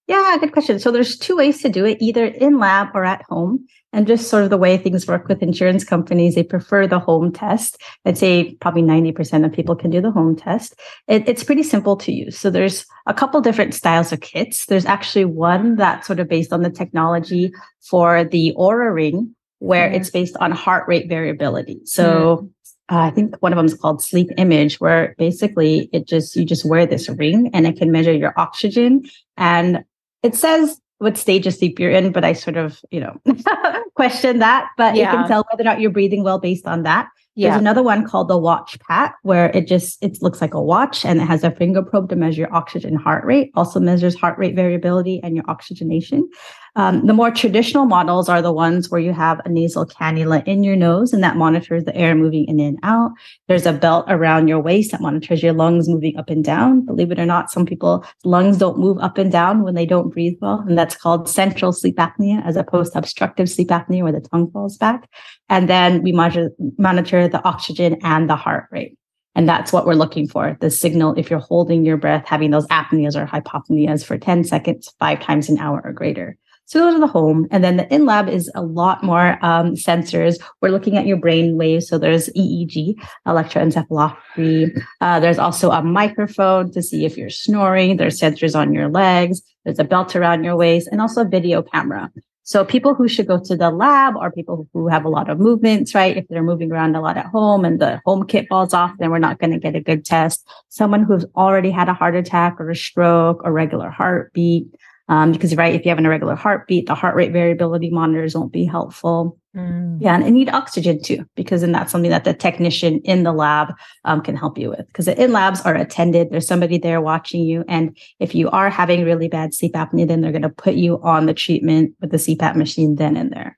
Yeah, 0.08 0.36
good 0.40 0.52
question. 0.52 0.80
So 0.80 0.92
there's 0.92 1.18
two 1.18 1.38
ways 1.38 1.62
to 1.62 1.70
do 1.70 1.86
it, 1.86 1.98
either 2.02 2.26
in 2.26 2.60
lab 2.60 2.90
or 2.94 3.06
at 3.06 3.22
home. 3.30 3.66
And 3.94 4.08
just 4.08 4.30
sort 4.30 4.46
of 4.46 4.50
the 4.50 4.58
way 4.58 4.78
things 4.78 5.06
work 5.06 5.28
with 5.28 5.44
insurance 5.44 5.84
companies, 5.84 6.36
they 6.36 6.44
prefer 6.44 6.88
the 6.88 7.00
home 7.00 7.32
test. 7.32 7.82
I'd 8.06 8.18
say 8.18 8.56
probably 8.56 8.84
90% 8.84 9.46
of 9.46 9.52
people 9.52 9.76
can 9.76 9.92
do 9.92 10.02
the 10.02 10.12
home 10.12 10.36
test. 10.36 10.76
It, 11.08 11.28
it's 11.28 11.44
pretty 11.44 11.64
simple 11.64 11.98
to 11.98 12.12
use. 12.12 12.38
So 12.38 12.50
there's 12.50 12.86
a 13.06 13.14
couple 13.14 13.42
different 13.42 13.74
styles 13.74 14.14
of 14.14 14.22
kits. 14.22 14.66
There's 14.66 14.86
actually 14.86 15.26
one 15.26 15.76
that's 15.76 16.08
sort 16.08 16.22
of 16.22 16.30
based 16.30 16.54
on 16.54 16.62
the 16.62 16.70
technology 16.70 17.52
for 17.82 18.24
the 18.24 18.54
Oura 18.58 18.94
ring, 18.94 19.36
where 19.60 19.88
mm-hmm. 19.88 19.96
it's 19.96 20.10
based 20.10 20.38
on 20.40 20.52
heart 20.52 20.88
rate 20.88 21.10
variability. 21.10 21.82
So 21.84 22.38
mm-hmm. 22.38 22.46
Uh, 22.92 23.00
I 23.00 23.10
think 23.10 23.36
one 23.40 23.54
of 23.54 23.58
them 23.58 23.66
is 23.66 23.74
called 23.74 24.02
SleepImage, 24.02 24.82
where 24.82 25.16
basically 25.18 25.90
it 25.94 26.08
just 26.08 26.36
you 26.36 26.44
just 26.44 26.66
wear 26.66 26.86
this 26.86 27.08
ring 27.08 27.50
and 27.54 27.66
it 27.66 27.78
can 27.78 27.92
measure 27.92 28.14
your 28.14 28.34
oxygen 28.38 29.06
and 29.38 29.86
it 30.24 30.36
says 30.36 30.80
what 30.98 31.18
stage 31.18 31.48
of 31.48 31.54
sleep 31.56 31.80
you're 31.80 31.90
in, 31.90 32.12
but 32.12 32.24
I 32.24 32.34
sort 32.34 32.58
of, 32.58 32.80
you 32.92 33.00
know, 33.00 33.20
question 33.96 34.38
that. 34.38 34.70
But 34.78 34.96
yeah. 34.96 35.12
you 35.12 35.18
can 35.18 35.28
tell 35.28 35.44
whether 35.50 35.62
or 35.62 35.66
not 35.66 35.82
you're 35.82 35.90
breathing 35.90 36.24
well 36.24 36.38
based 36.38 36.68
on 36.68 36.84
that. 36.84 37.08
Yeah. 37.34 37.50
There's 37.50 37.62
another 37.62 37.82
one 37.82 38.06
called 38.06 38.28
the 38.28 38.38
WatchPAT, 38.38 39.14
where 39.24 39.50
it 39.52 39.68
just 39.68 40.04
it 40.04 40.22
looks 40.22 40.42
like 40.42 40.54
a 40.54 40.62
watch 40.62 41.04
and 41.04 41.22
it 41.22 41.26
has 41.26 41.44
a 41.44 41.50
finger 41.52 41.82
probe 41.82 42.10
to 42.10 42.16
measure 42.16 42.42
your 42.42 42.54
oxygen 42.54 42.96
heart 42.96 43.26
rate, 43.26 43.52
also 43.56 43.80
measures 43.80 44.16
heart 44.16 44.38
rate 44.38 44.54
variability 44.54 45.22
and 45.24 45.36
your 45.36 45.46
oxygenation. 45.48 46.30
Um, 46.76 47.06
the 47.06 47.14
more 47.14 47.32
traditional 47.32 47.86
models 47.86 48.30
are 48.30 48.42
the 48.42 48.54
ones 48.54 48.90
where 48.90 49.02
you 49.02 49.12
have 49.12 49.42
a 49.44 49.50
nasal 49.50 49.86
cannula 49.86 50.48
in 50.48 50.64
your 50.64 50.78
nose 50.78 51.12
and 51.12 51.22
that 51.22 51.36
monitors 51.36 51.84
the 51.84 51.96
air 51.96 52.16
moving 52.16 52.46
in 52.46 52.62
and 52.62 52.80
out. 52.82 53.12
There's 53.50 53.66
a 53.66 53.74
belt 53.74 54.06
around 54.08 54.48
your 54.48 54.62
waist 54.62 54.92
that 54.92 55.02
monitors 55.02 55.44
your 55.44 55.52
lungs 55.52 55.90
moving 55.90 56.18
up 56.18 56.30
and 56.30 56.44
down. 56.44 56.86
Believe 56.86 57.12
it 57.12 57.20
or 57.20 57.26
not, 57.26 57.52
some 57.52 57.66
people 57.66 58.06
lungs 58.24 58.58
don't 58.58 58.80
move 58.80 59.00
up 59.00 59.18
and 59.18 59.30
down 59.32 59.64
when 59.64 59.76
they 59.76 59.86
don't 59.86 60.14
breathe 60.14 60.38
well. 60.40 60.64
And 60.66 60.78
that's 60.78 60.96
called 60.96 61.28
central 61.28 61.74
sleep 61.74 61.98
apnea 61.98 62.46
as 62.46 62.56
opposed 62.56 62.94
to 62.94 63.00
obstructive 63.00 63.50
sleep 63.50 63.68
apnea 63.68 64.04
where 64.04 64.14
the 64.14 64.22
tongue 64.22 64.50
falls 64.52 64.78
back. 64.78 65.10
And 65.50 65.68
then 65.68 66.02
we 66.04 66.14
monitor 66.14 67.28
the 67.28 67.42
oxygen 67.44 67.98
and 68.02 68.30
the 68.30 68.38
heart 68.38 68.68
rate. 68.72 68.98
And 69.36 69.48
that's 69.48 69.74
what 69.74 69.86
we're 69.86 69.94
looking 69.94 70.28
for 70.28 70.58
the 70.62 70.70
signal 70.70 71.16
if 71.18 71.30
you're 71.30 71.40
holding 71.40 71.86
your 71.86 71.98
breath, 71.98 72.26
having 72.28 72.52
those 72.52 72.68
apneas 72.68 73.16
or 73.16 73.26
hypopneas 73.26 74.06
for 74.06 74.18
10 74.18 74.44
seconds, 74.46 74.94
five 75.00 75.22
times 75.22 75.50
an 75.50 75.58
hour 75.58 75.82
or 75.84 75.94
greater. 75.94 76.38
So 76.72 76.80
those 76.80 76.96
are 76.96 77.02
the 77.02 77.08
home. 77.08 77.48
And 77.52 77.66
then 77.66 77.76
the 77.76 77.94
in 77.94 78.06
lab 78.06 78.30
is 78.30 78.50
a 78.56 78.62
lot 78.62 79.04
more 79.04 79.38
um, 79.44 79.76
sensors. 79.76 80.42
We're 80.62 80.70
looking 80.70 80.96
at 80.96 81.06
your 81.06 81.18
brain 81.18 81.58
waves. 81.58 81.90
So 81.90 81.98
there's 81.98 82.30
EEG, 82.30 82.96
electroencephalography. 83.28 84.82
Uh, 85.02 85.20
there's 85.20 85.38
also 85.38 85.72
a 85.72 85.84
microphone 85.84 86.72
to 86.72 86.82
see 86.82 87.04
if 87.04 87.18
you're 87.18 87.30
snoring. 87.30 87.98
There's 87.98 88.18
sensors 88.18 88.58
on 88.58 88.74
your 88.74 88.88
legs. 88.88 89.42
There's 89.66 89.80
a 89.80 89.84
belt 89.84 90.16
around 90.16 90.46
your 90.46 90.56
waist 90.56 90.88
and 90.90 91.02
also 91.02 91.24
a 91.24 91.28
video 91.28 91.62
camera. 91.62 92.10
So 92.44 92.64
people 92.64 92.96
who 92.96 93.08
should 93.10 93.28
go 93.28 93.38
to 93.38 93.56
the 93.56 93.70
lab 93.70 94.16
are 94.18 94.32
people 94.32 94.68
who 94.74 94.88
have 94.88 95.04
a 95.04 95.10
lot 95.10 95.30
of 95.30 95.40
movements, 95.40 95.94
right? 95.94 96.16
If 96.16 96.28
they're 96.30 96.42
moving 96.42 96.72
around 96.72 96.96
a 96.96 97.02
lot 97.02 97.18
at 97.18 97.28
home 97.28 97.66
and 97.66 97.80
the 97.80 98.02
home 98.06 98.26
kit 98.26 98.48
falls 98.50 98.74
off, 98.74 98.92
then 98.98 99.12
we're 99.12 99.20
not 99.20 99.40
going 99.40 99.52
to 99.52 99.60
get 99.60 99.76
a 99.76 99.82
good 99.82 100.06
test. 100.06 100.48
Someone 100.70 101.04
who's 101.04 101.26
already 101.36 101.70
had 101.70 101.90
a 101.90 101.94
heart 101.94 102.16
attack 102.16 102.56
or 102.60 102.70
a 102.70 102.76
stroke 102.76 103.42
or 103.44 103.52
regular 103.52 103.90
heartbeat. 103.90 104.68
Um, 105.10 105.32
because 105.32 105.56
right, 105.56 105.76
if 105.76 105.84
you 105.84 105.90
have 105.90 105.98
an 105.98 106.06
irregular 106.06 106.36
heartbeat, 106.36 106.86
the 106.86 106.96
heart 106.96 107.16
rate 107.16 107.34
variability 107.34 107.90
monitors 107.90 108.36
won't 108.36 108.54
be 108.54 108.66
helpful. 108.66 109.38
Mm. 109.56 109.98
Yeah, 110.00 110.16
and, 110.16 110.24
it 110.24 110.32
need 110.32 110.50
oxygen 110.50 111.02
too, 111.02 111.26
because 111.36 111.62
then 111.62 111.74
that's 111.74 111.92
something 111.92 112.12
that 112.12 112.24
the 112.24 112.34
technician 112.34 113.00
in 113.00 113.24
the 113.24 113.34
lab 113.34 113.74
um, 114.06 114.22
can 114.22 114.38
help 114.38 114.58
you 114.58 114.70
with. 114.70 114.88
Because 114.88 115.06
the 115.06 115.22
in 115.22 115.34
labs 115.34 115.62
are 115.62 115.76
attended, 115.76 116.30
there's 116.32 116.48
somebody 116.48 116.78
there 116.78 117.02
watching 117.02 117.42
you, 117.42 117.66
and 117.68 117.98
if 118.20 118.34
you 118.34 118.50
are 118.52 118.70
having 118.70 119.04
really 119.04 119.28
bad 119.28 119.54
sleep 119.54 119.74
apnea, 119.74 120.08
then 120.08 120.22
they're 120.22 120.32
going 120.32 120.42
to 120.44 120.50
put 120.50 120.76
you 120.76 121.02
on 121.02 121.26
the 121.26 121.34
treatment 121.34 121.94
with 122.00 122.12
the 122.12 122.18
CPAP 122.18 122.56
machine 122.56 122.96
then 122.96 123.18
and 123.18 123.32
there. 123.32 123.58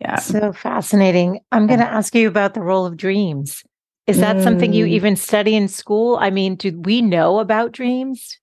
Yeah, 0.00 0.18
so 0.18 0.52
fascinating. 0.52 1.40
I'm 1.52 1.66
going 1.66 1.80
to 1.80 1.86
ask 1.86 2.14
you 2.14 2.28
about 2.28 2.52
the 2.52 2.60
role 2.60 2.84
of 2.84 2.96
dreams. 2.96 3.62
Is 4.06 4.20
that 4.20 4.36
mm. 4.36 4.42
something 4.42 4.74
you 4.74 4.84
mm. 4.84 4.90
even 4.90 5.16
study 5.16 5.54
in 5.54 5.68
school? 5.68 6.18
I 6.20 6.28
mean, 6.28 6.56
do 6.56 6.78
we 6.80 7.00
know 7.00 7.38
about 7.38 7.72
dreams? 7.72 8.38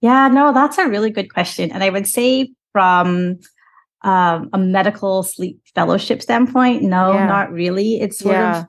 Yeah, 0.00 0.28
no, 0.28 0.52
that's 0.52 0.78
a 0.78 0.88
really 0.88 1.10
good 1.10 1.32
question. 1.32 1.70
And 1.72 1.82
I 1.82 1.90
would 1.90 2.06
say 2.06 2.50
from 2.72 3.38
um, 4.02 4.50
a 4.52 4.58
medical 4.58 5.22
sleep 5.22 5.60
fellowship 5.74 6.22
standpoint, 6.22 6.82
no, 6.82 7.14
yeah. 7.14 7.26
not 7.26 7.50
really. 7.52 8.00
It's 8.00 8.18
sort 8.18 8.34
yeah. 8.34 8.60
of 8.60 8.66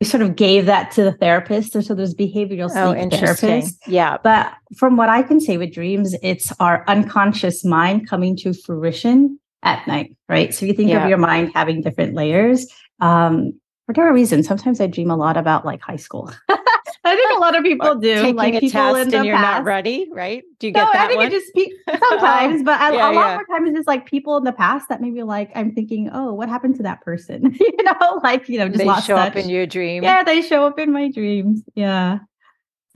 we 0.00 0.06
sort 0.06 0.22
of 0.22 0.36
gave 0.36 0.66
that 0.66 0.90
to 0.92 1.04
the 1.04 1.12
therapist. 1.12 1.72
So, 1.72 1.80
so 1.80 1.94
there's 1.94 2.14
behavioral 2.14 2.70
Oh, 2.74 2.92
sleep 2.92 3.02
interesting. 3.02 3.62
therapists. 3.62 3.78
Yeah. 3.86 4.18
But 4.22 4.52
from 4.76 4.96
what 4.96 5.08
I 5.08 5.22
can 5.22 5.40
say 5.40 5.56
with 5.56 5.72
dreams, 5.72 6.14
it's 6.22 6.52
our 6.60 6.84
unconscious 6.86 7.64
mind 7.64 8.06
coming 8.08 8.36
to 8.38 8.52
fruition 8.52 9.38
at 9.62 9.86
night, 9.86 10.14
right? 10.28 10.52
So 10.52 10.66
you 10.66 10.74
think 10.74 10.90
Yeah. 10.90 11.04
of 11.04 11.08
your 11.08 11.18
mind 11.18 11.52
having 11.54 11.80
different 11.80 12.14
layers, 12.14 12.66
um, 13.00 13.52
for 13.86 13.92
whatever 13.92 14.12
reason, 14.12 14.42
sometimes 14.42 14.80
I 14.80 14.86
dream 14.86 15.10
a 15.10 15.16
lot 15.16 15.36
about 15.38 15.64
like 15.64 15.80
high 15.80 15.96
school. 15.96 16.30
I 17.06 17.14
think 17.16 17.30
a 17.36 17.40
lot 17.40 17.56
of 17.56 17.62
people 17.62 17.94
do. 17.96 18.14
Taking 18.16 18.36
like 18.36 18.54
a 18.54 18.60
people 18.60 18.94
test 18.94 19.14
and 19.14 19.24
you're 19.24 19.34
past. 19.36 19.58
not 19.58 19.64
ready, 19.64 20.08
right? 20.12 20.42
Do 20.58 20.66
you 20.66 20.72
No, 20.72 20.80
get 20.84 20.92
that 20.92 21.04
I 21.04 21.06
think 21.08 21.18
one? 21.18 21.26
it 21.28 21.30
just 21.30 21.54
pe- 21.54 21.98
sometimes, 22.10 22.62
but 22.62 22.80
a, 22.80 22.94
Yeah, 22.96 23.10
a 23.10 23.12
lot 23.12 23.14
yeah. 23.14 23.34
more 23.34 23.46
times 23.58 23.68
it's 23.70 23.78
just 23.78 23.88
like 23.88 24.06
people 24.06 24.36
in 24.36 24.44
the 24.44 24.52
past 24.52 24.88
that 24.88 25.00
maybe 25.00 25.22
like 25.22 25.50
I'm 25.54 25.72
thinking, 25.72 26.10
oh, 26.12 26.34
what 26.34 26.48
happened 26.48 26.76
to 26.76 26.82
that 26.84 27.00
person? 27.02 27.54
you 27.60 27.82
know, 27.84 28.20
like 28.22 28.48
you 28.48 28.58
know, 28.58 28.68
just 28.68 28.78
they 28.84 29.00
show 29.02 29.16
up 29.16 29.36
in 29.36 29.48
your 29.48 29.66
dream. 29.66 30.02
Yeah, 30.02 30.22
they 30.24 30.42
show 30.42 30.66
up 30.66 30.78
in 30.78 30.92
my 30.92 31.10
dreams. 31.10 31.62
Yeah. 31.74 32.18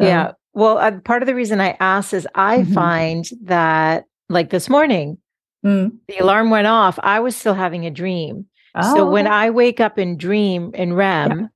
So, 0.01 0.07
Yeah. 0.07 0.33
Well, 0.53 0.79
uh, 0.79 0.99
part 1.01 1.23
of 1.23 1.27
the 1.27 1.35
reason 1.35 1.61
I 1.61 1.77
asked 1.79 2.13
is 2.13 2.27
I 2.35 2.59
Mhm. 2.63 2.75
find 2.75 3.25
that, 3.45 4.07
like 4.29 4.51
this 4.51 4.69
morning, 4.69 5.19
mm. 5.65 5.93
the 6.09 6.19
alarm 6.19 6.51
went 6.51 6.67
off. 6.67 6.99
I 7.03 7.21
was 7.21 7.37
still 7.37 7.55
having 7.55 7.87
a 7.87 7.91
dream. 7.91 8.47
so 8.83 9.07
Oh, 9.07 9.11
when. 9.11 9.27
I 9.29 9.51
wake 9.51 9.79
up 9.81 9.97
and 9.99 10.19
dream 10.19 10.71
in 10.75 10.93
REM, 10.95 11.51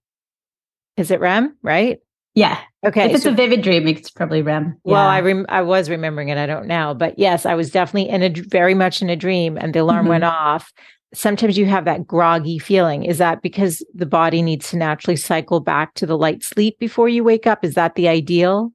is 0.96 1.10
it 1.10 1.18
REM? 1.20 1.56
Right? 1.62 1.98
Yeah, 2.34 2.58
Okay. 2.86 3.06
if 3.06 3.14
it's 3.14 3.24
so- 3.24 3.30
a 3.30 3.34
vivid 3.34 3.62
dream, 3.62 3.86
it's 3.88 4.10
probably 4.10 4.42
REM. 4.42 4.76
well, 4.84 5.06
I 5.08 5.20
rem- 5.20 5.46
I 5.48 5.62
was 5.62 5.88
remembering 5.90 6.28
it. 6.28 6.38
I 6.38 6.46
don't 6.46 6.66
now, 6.66 6.92
but 6.94 7.18
yes, 7.18 7.46
I 7.46 7.54
was 7.54 7.70
definitely 7.70 8.08
in 8.10 8.22
a 8.22 8.28
very 8.48 8.74
much 8.74 9.00
in 9.02 9.08
a 9.10 9.16
dream, 9.16 9.56
and 9.56 9.72
the 9.74 9.80
alarm 9.80 10.06
Mhm. 10.06 10.10
went 10.10 10.24
off. 10.24 10.72
Sometimes 11.14 11.56
you 11.56 11.66
have 11.66 11.84
that 11.84 12.06
groggy 12.08 12.58
feeling. 12.58 13.04
Is 13.04 13.18
that 13.18 13.40
because 13.40 13.86
the 13.94 14.06
body 14.06 14.42
needs 14.42 14.70
to 14.70 14.76
naturally 14.76 15.14
cycle 15.16 15.60
back 15.60 15.94
to 15.94 16.06
the 16.06 16.18
light 16.18 16.42
sleep 16.42 16.76
before 16.80 17.08
you 17.08 17.22
wake 17.22 17.46
up? 17.46 17.64
Is 17.64 17.74
that 17.74 17.94
the 17.94 18.08
ideal? 18.08 18.72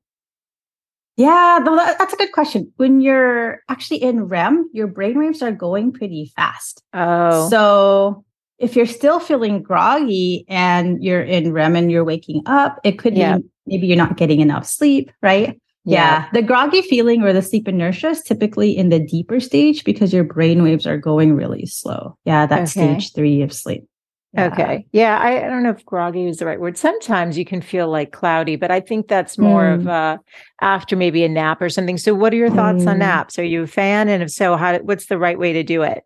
Yeah, 1.17 1.59
that's 1.97 2.13
a 2.13 2.15
good 2.15 2.31
question. 2.31 2.71
When 2.77 3.01
you're 3.01 3.59
actually 3.67 4.01
in 4.01 4.29
REM, 4.29 4.69
your 4.71 4.87
brainwaves 4.87 5.41
are 5.41 5.51
going 5.51 5.91
pretty 5.91 6.31
fast. 6.33 6.81
Oh, 6.93 7.49
So 7.49 8.23
if 8.59 8.75
you're 8.75 8.85
still 8.85 9.19
feeling 9.19 9.61
groggy 9.61 10.45
and 10.47 11.01
you're 11.03 11.21
in 11.21 11.53
REM 11.53 11.75
and 11.75 11.91
you're 11.91 12.03
waking 12.03 12.41
up, 12.45 12.79
it 12.83 12.99
could 12.99 13.15
Yeah. 13.17 13.35
mean 13.35 13.49
maybe 13.65 13.87
you're 13.87 13.97
not 13.97 14.17
getting 14.17 14.41
enough 14.41 14.65
sleep, 14.65 15.11
right? 15.21 15.59
Yeah. 15.85 16.25
The 16.33 16.41
groggy 16.43 16.81
feeling 16.83 17.23
or 17.23 17.33
the 17.33 17.41
sleep 17.41 17.67
inertia 17.67 18.09
is 18.09 18.21
typically 18.21 18.77
in 18.77 18.89
the 18.89 18.99
deeper 18.99 19.39
stage 19.39 19.83
because 19.83 20.13
your 20.13 20.23
brain 20.23 20.61
waves 20.61 20.85
are 20.85 20.97
going 20.97 21.35
really 21.35 21.65
slow. 21.65 22.17
Yeah, 22.25 22.45
that's 22.45 22.77
Okay. 22.77 22.95
stage 22.99 23.13
three 23.13 23.41
of 23.41 23.51
sleep. 23.53 23.85
Yeah. 24.33 24.45
Okay. 24.47 24.85
Yeah, 24.91 25.17
I, 25.17 25.43
I 25.43 25.49
don't 25.49 25.63
know 25.63 25.71
if 25.71 25.83
groggy 25.85 26.27
is 26.27 26.37
the 26.37 26.45
right 26.45 26.59
word. 26.59 26.77
Sometimes 26.77 27.35
you 27.35 27.45
can 27.45 27.61
feel 27.61 27.89
like 27.89 28.11
cloudy, 28.11 28.57
but 28.57 28.69
I 28.69 28.79
think 28.79 29.07
that's 29.07 29.39
more 29.39 29.65
of 29.71 29.81
Mm. 29.83 29.87
uh, 29.89 30.17
after 30.61 30.95
maybe 30.95 31.23
a 31.23 31.29
nap 31.29 31.59
or 31.61 31.69
something. 31.69 31.97
So, 31.97 32.13
what 32.13 32.31
are 32.33 32.37
your 32.37 32.51
thoughts 32.51 32.85
on 32.85 32.97
Mm. 32.97 32.99
naps? 32.99 33.39
Are 33.39 33.43
you 33.43 33.63
a 33.63 33.67
fan? 33.67 34.07
And 34.09 34.21
if 34.21 34.29
so, 34.29 34.55
how? 34.55 34.77
What's 34.79 35.07
the 35.07 35.17
right 35.17 35.39
way 35.39 35.53
to 35.53 35.63
do 35.63 35.81
it? 35.81 36.03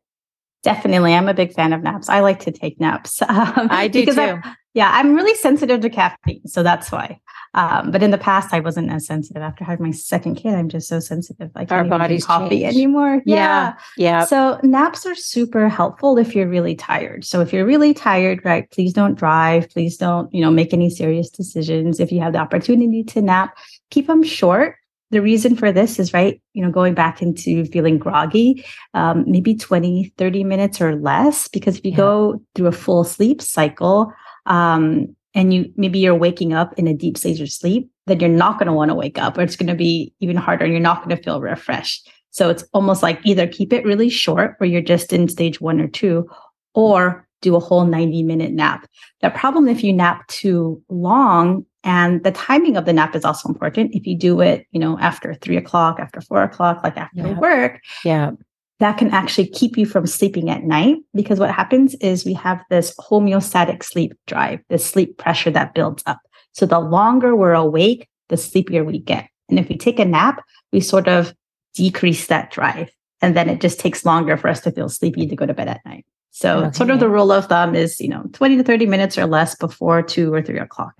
Definitely. 0.64 1.14
I'm 1.14 1.28
a 1.28 1.34
big 1.34 1.54
fan 1.54 1.74
of 1.74 1.84
naps. 1.84 2.08
I 2.10 2.22
like 2.22 2.40
to 2.42 2.52
take 2.52 2.80
naps. 2.80 3.22
Um, 3.34 3.68
I 3.72 3.88
do 3.88 4.06
too. 4.06 4.40
yeah, 4.74 4.92
I'm 4.94 5.14
really 5.16 5.36
sensitive 5.36 5.82
to 5.82 5.90
caffeine. 5.90 6.48
So 6.48 6.64
that's 6.64 6.92
why. 6.92 7.20
Um, 7.56 7.92
but 7.92 8.02
in 8.02 8.12
the 8.12 8.18
past, 8.18 8.54
I 8.54 8.60
wasn't 8.62 8.92
as 8.92 9.06
sensitive. 9.06 9.42
After 9.44 9.64
having 9.64 9.86
my 9.86 9.92
second 9.92 10.36
kid, 10.36 10.54
I'm 10.56 10.70
just 10.70 10.88
so 10.88 11.00
sensitive. 11.00 11.52
I 11.56 11.66
can't 11.66 11.92
Our 11.92 12.00
bodies 12.00 12.26
coffee 12.26 12.62
change. 12.62 12.76
anymore. 12.76 13.22
Yeah. 13.26 13.74
Yeah. 13.98 14.26
So 14.26 14.60
naps 14.64 15.06
are 15.06 15.14
super 15.16 15.68
helpful 15.70 16.18
if 16.18 16.36
you're 16.36 16.48
really 16.48 16.76
tired. 16.76 17.26
So 17.26 17.42
if 17.42 17.52
you're 17.54 17.66
really 17.66 17.94
tired, 17.94 18.44
right, 18.46 18.70
please 18.72 18.94
don't 18.94 19.16
drive. 19.16 19.70
Please 19.70 19.98
don't, 19.98 20.34
you 20.34 20.42
know, 20.42 20.52
make 20.52 20.74
any 20.74 20.90
serious 20.90 21.30
decisions. 21.30 22.00
If 22.00 22.12
you 22.12 22.22
have 22.22 22.34
the 22.34 22.40
opportunity 22.40 23.04
to 23.06 23.22
nap, 23.22 23.58
keep 23.92 24.08
them 24.08 24.24
short. 24.24 24.78
The 25.14 25.22
reason 25.22 25.56
for 25.56 25.72
this 25.72 26.00
is 26.00 26.12
right, 26.12 26.42
you 26.54 26.64
know, 26.64 26.72
going 26.72 26.96
back 26.96 27.22
into 27.22 27.66
feeling 27.66 28.00
groggy, 28.00 28.66
um, 28.96 29.24
maybe 29.28 29.54
20, 29.54 30.12
30 30.18 30.44
minutes 30.44 30.82
or 30.82 30.96
less, 30.96 31.48
because 31.48 31.78
if 31.78 31.86
you 31.86 31.92
Yeah. 31.92 31.98
go 31.98 32.42
through 32.56 32.66
a 32.66 32.72
full 32.72 33.04
sleep 33.04 33.40
cycle, 33.40 34.12
um, 34.48 35.16
and 35.36 35.54
you 35.54 35.72
maybe 35.78 36.00
you're 36.00 36.16
waking 36.16 36.54
up 36.54 36.74
in 36.80 36.88
a 36.88 36.96
deep 36.96 37.16
stage 37.18 37.42
of 37.42 37.52
sleep, 37.52 37.90
then 38.08 38.20
you're 38.20 38.30
not 38.30 38.58
going 38.58 38.66
to 38.66 38.74
want 38.74 38.90
to 38.90 38.96
wake 38.96 39.20
up, 39.20 39.38
or 39.38 39.42
it's 39.42 39.56
going 39.56 39.70
to 39.70 39.76
be 39.76 40.12
even 40.20 40.36
harder 40.36 40.64
and 40.66 40.74
you're 40.74 40.82
not 40.82 41.04
going 41.04 41.16
to 41.16 41.24
feel 41.24 41.40
refreshed. 41.42 42.10
So 42.32 42.50
it's 42.50 42.64
almost 42.74 43.04
like 43.04 43.20
either 43.24 43.46
keep 43.46 43.72
it 43.72 43.86
really 43.86 44.10
short 44.10 44.56
where 44.58 44.70
you're 44.70 44.82
just 44.82 45.14
in 45.14 45.28
stage 45.28 45.62
one 45.62 45.80
or 45.80 45.88
two, 45.88 46.28
or 46.74 47.28
do 47.44 47.56
a 47.56 47.60
whole 47.60 47.86
90 47.86 48.24
minute 48.24 48.52
nap. 48.52 48.88
The 49.22 49.30
problem 49.30 49.68
if 49.68 49.84
you 49.84 49.94
nap 49.94 50.26
too 50.28 50.82
long, 50.90 51.66
and 51.84 52.24
the 52.24 52.32
timing 52.32 52.78
of 52.78 52.86
the 52.86 52.94
nap 52.94 53.16
is 53.16 53.26
also 53.26 53.50
important. 53.50 53.94
If 53.94 54.08
you 54.08 54.18
do 54.18 54.40
it, 54.42 54.66
you 54.72 54.80
know, 54.80 54.98
after 55.00 55.34
three 55.36 55.58
o'clock, 55.58 56.00
after 56.00 56.22
four 56.22 56.42
o'clock, 56.44 56.82
like 56.84 56.98
after 56.98 57.28
Yeah. 57.28 57.40
work, 57.40 57.82
Yeah. 58.06 58.32
that 58.80 58.98
can 58.98 59.10
actually 59.12 59.48
keep 59.48 59.78
you 59.78 59.86
from 59.86 60.08
sleeping 60.08 60.50
at 60.50 60.64
night 60.64 60.98
because 61.14 61.40
what 61.40 61.52
happens 61.52 61.96
is 61.96 62.26
we 62.26 62.34
have 62.34 62.62
this 62.70 62.96
homeostatic 62.98 63.84
sleep 63.84 64.14
drive, 64.28 64.60
this 64.70 64.86
sleep 64.86 65.18
pressure 65.18 65.52
that 65.52 65.74
builds 65.74 66.04
up. 66.06 66.20
So 66.54 66.66
the 66.66 66.80
longer 66.80 67.36
we're 67.36 67.54
awake, 67.54 68.08
the 68.30 68.38
sleepier 68.38 68.84
we 68.84 69.00
get. 69.00 69.28
And 69.50 69.60
if 69.60 69.68
we 69.70 69.78
take 69.78 70.00
a 70.00 70.06
nap, 70.06 70.44
we 70.72 70.80
sort 70.80 71.08
of 71.08 71.34
decrease 71.76 72.28
that 72.28 72.52
drive. 72.52 72.90
And 73.22 73.36
then 73.38 73.50
it 73.50 73.62
just 73.62 73.80
takes 73.80 74.06
longer 74.06 74.38
for 74.38 74.48
us 74.50 74.60
to 74.62 74.72
feel 74.72 74.90
sleepy 74.90 75.28
to 75.28 75.36
go 75.36 75.46
to 75.46 75.54
bed 75.54 75.68
at 75.68 75.82
night. 75.86 76.06
So 76.32 76.72
sort 76.72 76.90
of 76.90 77.00
the 77.00 77.10
rule 77.10 77.32
of 77.32 77.46
thumb 77.46 77.76
is, 77.76 78.00
you 78.00 78.10
know, 78.10 78.24
20 78.34 78.58
to 78.58 78.64
30 78.64 78.86
minutes 78.88 79.18
or 79.18 79.28
less 79.28 79.56
before 79.56 80.02
two 80.02 80.34
or 80.34 80.42
three 80.42 80.58
o'clock. 80.60 80.94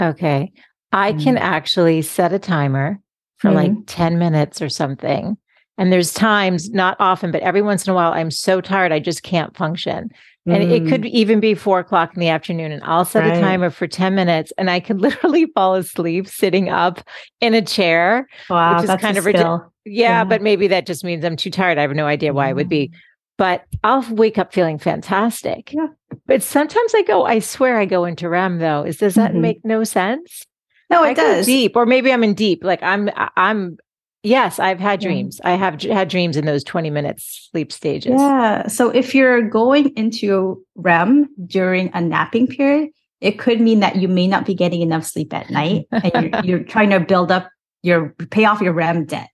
Okay. 0.00 0.52
I 0.92 1.12
can 1.12 1.36
mm. 1.36 1.40
actually 1.40 2.02
set 2.02 2.32
a 2.32 2.38
timer 2.38 2.98
for 3.38 3.52
like 3.52 3.72
mm. 3.72 3.84
10 3.86 4.18
minutes 4.18 4.60
or 4.60 4.68
something. 4.68 5.36
And 5.78 5.92
there's 5.92 6.12
times, 6.12 6.70
not 6.70 6.96
often, 7.00 7.30
but 7.30 7.42
every 7.42 7.62
once 7.62 7.86
in 7.86 7.92
a 7.92 7.94
while, 7.94 8.12
I'm 8.12 8.30
so 8.30 8.60
tired, 8.60 8.92
I 8.92 8.98
just 8.98 9.22
can't 9.22 9.56
function. 9.56 10.10
And 10.46 10.64
it 10.64 10.88
could 10.88 11.02
mm. 11.02 11.10
even 11.10 11.38
be 11.38 11.54
four 11.54 11.78
o'clock 11.78 12.14
in 12.14 12.20
the 12.20 12.28
afternoon, 12.28 12.72
and 12.72 12.82
I'll 12.82 13.04
set 13.04 13.20
Right. 13.20 13.36
a 13.36 13.40
timer 13.40 13.70
for 13.70 13.86
10 13.86 14.14
minutes, 14.14 14.52
and 14.58 14.70
I 14.70 14.80
could 14.80 15.00
literally 15.00 15.46
fall 15.54 15.74
asleep 15.74 16.26
sitting 16.26 16.68
up 16.68 17.00
in 17.40 17.54
a 17.54 17.62
chair. 17.62 18.26
wow, 18.48 18.74
which 18.74 18.84
is 18.84 18.88
that's 18.88 19.02
kind 19.02 19.16
of 19.16 19.24
ridic- 19.24 19.38
skill. 19.38 19.72
Yeah, 19.84 20.02
Yeah. 20.08 20.24
but 20.24 20.42
maybe 20.42 20.66
that 20.68 20.86
just 20.86 21.04
means 21.04 21.24
I'm 21.24 21.36
too 21.36 21.50
tired. 21.50 21.78
I 21.78 21.82
have 21.82 21.92
no 21.92 22.06
idea 22.06 22.32
why 22.32 22.48
it 22.48 22.56
would 22.56 22.68
be. 22.68 22.90
But 23.40 23.64
I'll 23.82 24.04
wake 24.10 24.36
up 24.36 24.52
feeling 24.52 24.78
fantastic. 24.78 25.72
Yeah. 25.72 25.86
But 26.26 26.42
sometimes 26.42 26.94
I 26.94 27.00
go, 27.04 27.24
I 27.24 27.38
swear 27.38 27.78
I 27.78 27.86
go 27.86 28.04
into 28.04 28.28
REM 28.28 28.58
though. 28.58 28.82
Is 28.82 28.98
does 28.98 29.14
that 29.14 29.32
Mhm. 29.32 29.40
make 29.40 29.64
no 29.64 29.82
sense? 29.82 30.44
No, 30.90 31.02
I 31.02 31.12
it 31.12 31.16
go 31.16 31.22
does. 31.22 31.46
deep, 31.46 31.74
or 31.74 31.86
maybe 31.86 32.12
I'm 32.12 32.22
in 32.22 32.34
deep. 32.34 32.62
Like 32.62 32.82
I'm, 32.82 33.08
I- 33.16 33.30
I'm. 33.38 33.78
Yes, 34.22 34.58
I've 34.58 34.78
had 34.78 35.02
Yeah. 35.02 35.08
dreams. 35.08 35.40
I 35.42 35.52
have 35.52 35.80
had 35.80 36.08
dreams 36.10 36.36
in 36.36 36.44
those 36.44 36.62
20 36.64 36.90
minutes 36.90 37.48
sleep 37.50 37.72
stages. 37.72 38.12
Yeah. 38.20 38.66
So 38.66 38.90
if 38.90 39.14
you're 39.14 39.40
going 39.40 39.94
into 39.96 40.62
REM 40.76 41.30
during 41.46 41.90
a 41.94 42.02
napping 42.02 42.46
period, 42.46 42.90
it 43.22 43.38
could 43.38 43.58
mean 43.62 43.80
that 43.80 43.96
you 43.96 44.08
may 44.08 44.26
not 44.26 44.44
be 44.44 44.52
getting 44.54 44.82
enough 44.82 45.06
sleep 45.06 45.32
at 45.32 45.48
night 45.48 45.86
and 45.90 46.12
you're, 46.34 46.40
you're 46.44 46.64
trying 46.64 46.90
to 46.90 47.00
build 47.00 47.32
up 47.32 47.48
your 47.82 48.14
pay 48.30 48.44
off 48.44 48.60
your 48.60 48.74
REM 48.74 49.06
debt. 49.06 49.30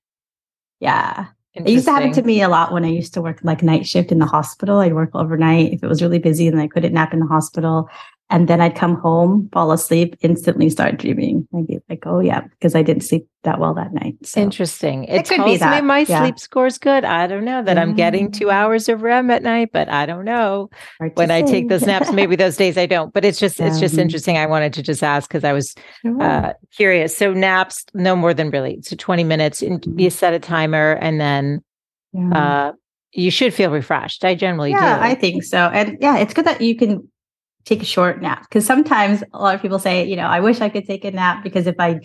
Yeah. 0.78 1.26
It 1.56 1.68
used 1.68 1.86
to 1.86 1.92
happen 1.92 2.12
to 2.12 2.22
me 2.22 2.42
a 2.42 2.48
lot 2.48 2.72
when 2.72 2.84
I 2.84 2.88
used 2.88 3.14
to 3.14 3.22
work 3.22 3.40
like 3.42 3.62
night 3.62 3.86
shift 3.86 4.12
in 4.12 4.18
the 4.18 4.26
hospital. 4.26 4.80
I'd 4.80 4.94
work 4.94 5.10
overnight 5.14 5.72
if 5.72 5.82
it 5.82 5.86
was 5.86 6.02
really 6.02 6.18
busy 6.18 6.46
and 6.46 6.60
I 6.60 6.68
couldn't 6.68 6.92
nap 6.92 7.14
in 7.14 7.20
the 7.20 7.26
hospital. 7.26 7.88
And 8.28 8.48
then 8.48 8.60
I'd 8.60 8.74
come 8.74 8.96
home, 8.96 9.48
fall 9.52 9.70
asleep, 9.70 10.16
instantly 10.20 10.68
start 10.68 10.96
dreaming. 10.98 11.46
I'd 11.56 11.66
be 11.68 11.78
like, 11.88 12.02
oh, 12.06 12.18
yeah, 12.18 12.40
because 12.40 12.74
I 12.74 12.82
didn't 12.82 13.04
sleep 13.04 13.28
that 13.44 13.60
well 13.60 13.72
that 13.74 13.92
night. 13.92 14.16
So, 14.24 14.40
Interesting. 14.40 15.04
It, 15.04 15.20
It 15.20 15.28
could 15.28 15.44
be 15.44 15.56
that, 15.58 15.84
my 15.84 16.00
yeah. 16.08 16.22
sleep 16.22 16.40
score's 16.40 16.76
good. 16.76 17.04
I 17.04 17.28
don't 17.28 17.44
know 17.44 17.62
that 17.62 17.78
I'm 17.78 17.94
getting 17.94 18.32
two 18.32 18.50
hours 18.50 18.88
of 18.88 19.02
REM 19.02 19.30
at 19.30 19.44
night, 19.44 19.70
but 19.72 19.88
I 19.88 20.06
don't 20.06 20.24
know 20.24 20.70
when 21.14 21.30
I 21.30 21.42
take 21.42 21.68
those 21.68 21.86
naps. 21.86 22.10
Maybe 22.10 22.34
those 22.34 22.56
days 22.56 22.76
I 22.76 22.86
don't. 22.86 23.14
But 23.14 23.24
it's 23.24 23.38
just 23.38 23.60
it's 23.60 23.78
just 23.78 23.96
interesting. 23.96 24.36
I 24.36 24.46
wanted 24.46 24.72
to 24.72 24.82
just 24.82 25.04
ask 25.04 25.28
because 25.30 25.44
I 25.44 25.52
was 25.52 25.76
Sure. 26.02 26.20
uh, 26.20 26.52
curious. 26.76 27.16
So 27.16 27.32
naps, 27.32 27.84
no 27.94 28.16
more 28.16 28.34
than 28.34 28.50
really. 28.50 28.80
So 28.82 28.96
20 28.96 29.22
minutes, 29.22 29.62
and 29.62 29.86
you 30.00 30.10
set 30.10 30.34
a 30.34 30.40
timer, 30.40 30.94
and 31.00 31.20
then 31.20 31.62
Yeah. 32.12 32.30
uh, 32.32 32.72
you 33.12 33.30
should 33.30 33.54
feel 33.54 33.70
refreshed. 33.70 34.24
I 34.24 34.34
generally 34.34 34.72
yeah, 34.72 34.96
do. 34.98 35.04
I 35.04 35.14
think 35.14 35.44
so. 35.44 35.58
And 35.72 35.96
yeah, 36.00 36.18
it's 36.18 36.34
good 36.34 36.44
that 36.46 36.60
you 36.60 36.74
can 36.74 37.08
take 37.66 37.82
a 37.82 37.84
short 37.84 38.22
nap 38.22 38.42
because 38.48 38.64
sometimes 38.64 39.22
a 39.34 39.38
lot 39.42 39.54
of 39.54 39.60
people 39.60 39.78
say, 39.78 40.04
you 40.06 40.16
know, 40.16 40.26
I 40.26 40.40
wish 40.40 40.60
I 40.60 40.68
could 40.68 40.86
take 40.86 41.04
a 41.04 41.10
nap 41.10 41.42
because 41.44 41.66
if 41.66 41.74
I 41.78 42.00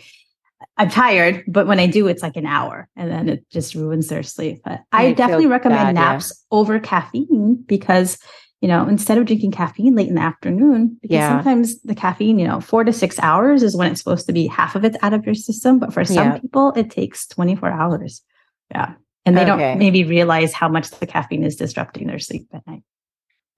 I'm 0.77 0.89
tired, 0.89 1.43
but 1.47 1.65
when 1.67 1.79
I 1.79 1.87
do, 1.87 2.07
it's 2.07 2.21
like 2.21 2.35
an 2.35 2.45
hour 2.45 2.87
and 2.95 3.09
then 3.11 3.29
it 3.29 3.49
just 3.49 3.73
ruins 3.75 4.07
their 4.09 4.23
sleep. 4.23 4.61
But 4.63 4.81
I 4.91 5.07
feel 5.07 5.15
definitely 5.15 5.47
recommend 5.47 5.95
bad, 5.95 6.01
yeah. 6.01 6.11
naps 6.11 6.45
over 6.51 6.79
caffeine 6.79 7.63
because, 7.67 8.19
you 8.61 8.67
know, 8.67 8.87
instead 8.87 9.17
of 9.17 9.25
drinking 9.25 9.51
caffeine 9.51 9.95
late 9.95 10.07
in 10.09 10.15
the 10.15 10.21
afternoon, 10.21 10.97
because 11.01 11.15
Yeah. 11.15 11.29
sometimes 11.29 11.81
the 11.81 11.95
caffeine, 11.95 12.37
you 12.37 12.47
know, 12.47 12.59
four 12.59 12.83
to 12.83 12.93
six 12.93 13.17
hours 13.19 13.63
is 13.63 13.75
when 13.75 13.91
it's 13.91 14.01
supposed 14.01 14.27
to 14.27 14.33
be 14.33 14.45
half 14.47 14.75
of 14.75 14.83
it's 14.85 14.97
out 15.01 15.13
of 15.13 15.25
your 15.25 15.35
system. 15.35 15.79
But 15.79 15.93
for 15.93 16.05
some 16.05 16.15
Yeah. 16.33 16.37
people, 16.37 16.73
it 16.75 16.91
takes 16.91 17.25
24 17.27 17.71
hours. 17.71 18.21
Yeah. 18.69 18.93
And 19.25 19.35
they 19.35 19.41
Okay. 19.41 19.49
don't 19.57 19.79
maybe 19.79 20.03
realize 20.03 20.53
how 20.53 20.67
much 20.69 20.89
the 20.91 21.07
caffeine 21.07 21.43
is 21.43 21.55
disrupting 21.55 22.07
their 22.07 22.19
sleep 22.19 22.47
at 22.53 22.65
night. 22.67 22.83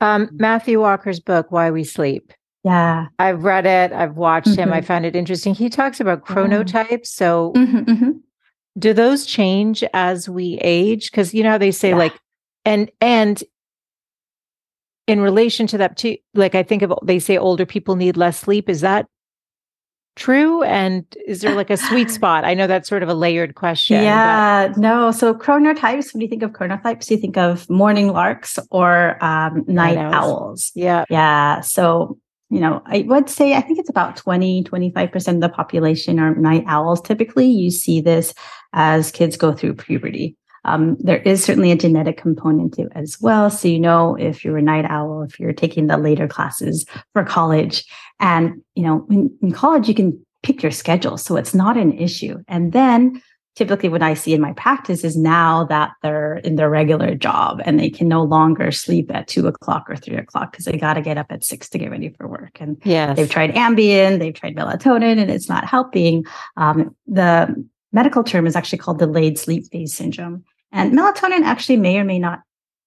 Um, 0.04 0.30
Matthew 0.34 0.82
Walker's 0.82 1.20
book, 1.20 1.52
Why 1.52 1.72
We 1.72 1.84
Sleep. 1.84 2.32
Yeah. 2.64 3.08
I've 3.20 3.44
read 3.44 3.66
it. 3.66 3.92
I've 3.92 4.16
watched 4.16 4.50
mm-hmm. 4.50 4.62
him. 4.62 4.74
I 4.74 4.78
mm-hmm. 4.78 4.86
found 4.86 5.06
it 5.06 5.16
interesting. 5.16 5.54
He 5.54 5.70
talks 5.70 6.00
about 6.00 6.26
chronotypes. 6.26 7.08
So 7.08 7.54
mm-hmm, 7.56 7.80
mm-hmm. 7.80 8.12
do 8.78 8.94
those 8.94 9.26
change 9.26 9.84
as 9.94 10.30
we 10.30 10.60
age? 10.62 11.12
Because 11.12 11.34
you 11.34 11.44
know 11.44 11.52
how 11.52 11.58
they 11.58 11.72
say 11.72 11.90
yeah. 11.90 11.98
like 11.98 12.20
and 12.66 12.90
and 13.02 13.44
in 15.08 15.20
relation 15.20 15.68
to 15.68 15.78
that 15.80 15.98
too, 15.98 16.18
like 16.34 16.56
I 16.56 16.64
think 16.64 16.82
of 16.82 16.94
they 17.04 17.20
say 17.20 17.38
older 17.38 17.66
people 17.66 17.96
need 17.96 18.16
less 18.16 18.40
sleep. 18.40 18.70
Is 18.70 18.82
that 18.82 19.08
true? 20.16 20.64
And 20.64 21.06
is 21.26 21.42
there 21.42 21.56
like 21.56 21.70
a 21.70 21.78
sweet 21.78 22.10
spot? 22.18 22.46
I 22.46 22.54
know 22.54 22.68
that's 22.68 22.90
sort 22.90 23.04
of 23.04 23.10
a 23.10 23.14
layered 23.14 23.56
question. 23.56 24.04
Yeah, 24.04 24.68
but... 24.68 24.78
no. 24.78 25.12
So 25.12 25.34
chronotypes, 25.34 26.14
when 26.14 26.22
you 26.22 26.28
think 26.28 26.44
of 26.44 26.52
chronotypes, 26.52 27.10
you 27.10 27.18
think 27.18 27.38
of 27.38 27.70
morning 27.70 28.10
larks 28.12 28.60
or 28.72 29.24
um, 29.24 29.64
night 29.68 29.98
owls. 29.98 30.72
Yeah. 30.76 31.06
Yeah. 31.10 31.62
So, 31.62 32.18
you 32.50 32.60
know, 32.60 32.82
I 32.86 33.04
would 33.08 33.30
say 33.30 33.56
I 33.56 33.62
think 33.62 33.80
it's 33.80 33.90
about 33.90 34.16
20, 34.16 34.64
25% 34.64 35.36
of 35.36 35.42
the 35.42 35.50
population 35.50 36.20
are 36.20 36.36
night 36.36 36.64
owls. 36.68 37.02
Typically, 37.02 37.48
you 37.48 37.72
see 37.72 38.02
this 38.02 38.34
as 38.74 39.12
kids 39.12 39.38
go 39.38 39.54
through 39.54 39.76
puberty. 39.76 40.38
Um, 40.66 40.96
there 41.00 41.22
is 41.24 41.44
certainly 41.44 41.72
a 41.72 41.76
genetic 41.76 42.18
component 42.18 42.74
to 42.76 42.84
it 42.84 42.92
as 42.96 43.20
well. 43.20 43.50
So, 43.50 43.68
you 43.68 43.80
know, 43.80 44.16
if 44.16 44.46
you're 44.46 44.58
a 44.58 44.62
night 44.62 44.86
owl, 44.86 45.24
if 45.24 45.40
you're 45.40 45.54
taking 45.54 45.88
the 45.88 45.98
later 45.98 46.28
classes 46.28 46.86
for 47.12 47.26
college, 47.26 47.84
and, 48.20 48.62
you 48.76 48.84
know, 48.84 49.06
in, 49.10 49.36
in 49.42 49.52
college, 49.52 49.88
you 49.88 49.96
can 49.96 50.26
pick 50.44 50.62
your 50.62 50.72
schedule. 50.72 51.18
So 51.18 51.36
it's 51.36 51.54
not 51.54 51.78
an 51.78 51.98
issue. 51.98 52.38
And 52.48 52.74
then 52.74 53.22
typically 53.56 53.90
what 53.90 54.02
I 54.02 54.14
see 54.14 54.34
in 54.34 54.42
my 54.42 54.54
practice 54.54 55.04
is 55.04 55.16
now 55.16 55.66
that 55.66 55.92
they're 56.02 56.38
in 56.38 56.56
their 56.56 56.70
regular 56.70 57.16
job 57.16 57.62
and 57.66 57.80
they 57.80 57.90
can 57.90 58.08
no 58.08 58.24
longer 58.24 58.72
sleep 58.72 59.14
at 59.14 59.28
two 59.28 59.48
o'clock 59.48 59.90
or 59.90 59.96
three 59.96 60.18
o'clock 60.18 60.52
because 60.52 60.66
they 60.66 60.78
got 60.78 60.96
to 60.96 61.02
get 61.02 61.18
up 61.18 61.28
at 61.30 61.44
six 61.44 61.70
to 61.70 61.78
get 61.78 61.92
ready 61.92 62.10
for 62.10 62.28
work. 62.28 62.58
And 62.60 62.82
yes. 62.84 63.16
they've 63.16 63.30
tried 63.30 63.54
Ambien, 63.54 64.20
they've 64.20 64.34
tried 64.34 64.56
melatonin, 64.56 65.20
and 65.20 65.30
it's 65.30 65.50
not 65.50 65.66
helping. 65.66 66.26
Um, 66.58 66.96
the 67.06 67.54
medical 67.92 68.24
term 68.24 68.48
is 68.48 68.56
actually 68.56 68.80
called 68.80 69.00
delayed 69.00 69.38
sleep 69.38 69.66
phase 69.72 69.94
syndrome. 69.94 70.44
And 70.72 70.94
melatonin 70.94 71.44
actually 71.44 71.78
may 71.78 72.00
or 72.00 72.04
may 72.04 72.18
not 72.18 72.42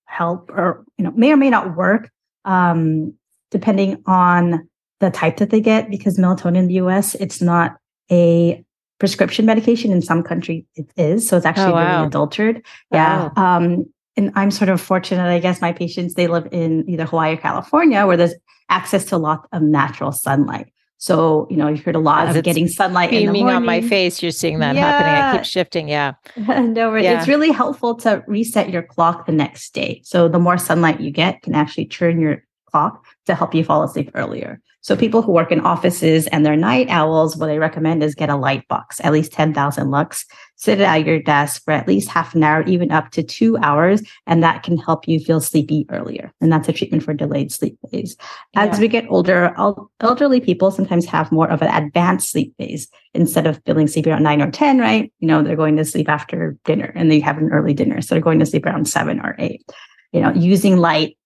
help 0.07 0.51
or, 0.51 0.85
you 0.99 1.05
know, 1.05 1.13
may 1.13 1.31
or 1.31 1.37
may 1.37 1.51
not 1.51 1.77
work 1.77 2.11
um, 2.45 3.15
depending 3.51 4.03
on 4.07 4.69
the 5.01 5.11
type 5.11 5.37
that 5.39 5.51
they 5.51 5.61
get 5.61 5.91
because 5.91 6.19
melatonin 6.19 6.57
in 6.57 6.67
the 6.69 6.75
US, 6.75 7.15
it's 7.17 7.43
not 7.43 7.77
a 8.11 8.65
prescription 8.99 9.45
medication. 9.45 9.93
In 9.93 10.03
some 10.03 10.23
countries 10.23 10.65
it 10.75 10.91
is. 10.97 11.29
So 11.29 11.37
it's 11.37 11.47
actually 11.47 11.73
oh, 11.73 11.75
wow. 11.75 11.97
really 11.97 12.07
adulterated. 12.09 12.65
Yeah. 12.93 13.31
Wow. 13.37 13.57
Um, 13.57 13.87
and 14.17 14.33
I'm 14.35 14.51
sort 14.51 14.71
of 14.71 14.81
fortunate, 14.81 15.29
I 15.29 15.39
guess 15.39 15.61
my 15.61 15.73
patients, 15.73 16.15
they 16.15 16.27
live 16.27 16.49
in 16.51 16.89
either 16.89 17.05
Hawaii 17.05 17.35
or 17.35 17.37
California 17.37 18.07
where 18.07 18.17
there's 18.17 18.35
access 18.71 19.05
to 19.07 19.17
a 19.17 19.19
lot 19.19 19.47
of 19.53 19.63
natural 19.63 20.13
sunlight. 20.13 20.73
So, 20.99 21.47
you 21.51 21.59
know, 21.59 21.69
you've 21.69 21.85
heard 21.85 21.95
a 21.95 22.01
lot 22.01 22.29
As 22.29 22.37
of 22.37 22.45
getting 22.45 22.69
sunlight 22.69 23.11
beaming 23.11 23.51
on 23.51 23.67
my 23.67 23.83
face. 23.83 24.23
You're 24.23 24.33
seeing 24.33 24.61
that 24.61 24.75
yeah. 24.75 24.91
happening. 24.91 25.15
I 25.15 25.37
keep 25.37 25.45
shifting. 25.45 25.89
Yeah. 25.89 26.15
no, 26.37 26.95
yeah. 26.95 27.19
it's 27.19 27.29
really 27.29 27.51
helpful 27.53 27.95
to 27.97 28.25
reset 28.27 28.71
your 28.71 28.83
clock 28.83 29.27
the 29.27 29.33
next 29.33 29.75
day. 29.75 30.01
So 30.05 30.27
the 30.27 30.39
more 30.39 30.57
sunlight 30.57 31.01
you 31.01 31.11
get 31.11 31.43
can 31.43 31.55
actually 31.55 31.87
turn 31.87 32.19
your 32.19 32.43
clock 32.77 33.07
to 33.25 33.35
help 33.35 33.55
you 33.55 33.65
fall 33.65 33.83
asleep 33.83 34.11
earlier. 34.15 34.61
So 34.83 34.97
people 34.97 35.23
who 35.23 35.33
work 35.33 35.51
in 35.51 35.61
offices 35.61 36.27
and 36.29 36.45
they're 36.45 36.57
night 36.57 36.89
owls, 36.91 37.37
what 37.37 37.49
I 37.49 37.57
recommend 37.57 38.05
is 38.05 38.15
get 38.15 38.29
a 38.29 38.37
light 38.37 38.69
box, 38.69 39.01
at 39.03 39.13
least 39.13 39.33
10,000 39.33 39.91
lux, 39.91 40.27
sit 40.57 40.81
at 40.81 41.07
your 41.07 41.21
desk 41.21 41.65
for 41.65 41.73
at 41.73 41.89
least 41.89 42.11
half 42.11 42.35
an 42.35 42.45
hour, 42.45 42.63
even 42.65 42.93
up 42.93 43.11
to 43.13 43.23
two 43.23 43.57
hours. 43.63 44.03
And 44.27 44.43
that 44.43 44.63
can 44.63 44.77
help 44.77 45.09
you 45.09 45.19
feel 45.19 45.41
sleepy 45.41 45.87
earlier. 45.91 46.31
And 46.43 46.53
that's 46.53 46.69
a 46.69 46.73
treatment 46.73 47.03
for 47.03 47.15
delayed 47.15 47.51
sleep 47.51 47.79
phase. 47.91 48.15
As 48.55 48.77
yeah. 48.77 48.81
we 48.81 48.89
get 48.89 49.07
older, 49.09 49.55
elderly 50.01 50.41
people 50.41 50.71
sometimes 50.71 51.07
have 51.07 51.33
more 51.33 51.49
of 51.51 51.63
an 51.63 51.75
advanced 51.75 52.31
sleep 52.31 52.55
phase. 52.59 52.89
Instead 53.15 53.47
of 53.47 53.59
feeling 53.65 53.89
sleepy 53.89 54.11
around 54.11 54.23
nine 54.23 54.43
or 54.43 54.51
10, 54.51 54.79
right? 54.79 55.11
You 55.21 55.29
know, 55.29 55.43
they're 55.43 55.57
going 55.57 55.79
to 55.79 55.85
sleep 55.87 56.11
after 56.11 56.59
dinner 56.67 56.93
and 56.95 57.11
they 57.11 57.21
have 57.21 57.39
an 57.39 57.51
early 57.51 57.73
dinner. 57.73 58.03
So 58.03 58.15
they're 58.15 58.23
going 58.23 58.41
to 58.41 58.47
sleep 58.47 58.67
around 58.67 58.87
seven 58.87 59.21
or 59.21 59.35
eight. 59.39 59.65
You 60.13 60.21
know, 60.21 60.33
using 60.35 60.77
light 60.77 61.17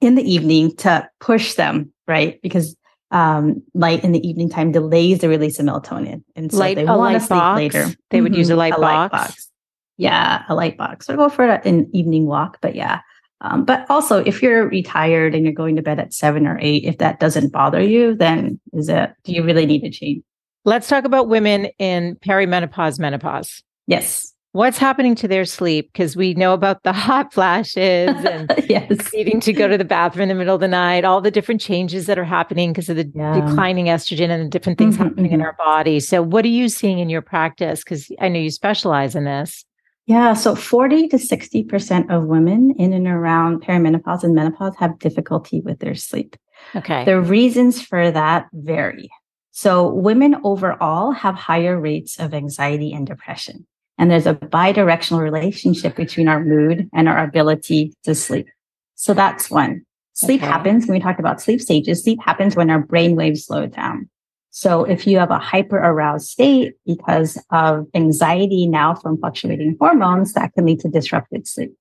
in 0.00 0.14
the 0.14 0.22
evening 0.22 0.74
to 0.76 1.08
push 1.20 1.54
them, 1.54 1.92
right? 2.06 2.40
Because 2.42 2.76
um, 3.10 3.62
light 3.74 4.04
in 4.04 4.12
the 4.12 4.26
evening 4.26 4.48
time 4.48 4.72
delays 4.72 5.20
the 5.20 5.28
release 5.28 5.58
of 5.58 5.66
melatonin. 5.66 6.22
And 6.36 6.52
so 6.52 6.58
light, 6.58 6.76
they 6.76 6.84
want 6.84 7.14
to 7.14 7.20
sleep 7.20 7.28
box. 7.30 7.56
later. 7.56 7.86
They 8.10 8.20
would 8.20 8.32
mm-hmm. 8.32 8.38
use 8.38 8.50
a 8.50 8.52
mm-hmm. 8.52 8.58
light, 8.58 8.72
a 8.74 8.80
box. 8.80 8.82
light 8.82 9.10
box. 9.10 9.50
Yeah, 9.96 10.44
a 10.48 10.54
light 10.54 10.76
box. 10.76 11.06
So 11.06 11.16
go 11.16 11.28
for 11.28 11.44
an 11.44 11.90
evening 11.92 12.26
walk, 12.26 12.58
but 12.60 12.74
yeah. 12.74 13.00
Um, 13.40 13.64
but 13.64 13.86
also, 13.88 14.18
if 14.18 14.42
you're 14.42 14.68
retired 14.68 15.34
and 15.34 15.44
you're 15.44 15.52
going 15.52 15.76
to 15.76 15.82
bed 15.82 15.98
at 15.98 16.12
seven 16.12 16.46
or 16.46 16.58
eight, 16.60 16.84
if 16.84 16.98
that 16.98 17.20
doesn't 17.20 17.52
bother 17.52 17.80
you, 17.80 18.14
then 18.14 18.60
is 18.72 18.88
it, 18.88 19.12
do 19.24 19.32
you 19.32 19.44
really 19.44 19.66
need 19.66 19.80
to 19.80 19.90
change? 19.90 20.22
Let's 20.64 20.88
talk 20.88 21.04
about 21.04 21.28
women 21.28 21.66
in 21.78 22.16
perimenopause, 22.16 22.98
menopause. 22.98 23.62
Yes 23.86 24.27
what's 24.52 24.78
happening 24.78 25.14
to 25.16 25.28
their 25.28 25.44
sleep? 25.44 25.90
Because 25.92 26.16
we 26.16 26.34
know 26.34 26.52
about 26.52 26.82
the 26.82 26.92
hot 27.08 27.32
flashes 27.32 28.10
and 28.24 28.52
yes. 28.68 29.12
needing 29.12 29.40
to 29.40 29.52
go 29.52 29.68
to 29.68 29.78
the 29.78 29.84
bathroom 29.84 30.22
in 30.22 30.28
the 30.28 30.34
middle 30.34 30.54
of 30.54 30.60
the 30.60 30.68
night 30.68 31.04
all 31.04 31.20
the 31.20 31.30
different 31.30 31.60
changes 31.60 32.06
that 32.06 32.18
are 32.18 32.24
happening 32.24 32.72
because 32.72 32.88
of 32.88 32.96
the 32.96 33.10
yeah. 33.14 33.40
declining 33.40 33.86
estrogen 33.86 34.30
and 34.30 34.46
the 34.46 34.48
different 34.48 34.78
things 34.78 34.94
mm-hmm, 34.94 35.04
happening 35.04 35.26
mm-hmm. 35.26 35.34
in 35.34 35.42
our 35.42 35.54
body. 35.54 36.00
So 36.00 36.22
what 36.22 36.44
are 36.44 36.48
you 36.48 36.68
seeing 36.68 36.98
in 36.98 37.08
your 37.08 37.22
practice? 37.22 37.82
Because 37.84 38.10
i 38.20 38.28
know 38.28 38.38
you 38.38 38.50
specialize 38.50 39.14
in 39.14 39.24
this. 39.24 39.64
Yeah 40.06 40.32
so 40.34 40.54
40 40.54 41.08
to 41.08 41.16
60% 41.16 42.10
of 42.10 42.24
women 42.24 42.74
in 42.78 42.92
and 42.92 43.06
around 43.06 43.62
perimenopause 43.62 44.24
and 44.24 44.34
menopause 44.34 44.74
have 44.78 44.98
difficulty 44.98 45.60
with 45.60 45.80
their 45.80 45.94
sleep. 45.94 46.36
Okay. 46.74 47.04
The 47.04 47.20
reasons 47.20 47.82
for 47.82 48.10
that 48.10 48.48
vary. 48.52 49.10
So 49.50 49.88
women 49.88 50.36
overall 50.44 51.12
have 51.12 51.34
higher 51.34 51.78
rates 51.78 52.18
of 52.18 52.32
anxiety 52.32 52.92
and 52.92 53.06
depression 53.06 53.66
and 53.98 54.10
there's 54.10 54.26
a 54.26 54.34
bidirectional 54.34 55.20
relationship 55.20 55.96
between 55.96 56.28
our 56.28 56.42
mood 56.42 56.88
and 56.94 57.08
our 57.08 57.22
ability 57.22 57.92
to 58.04 58.14
sleep. 58.14 58.46
So 58.94 59.12
that's 59.12 59.50
one. 59.50 59.84
Sleep 60.12 60.42
okay. 60.42 60.50
happens 60.50 60.86
when 60.86 60.96
we 60.96 61.02
talked 61.02 61.20
about 61.20 61.40
sleep 61.40 61.60
stages. 61.60 62.02
Sleep 62.02 62.20
happens 62.22 62.56
when 62.56 62.70
our 62.70 62.80
brain 62.80 63.14
waves 63.16 63.44
slow 63.44 63.66
down. 63.66 64.08
So 64.50 64.84
if 64.84 65.06
you 65.06 65.18
have 65.18 65.30
a 65.30 65.38
hyper 65.38 65.76
aroused 65.76 66.28
state 66.28 66.74
because 66.84 67.40
of 67.50 67.86
anxiety 67.94 68.66
now 68.66 68.94
from 68.94 69.18
fluctuating 69.18 69.76
hormones, 69.78 70.32
that 70.32 70.52
can 70.54 70.66
lead 70.66 70.80
to 70.80 70.88
disrupted 70.88 71.46
sleep. 71.46 71.72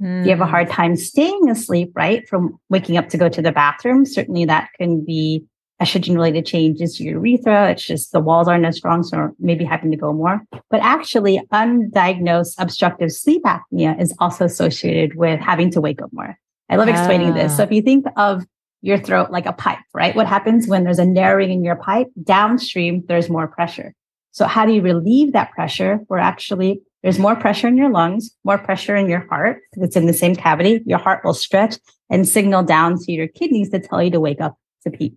Mm. 0.00 0.24
You 0.24 0.30
have 0.30 0.40
a 0.40 0.46
hard 0.46 0.68
hmm. 0.68 0.72
time 0.72 0.96
staying 0.96 1.50
asleep, 1.50 1.92
right? 1.94 2.26
From 2.28 2.58
waking 2.70 2.96
up 2.96 3.08
to 3.10 3.18
go 3.18 3.28
to 3.28 3.42
the 3.42 3.52
bathroom. 3.52 4.06
Certainly 4.06 4.46
that 4.46 4.70
can 4.78 5.04
be 5.04 5.44
estrogen 5.82 6.14
related 6.14 6.46
changes 6.46 6.96
to 6.96 7.04
your 7.04 7.14
urethra. 7.14 7.70
It's 7.70 7.84
just 7.84 8.12
the 8.12 8.20
walls 8.20 8.48
aren't 8.48 8.64
as 8.64 8.76
strong, 8.76 9.02
so 9.02 9.34
maybe 9.38 9.64
having 9.64 9.90
to 9.90 9.96
go 9.96 10.12
more. 10.12 10.40
But 10.70 10.80
actually, 10.80 11.40
undiagnosed 11.52 12.54
obstructive 12.58 13.12
sleep 13.12 13.42
apnea 13.44 14.00
is 14.00 14.14
also 14.18 14.44
associated 14.44 15.16
with 15.16 15.40
having 15.40 15.70
to 15.72 15.80
wake 15.80 16.00
up 16.00 16.12
more. 16.12 16.38
I 16.68 16.76
love 16.76 16.88
explaining 16.88 17.30
ah. 17.30 17.34
this. 17.34 17.56
So 17.56 17.64
if 17.64 17.72
you 17.72 17.82
think 17.82 18.06
of 18.16 18.44
your 18.80 18.98
throat 18.98 19.30
like 19.30 19.46
a 19.46 19.52
pipe, 19.52 19.78
right? 19.94 20.14
What 20.14 20.26
happens 20.26 20.66
when 20.66 20.84
there's 20.84 20.98
a 20.98 21.06
narrowing 21.06 21.50
in 21.50 21.64
your 21.64 21.76
pipe? 21.76 22.08
Downstream, 22.22 23.04
there's 23.06 23.28
more 23.28 23.46
pressure. 23.46 23.94
So 24.32 24.46
how 24.46 24.64
do 24.64 24.72
you 24.72 24.82
relieve 24.82 25.32
that 25.32 25.52
pressure? 25.52 26.00
Where 26.08 26.20
actually 26.20 26.80
there's 27.02 27.18
more 27.18 27.36
pressure 27.36 27.68
in 27.68 27.76
your 27.76 27.90
lungs, 27.90 28.30
more 28.44 28.58
pressure 28.58 28.96
in 28.96 29.08
your 29.08 29.26
heart. 29.28 29.60
It's 29.76 29.96
in 29.96 30.06
the 30.06 30.12
same 30.12 30.34
cavity. 30.34 30.82
Your 30.86 30.98
heart 30.98 31.24
will 31.24 31.34
stretch 31.34 31.78
and 32.10 32.26
signal 32.26 32.62
down 32.62 32.98
to 32.98 33.12
your 33.12 33.28
kidneys 33.28 33.70
to 33.70 33.80
tell 33.80 34.02
you 34.02 34.10
to 34.10 34.20
wake 34.20 34.40
up 34.40 34.56
to 34.84 34.90
pee. 34.90 35.14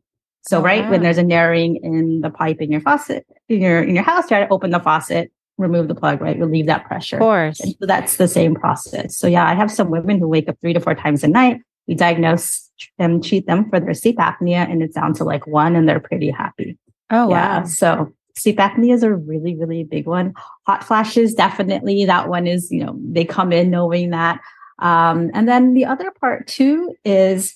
So, 0.48 0.60
oh, 0.60 0.62
right 0.62 0.84
wow. 0.84 0.92
when 0.92 1.02
there's 1.02 1.18
a 1.18 1.24
narrowing 1.24 1.78
in 1.78 2.22
the 2.22 2.30
pipe 2.30 2.58
in 2.62 2.72
your 2.72 2.82
faucet 2.82 3.26
in 3.50 3.62
your 3.62 3.82
in 3.82 3.96
your 3.96 4.04
house, 4.04 4.28
try 4.28 4.40
to 4.40 4.50
open 4.50 4.72
the 4.72 4.80
faucet, 4.80 5.32
remove 5.58 5.88
the 5.88 5.96
plug, 5.96 6.22
right? 6.22 6.40
Relieve 6.40 6.68
that 6.68 6.86
pressure. 6.86 7.18
Of 7.18 7.22
course. 7.22 7.60
And 7.60 7.76
so 7.80 7.86
that's 7.86 8.18
the 8.18 8.28
same 8.28 8.56
process. 8.56 9.18
So 9.18 9.28
yeah, 9.28 9.48
I 9.48 9.54
have 9.54 9.72
some 9.72 9.90
women 9.90 10.20
who 10.20 10.28
wake 10.28 10.50
up 10.50 10.58
three 10.62 10.74
to 10.74 10.80
four 10.80 10.96
times 10.96 11.24
a 11.24 11.28
night. 11.28 11.62
We 11.88 11.96
diagnose 11.96 12.72
them, 12.98 13.22
treat 13.22 13.46
them 13.46 13.70
for 13.70 13.80
their 13.80 13.94
sleep 13.94 14.18
apnea, 14.18 14.70
and 14.70 14.82
it's 14.82 14.96
down 14.96 15.14
to 15.16 15.24
like 15.24 15.46
one, 15.48 15.76
and 15.76 15.88
they're 15.88 16.00
pretty 16.00 16.30
happy. 16.30 16.78
Oh 17.12 17.30
yeah. 17.30 17.60
wow. 17.60 17.66
So 17.66 18.14
sleep 18.38 18.58
apnea 18.58 18.94
is 18.94 19.04
a 19.04 19.14
really, 19.14 19.56
really 19.56 19.84
big 19.84 20.08
one. 20.08 20.34
Hot 20.68 20.84
flashes, 20.84 21.34
definitely. 21.34 22.06
That 22.06 22.28
one 22.28 22.48
is, 22.48 22.72
you 22.72 22.84
know, 22.84 22.96
they 23.00 23.26
come 23.26 23.52
in 23.52 23.70
knowing 23.70 24.10
that. 24.12 24.42
Um, 24.80 25.32
and 25.34 25.48
then 25.48 25.74
the 25.74 25.86
other 25.86 26.12
part 26.20 26.48
too 26.48 26.96
is 27.06 27.56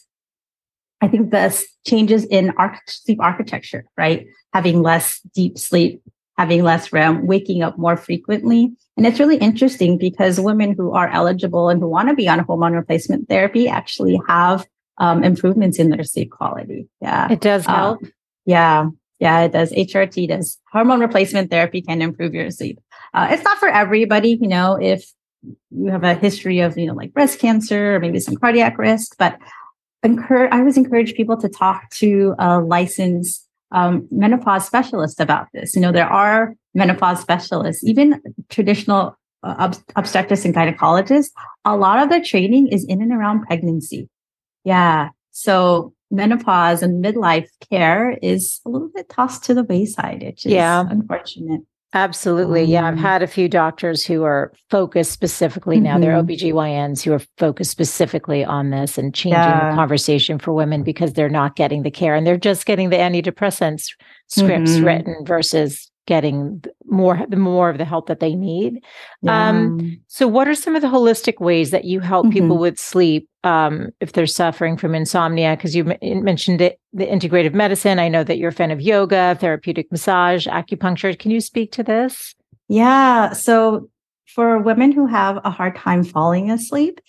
I 1.02 1.08
think 1.08 1.32
the 1.32 1.66
changes 1.86 2.26
in 2.26 2.52
arch- 2.58 2.80
sleep 2.88 3.20
architecture, 3.22 3.86
right? 3.98 4.28
Having 4.54 4.82
less 4.82 5.20
deep 5.34 5.58
sleep, 5.58 6.02
having 6.38 6.64
less 6.64 6.92
REM, 6.92 7.26
waking 7.26 7.64
up 7.64 7.78
more 7.78 7.98
frequently. 7.98 8.72
And 8.98 9.06
it's 9.06 9.20
really 9.20 9.38
interesting 9.38 9.98
because 9.98 10.40
women 10.40 10.74
who 10.78 10.92
are 10.94 11.10
eligible 11.10 11.70
and 11.70 11.82
who 11.82 11.88
want 11.88 12.10
to 12.10 12.16
be 12.16 12.28
on 12.28 12.40
hormone 12.40 12.74
replacement 12.74 13.30
therapy 13.30 13.68
actually 13.68 14.20
have 14.28 14.66
um, 14.98 15.24
improvements 15.24 15.80
in 15.80 15.90
their 15.90 16.04
sleep 16.04 16.32
quality. 16.32 16.88
Yeah. 17.02 17.32
It 17.32 17.42
does 17.42 17.68
um, 17.68 17.76
help. 17.76 18.04
Um, 18.04 18.12
yeah. 18.46 18.90
Yeah, 19.20 19.42
it 19.42 19.52
does. 19.52 19.72
HRT 19.74 20.30
does. 20.30 20.58
Hormone 20.72 21.02
replacement 21.02 21.52
therapy 21.52 21.82
can 21.82 22.02
improve 22.02 22.34
your 22.34 22.52
sleep. 22.52 22.80
Uh, 23.14 23.28
it's 23.32 23.44
not 23.44 23.58
for 23.58 23.68
everybody, 23.68 24.38
you 24.42 24.48
know, 24.48 24.78
if 24.80 25.12
you 25.72 25.92
have 25.92 26.04
a 26.04 26.14
history 26.14 26.60
of, 26.62 26.78
you 26.78 26.86
know, 26.86 26.94
like 26.94 27.14
breast 27.14 27.40
cancer 27.40 27.96
or 27.96 28.00
maybe 28.00 28.20
some 28.20 28.36
cardiac 28.36 28.78
risk, 28.78 29.16
but 29.18 29.38
encourage, 30.04 30.52
I 30.52 30.60
always 30.60 30.78
encourage 30.78 31.14
people 31.14 31.38
to 31.38 31.50
talk 31.50 31.90
to 31.96 32.36
a 32.40 32.60
licensed 32.60 33.48
um, 33.72 34.08
menopause 34.12 34.66
specialist 34.66 35.20
about 35.20 35.48
this. 35.54 35.76
You 35.76 35.82
know, 35.82 35.92
there 35.92 36.10
are 36.10 36.56
menopause 36.74 37.20
specialists, 37.20 37.84
even 37.84 38.22
traditional 38.50 39.18
uh, 39.44 39.74
obstetrics 39.96 40.46
and 40.46 40.54
gynecologists. 40.54 41.32
A 41.66 41.78
lot 41.78 42.00
of 42.00 42.10
their 42.10 42.24
training 42.24 42.68
is 42.68 42.86
in 42.86 43.02
and 43.02 43.12
around 43.12 43.46
pregnancy. 43.46 44.10
Yeah. 44.64 45.10
So 45.32 45.94
menopause 46.12 46.82
and 46.82 47.04
midlife 47.04 47.48
care 47.70 48.18
is 48.22 48.60
a 48.66 48.70
little 48.70 48.90
bit 48.94 49.10
tossed 49.10 49.44
to 49.46 49.54
the 49.54 49.64
wayside. 49.64 50.24
It's 50.24 50.46
yeah. 50.46 50.86
unfortunate. 50.90 51.62
Absolutely. 51.94 52.64
Yeah. 52.66 52.86
I've 52.86 52.94
um, 52.94 53.00
had 53.00 53.24
a 53.24 53.28
few 53.28 53.50
doctors 53.50 54.06
who 54.06 54.24
are 54.24 54.54
focused 54.70 55.12
specifically 55.12 55.78
mm-hmm. 55.78 55.86
now. 55.86 56.00
They're 56.00 56.22
mm-hmm. 56.22 56.56
OBGYNs 56.56 57.02
who 57.02 57.14
are 57.14 57.22
focused 57.38 57.72
specifically 57.72 58.46
on 58.46 58.70
this 58.70 58.98
and 58.98 59.14
changing 59.14 59.40
yeah. 59.40 59.72
the 59.72 59.76
conversation 59.76 60.38
for 60.38 60.54
women 60.54 60.84
because 60.84 61.14
they're 61.14 61.30
not 61.30 61.56
getting 61.56 61.82
the 61.82 61.90
care 61.90 62.14
and 62.14 62.28
they're 62.28 62.38
just 62.38 62.68
getting 62.68 62.90
the 62.90 62.98
antidepressants 62.98 63.88
scripts 64.28 64.72
mm-hmm. 64.74 64.86
written 64.86 65.26
versus 65.26 65.89
getting 66.06 66.64
more 66.86 67.24
the 67.30 67.38
more 67.38 67.70
of 67.70 67.78
the 67.78 67.86
help 67.86 68.08
that 68.08 68.20
they 68.20 68.34
need. 68.34 68.84
Yeah. 69.22 69.50
Um, 69.50 70.02
so 70.08 70.28
what 70.28 70.48
are 70.48 70.56
some 70.56 70.76
of 70.76 70.82
the 70.82 70.88
holistic 70.88 71.40
ways 71.40 71.72
that 71.72 71.86
you 71.86 72.00
help 72.00 72.26
mm-hmm. 72.26 72.34
people 72.34 72.58
with 72.58 72.80
sleep 72.80 73.30
um, 73.44 73.90
if 74.00 74.14
they're 74.14 74.26
suffering 74.26 74.76
from 74.76 74.96
insomnia? 74.96 75.56
Because 75.56 75.76
you 75.76 75.92
m- 76.02 76.24
mentioned 76.24 76.62
it, 76.62 76.80
the 76.94 77.06
integrative 77.06 77.54
medicine. 77.54 78.00
I 78.00 78.08
know 78.08 78.24
that 78.24 78.38
you're 78.38 78.50
a 78.50 78.54
fan 78.54 78.72
of 78.72 78.82
yoga, 78.82 79.38
therapeutic 79.40 79.92
massage, 79.92 80.48
acupuncture. 80.48 81.18
Can 81.18 81.32
you 81.32 81.42
speak 81.42 81.72
to 81.74 81.84
this? 81.84 82.34
Yeah. 82.68 83.34
So 83.34 83.90
for 84.26 84.58
women 84.60 84.92
who 84.92 85.06
have 85.06 85.40
a 85.44 85.52
hard 85.52 85.76
time 85.76 86.04
falling 86.04 86.50
asleep, 86.50 87.00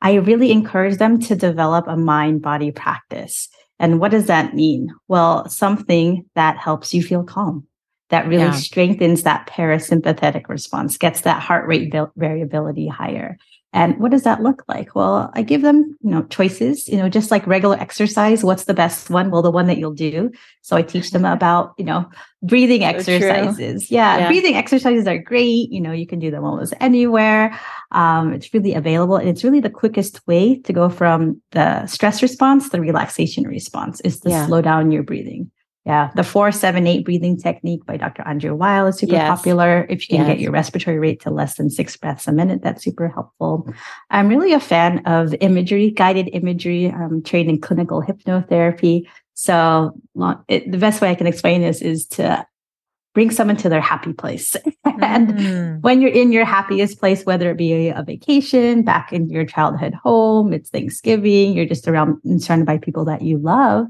I 0.00 0.14
really 0.14 0.52
encourage 0.52 0.98
them 0.98 1.20
to 1.22 1.34
develop 1.34 1.86
a 1.88 1.96
mind 1.96 2.42
body 2.42 2.70
practice. 2.70 3.48
And 3.80 4.00
what 4.00 4.10
does 4.10 4.26
that 4.26 4.54
mean? 4.54 4.90
Well, 5.08 5.48
something 5.48 6.24
that 6.34 6.56
helps 6.56 6.94
you 6.94 7.02
feel 7.02 7.24
calm 7.24 7.66
that 8.10 8.26
really 8.26 8.44
yeah. 8.44 8.52
strengthens 8.52 9.22
that 9.22 9.46
parasympathetic 9.46 10.48
response, 10.48 10.96
gets 10.96 11.22
that 11.22 11.42
heart 11.42 11.66
rate 11.66 11.92
variability 12.16 12.88
higher. 12.88 13.38
And 13.74 13.98
what 13.98 14.10
does 14.10 14.22
that 14.22 14.42
look 14.42 14.64
like? 14.66 14.94
Well, 14.94 15.30
I 15.34 15.42
give 15.42 15.60
them, 15.60 15.96
you 16.00 16.10
know, 16.10 16.22
choices, 16.24 16.88
you 16.88 16.96
know, 16.96 17.10
just 17.10 17.30
like 17.30 17.46
regular 17.46 17.76
exercise. 17.76 18.42
What's 18.42 18.64
the 18.64 18.72
best 18.72 19.10
one? 19.10 19.30
Well, 19.30 19.42
the 19.42 19.50
one 19.50 19.66
that 19.66 19.76
you'll 19.76 19.92
do. 19.92 20.30
So 20.62 20.74
I 20.74 20.80
teach 20.80 21.10
them 21.10 21.24
about, 21.26 21.74
you 21.76 21.84
know, 21.84 22.10
breathing 22.42 22.80
so 22.80 22.86
exercises. 22.86 23.90
Yeah, 23.90 24.18
yeah, 24.18 24.28
Breathing 24.28 24.54
exercises 24.54 25.06
are 25.06 25.18
great. 25.18 25.70
You 25.70 25.82
know, 25.82 25.92
you 25.92 26.06
can 26.06 26.18
do 26.18 26.30
them 26.30 26.44
almost 26.44 26.72
anywhere. 26.80 27.58
Um, 27.90 28.32
it's 28.32 28.54
really 28.54 28.72
available. 28.72 29.16
And 29.16 29.28
it's 29.28 29.44
really 29.44 29.60
the 29.60 29.70
quickest 29.70 30.26
way 30.26 30.58
to 30.60 30.72
go 30.72 30.88
from 30.88 31.42
the 31.50 31.86
stress 31.86 32.22
response, 32.22 32.70
the 32.70 32.80
relaxation 32.80 33.46
response 33.46 34.00
is 34.00 34.18
to 34.20 34.30
yeah. 34.30 34.46
slow 34.46 34.62
down 34.62 34.92
your 34.92 35.02
breathing. 35.02 35.50
Yeah, 35.88 36.10
the 36.14 36.22
four, 36.22 36.52
seven, 36.52 36.86
eight 36.86 37.06
breathing 37.06 37.38
technique 37.38 37.86
by 37.86 37.96
Dr. 37.96 38.22
Andrew 38.28 38.54
Weil 38.54 38.88
is 38.88 38.98
super 38.98 39.14
yes. 39.14 39.26
popular. 39.26 39.86
If 39.88 40.02
you 40.02 40.18
can 40.18 40.26
yes. 40.26 40.34
get 40.34 40.40
your 40.40 40.52
respiratory 40.52 40.98
rate 40.98 41.18
to 41.22 41.30
less 41.30 41.54
than 41.54 41.70
six 41.70 41.96
breaths 41.96 42.28
a 42.28 42.32
minute, 42.32 42.60
that's 42.62 42.84
super 42.84 43.08
helpful. 43.08 43.66
I'm 44.10 44.28
really 44.28 44.52
a 44.52 44.60
fan 44.60 44.98
of 45.06 45.34
imagery, 45.40 45.90
guided 45.90 46.28
imagery. 46.34 46.90
I'm 46.90 47.22
trained 47.22 47.48
in 47.48 47.58
clinical 47.58 48.02
hypnotherapy. 48.02 49.08
So 49.32 49.98
it, 50.48 50.70
the 50.70 50.76
best 50.76 51.00
way 51.00 51.08
I 51.08 51.14
can 51.14 51.26
explain 51.26 51.62
this 51.62 51.80
is 51.80 52.06
to 52.08 52.46
bring 53.14 53.30
someone 53.30 53.56
to 53.56 53.70
their 53.70 53.80
happy 53.80 54.12
place. 54.12 54.56
and 55.00 55.28
mm. 55.28 55.80
when 55.80 56.02
you're 56.02 56.10
in 56.10 56.32
your 56.32 56.44
happiest 56.44 57.00
place, 57.00 57.24
whether 57.24 57.50
it 57.50 57.56
be 57.56 57.88
a 57.88 58.02
vacation, 58.02 58.82
back 58.82 59.10
in 59.10 59.30
your 59.30 59.46
childhood 59.46 59.94
home, 59.94 60.52
it's 60.52 60.68
Thanksgiving, 60.68 61.54
you're 61.54 61.64
just 61.64 61.88
around 61.88 62.20
and 62.24 62.42
surrounded 62.42 62.66
by 62.66 62.76
people 62.76 63.06
that 63.06 63.22
you 63.22 63.38
love 63.38 63.86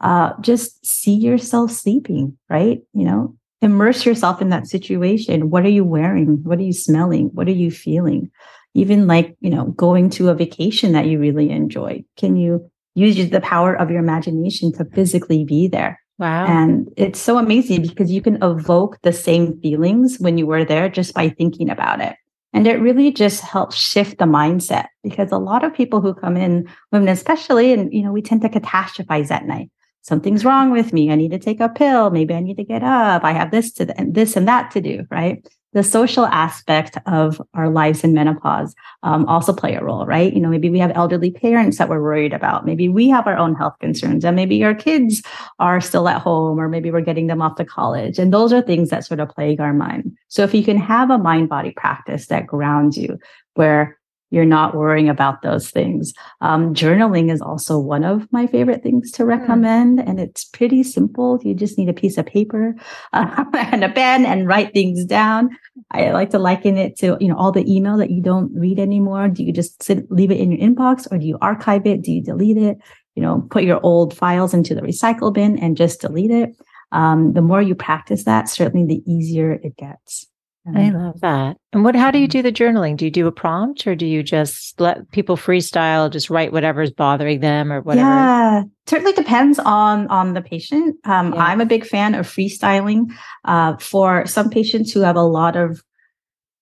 uh, 0.00 0.32
just 0.40 0.84
see 0.84 1.14
yourself 1.14 1.70
sleeping, 1.70 2.36
right? 2.48 2.82
You 2.92 3.04
know, 3.04 3.36
immerse 3.62 4.06
yourself 4.06 4.40
in 4.40 4.48
that 4.50 4.66
situation. 4.66 5.50
What 5.50 5.64
are 5.64 5.70
you 5.70 5.84
wearing? 5.84 6.42
What 6.42 6.58
are 6.58 6.62
you 6.62 6.72
smelling? 6.72 7.30
What 7.34 7.48
are 7.48 7.52
you 7.52 7.70
feeling? 7.70 8.30
Even 8.74 9.06
like, 9.06 9.36
you 9.40 9.50
know, 9.50 9.66
going 9.66 10.10
to 10.10 10.28
a 10.28 10.34
vacation 10.34 10.92
that 10.92 11.06
you 11.06 11.18
really 11.18 11.50
enjoy. 11.50 12.04
Can 12.16 12.36
you 12.36 12.70
use 12.94 13.30
the 13.30 13.40
power 13.40 13.74
of 13.74 13.90
your 13.90 13.98
imagination 13.98 14.72
to 14.72 14.84
physically 14.86 15.44
be 15.44 15.68
there? 15.68 16.00
Wow. 16.18 16.46
And 16.46 16.88
it's 16.96 17.18
so 17.18 17.38
amazing 17.38 17.82
because 17.82 18.10
you 18.10 18.20
can 18.20 18.42
evoke 18.42 19.00
the 19.02 19.12
same 19.12 19.58
feelings 19.60 20.18
when 20.18 20.38
you 20.38 20.46
were 20.46 20.64
there 20.64 20.88
just 20.88 21.14
by 21.14 21.30
thinking 21.30 21.70
about 21.70 22.00
it. 22.00 22.16
And 22.52 22.66
it 22.66 22.80
really 22.80 23.12
just 23.12 23.42
helps 23.42 23.76
shift 23.76 24.18
the 24.18 24.24
mindset 24.24 24.86
because 25.02 25.30
a 25.30 25.38
lot 25.38 25.64
of 25.64 25.72
people 25.72 26.00
who 26.00 26.14
come 26.14 26.36
in, 26.36 26.68
women 26.90 27.08
especially, 27.08 27.72
and 27.72 27.92
you 27.92 28.02
know, 28.02 28.12
we 28.12 28.22
tend 28.22 28.42
to 28.42 28.48
catastrophize 28.48 29.30
at 29.30 29.46
night 29.46 29.70
something's 30.02 30.44
wrong 30.44 30.70
with 30.70 30.92
me. 30.92 31.10
I 31.10 31.14
need 31.14 31.30
to 31.30 31.38
take 31.38 31.60
a 31.60 31.68
pill. 31.68 32.10
Maybe 32.10 32.34
I 32.34 32.40
need 32.40 32.56
to 32.56 32.64
get 32.64 32.82
up. 32.82 33.24
I 33.24 33.32
have 33.32 33.50
this 33.50 33.72
to 33.74 33.98
and 33.98 34.14
this 34.14 34.36
and 34.36 34.48
that 34.48 34.70
to 34.72 34.80
do, 34.80 35.06
right? 35.10 35.46
The 35.72 35.84
social 35.84 36.26
aspect 36.26 36.98
of 37.06 37.40
our 37.54 37.68
lives 37.70 38.02
in 38.02 38.12
menopause 38.12 38.74
um, 39.04 39.24
also 39.26 39.52
play 39.52 39.76
a 39.76 39.84
role, 39.84 40.04
right? 40.04 40.32
You 40.32 40.40
know, 40.40 40.48
maybe 40.48 40.68
we 40.68 40.80
have 40.80 40.90
elderly 40.96 41.30
parents 41.30 41.78
that 41.78 41.88
we're 41.88 42.02
worried 42.02 42.32
about. 42.32 42.66
Maybe 42.66 42.88
we 42.88 43.08
have 43.08 43.28
our 43.28 43.36
own 43.36 43.54
health 43.54 43.74
concerns, 43.78 44.24
and 44.24 44.34
maybe 44.34 44.64
our 44.64 44.74
kids 44.74 45.22
are 45.60 45.80
still 45.80 46.08
at 46.08 46.22
home, 46.22 46.58
or 46.58 46.68
maybe 46.68 46.90
we're 46.90 47.02
getting 47.02 47.28
them 47.28 47.40
off 47.40 47.54
to 47.54 47.64
college. 47.64 48.18
And 48.18 48.32
those 48.32 48.52
are 48.52 48.62
things 48.62 48.90
that 48.90 49.04
sort 49.04 49.20
of 49.20 49.28
plague 49.28 49.60
our 49.60 49.72
mind. 49.72 50.10
So 50.26 50.42
if 50.42 50.54
you 50.54 50.64
can 50.64 50.76
have 50.76 51.08
a 51.08 51.18
mind 51.18 51.48
body 51.48 51.70
practice 51.70 52.26
that 52.26 52.48
grounds 52.48 52.98
you, 52.98 53.16
where 53.54 53.96
you're 54.30 54.44
not 54.44 54.74
worrying 54.74 55.08
about 55.08 55.42
those 55.42 55.70
things. 55.70 56.14
Um, 56.40 56.72
journaling 56.72 57.32
is 57.32 57.40
also 57.40 57.78
one 57.78 58.04
of 58.04 58.32
my 58.32 58.46
favorite 58.46 58.82
things 58.82 59.10
to 59.12 59.24
hmm. 59.24 59.28
recommend, 59.28 59.98
mm. 59.98 60.08
and 60.08 60.20
it's 60.20 60.44
pretty 60.44 60.82
simple. 60.82 61.40
You 61.42 61.54
just 61.54 61.76
need 61.76 61.88
a 61.88 61.94
piece 61.94 62.16
of 62.16 62.26
paper 62.26 62.74
uh, 63.12 63.44
and 63.54 63.84
a 63.84 63.90
pen 63.90 64.24
and 64.24 64.46
write 64.46 64.72
things 64.72 65.04
down. 65.04 65.50
I 65.90 66.10
like 66.12 66.30
to 66.30 66.38
liken 66.38 66.78
it 66.78 66.96
to 66.98 67.16
you 67.20 67.28
know 67.28 67.36
all 67.36 67.52
the 67.52 67.70
email 67.70 67.96
that 67.98 68.10
you 68.10 68.22
don't 68.22 68.52
read 68.54 68.78
anymore. 68.78 69.28
Do 69.28 69.42
you 69.44 69.52
just 69.52 69.82
sit, 69.82 70.10
leave 70.10 70.30
it 70.30 70.38
in 70.38 70.52
your 70.52 70.60
inbox, 70.60 71.10
or 71.10 71.18
do 71.18 71.26
you 71.26 71.38
archive 71.40 71.86
it? 71.86 72.02
Do 72.02 72.12
you 72.12 72.22
delete 72.22 72.56
it? 72.56 72.78
You 73.16 73.22
know, 73.22 73.46
put 73.50 73.64
your 73.64 73.80
old 73.82 74.16
files 74.16 74.54
into 74.54 74.74
the 74.74 74.82
recycle 74.82 75.34
bin 75.34 75.58
and 75.58 75.76
just 75.76 76.00
delete 76.00 76.30
it. 76.30 76.50
Um, 76.92 77.32
the 77.34 77.42
more 77.42 77.62
you 77.62 77.74
practice 77.74 78.24
that, 78.24 78.48
certainly 78.48 78.86
the 78.86 79.02
easier 79.10 79.52
it 79.52 79.76
gets. 79.76 80.29
I 80.66 80.90
love 80.90 81.20
that. 81.22 81.56
And 81.72 81.84
what 81.84 81.96
how 81.96 82.10
do 82.10 82.18
you 82.18 82.28
do 82.28 82.42
the 82.42 82.52
journaling? 82.52 82.96
Do 82.96 83.06
you 83.06 83.10
do 83.10 83.26
a 83.26 83.32
prompt 83.32 83.86
or 83.86 83.94
do 83.94 84.04
you 84.04 84.22
just 84.22 84.78
let 84.78 85.10
people 85.10 85.36
freestyle, 85.36 86.10
just 86.10 86.28
write 86.28 86.52
whatever's 86.52 86.90
bothering 86.90 87.40
them 87.40 87.72
or 87.72 87.80
whatever? 87.80 88.08
Yeah, 88.08 88.62
certainly 88.86 89.12
depends 89.12 89.58
on 89.58 90.06
on 90.08 90.34
the 90.34 90.42
patient. 90.42 90.96
Um, 91.04 91.32
yeah. 91.32 91.40
I'm 91.40 91.60
a 91.60 91.66
big 91.66 91.86
fan 91.86 92.14
of 92.14 92.26
freestyling. 92.26 93.10
Uh, 93.46 93.76
for 93.78 94.26
some 94.26 94.50
patients 94.50 94.92
who 94.92 95.00
have 95.00 95.16
a 95.16 95.22
lot 95.22 95.56
of 95.56 95.82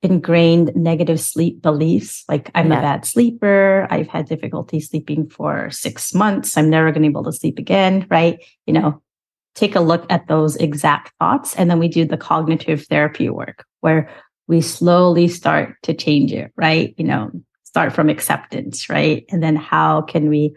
ingrained 0.01 0.70
negative 0.76 1.20
sleep 1.20 1.61
beliefs, 1.61 2.24
like 2.28 2.53
I'm 2.55 2.70
yeah. 2.70 2.78
a 2.78 2.82
bad 2.82 3.05
sleeper, 3.05 3.88
I've 3.90 4.09
had 4.09 4.28
difficulty 4.28 4.78
sleeping 4.78 5.28
for 5.28 5.70
six 5.70 6.14
months, 6.14 6.57
I'm 6.57 6.70
never 6.70 6.92
going 6.92 7.03
to 7.03 7.09
be 7.09 7.12
able 7.12 7.24
to 7.24 7.32
sleep 7.32 7.59
again, 7.59 8.07
right? 8.09 8.44
You 8.64 8.74
know, 8.74 9.03
take 9.57 9.74
a 9.74 9.80
look 9.80 10.07
at 10.09 10.28
those 10.28 10.55
exact 10.55 11.12
thoughts. 11.18 11.57
And 11.57 11.68
then 11.68 11.80
we 11.80 11.88
do 11.88 12.05
the 12.05 12.16
cognitive 12.16 12.86
therapy 12.86 13.28
work 13.28 13.64
where 13.81 14.11
we 14.47 14.61
slowly 14.61 15.29
start 15.29 15.76
to 15.83 15.95
change 15.95 16.33
it, 16.33 16.53
right? 16.57 16.95
You 16.97 17.05
know, 17.05 17.31
start 17.64 17.93
from 17.93 18.09
acceptance, 18.09 18.89
right? 18.89 19.24
And 19.31 19.43
then 19.43 19.57
how 19.57 20.03
can 20.03 20.29
we 20.29 20.55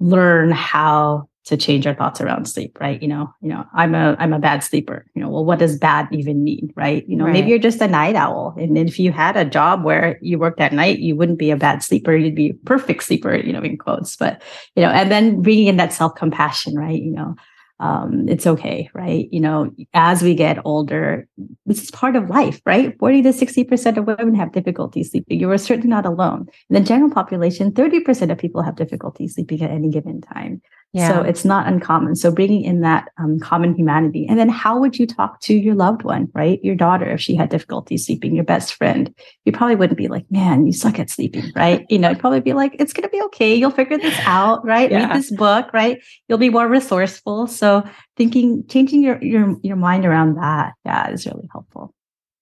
learn 0.00 0.50
how 0.50 1.28
to 1.44 1.58
change 1.58 1.86
our 1.86 1.94
thoughts 1.94 2.22
around 2.22 2.46
sleep, 2.46 2.78
right? 2.80 3.00
You 3.02 3.08
know, 3.08 3.32
you 3.42 3.50
know, 3.50 3.66
I'm 3.74 3.94
a 3.94 4.16
I'm 4.18 4.32
a 4.32 4.38
bad 4.38 4.64
sleeper. 4.64 5.04
You 5.14 5.22
know, 5.22 5.28
well, 5.28 5.44
what 5.44 5.58
does 5.58 5.78
bad 5.78 6.08
even 6.10 6.42
mean, 6.42 6.72
right? 6.74 7.06
You 7.06 7.16
know, 7.16 7.24
right. 7.24 7.32
maybe 7.32 7.50
you're 7.50 7.58
just 7.58 7.82
a 7.82 7.86
night 7.86 8.16
owl, 8.16 8.54
and 8.58 8.78
if 8.78 8.98
you 8.98 9.12
had 9.12 9.36
a 9.36 9.44
job 9.44 9.84
where 9.84 10.18
you 10.22 10.38
worked 10.38 10.60
at 10.60 10.72
night, 10.72 11.00
you 11.00 11.16
wouldn't 11.16 11.38
be 11.38 11.50
a 11.50 11.56
bad 11.56 11.82
sleeper. 11.82 12.16
You'd 12.16 12.34
be 12.34 12.50
a 12.50 12.54
perfect 12.66 13.04
sleeper, 13.04 13.36
you 13.36 13.52
know, 13.52 13.62
in 13.62 13.76
quotes. 13.76 14.16
But 14.16 14.42
you 14.74 14.82
know, 14.82 14.88
and 14.88 15.12
then 15.12 15.42
bringing 15.42 15.66
in 15.66 15.76
that 15.76 15.92
self 15.92 16.14
compassion, 16.14 16.76
right? 16.76 17.00
You 17.00 17.12
know, 17.12 17.36
um, 17.84 18.26
it's 18.30 18.46
okay, 18.46 18.88
right? 18.94 19.28
You 19.30 19.40
know, 19.40 19.70
as 19.92 20.22
we 20.22 20.34
get 20.34 20.56
older, 20.64 21.28
this 21.66 21.82
is 21.82 21.90
part 21.90 22.16
of 22.16 22.30
life, 22.30 22.62
right? 22.64 22.98
40 22.98 23.22
to 23.24 23.28
60% 23.28 23.98
of 23.98 24.06
women 24.06 24.34
have 24.34 24.52
difficulty 24.52 25.04
sleeping. 25.04 25.38
You 25.38 25.50
are 25.50 25.58
certainly 25.58 25.90
not 25.90 26.06
alone. 26.06 26.46
In 26.70 26.74
the 26.74 26.80
general 26.80 27.10
population, 27.10 27.72
30% 27.72 28.32
of 28.32 28.38
people 28.38 28.62
have 28.62 28.76
difficulty 28.76 29.28
sleeping 29.28 29.60
at 29.60 29.70
any 29.70 29.90
given 29.90 30.22
time. 30.22 30.62
Yeah. 30.94 31.08
So 31.08 31.22
it's 31.22 31.44
not 31.44 31.66
uncommon. 31.66 32.14
So 32.14 32.30
bringing 32.30 32.62
in 32.62 32.80
that 32.82 33.08
um, 33.18 33.40
common 33.40 33.74
humanity. 33.74 34.26
And 34.28 34.38
then 34.38 34.48
how 34.48 34.78
would 34.78 34.96
you 34.96 35.08
talk 35.08 35.40
to 35.40 35.52
your 35.52 35.74
loved 35.74 36.04
one, 36.04 36.28
right? 36.34 36.62
Your 36.62 36.76
daughter, 36.76 37.10
if 37.10 37.20
she 37.20 37.34
had 37.34 37.48
difficulty 37.48 37.96
sleeping, 37.98 38.32
your 38.32 38.44
best 38.44 38.74
friend, 38.74 39.12
you 39.44 39.50
probably 39.50 39.74
wouldn't 39.74 39.98
be 39.98 40.06
like, 40.06 40.24
man, 40.30 40.66
you 40.66 40.72
suck 40.72 41.00
at 41.00 41.10
sleeping, 41.10 41.50
right? 41.56 41.84
You 41.88 41.98
know, 41.98 42.10
you'd 42.10 42.20
probably 42.20 42.40
be 42.40 42.52
like, 42.52 42.76
it's 42.78 42.92
going 42.92 43.02
to 43.02 43.08
be 43.08 43.20
okay. 43.24 43.56
You'll 43.56 43.72
figure 43.72 43.98
this 43.98 44.16
out, 44.24 44.64
right? 44.64 44.88
Yeah. 44.88 45.08
Read 45.08 45.16
this 45.16 45.32
book, 45.32 45.72
right? 45.72 46.00
You'll 46.28 46.38
be 46.38 46.50
more 46.50 46.68
resourceful. 46.68 47.48
So 47.48 47.82
thinking, 48.16 48.64
changing 48.68 49.02
your, 49.02 49.20
your, 49.20 49.56
your 49.64 49.76
mind 49.76 50.06
around 50.06 50.36
that, 50.36 50.74
yeah, 50.84 51.10
is 51.10 51.26
really 51.26 51.48
helpful. 51.50 51.92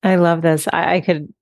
I 0.02 0.16
love 0.16 0.42
this. 0.42 0.68
I, 0.70 0.96
I 0.96 1.00
could 1.00 1.32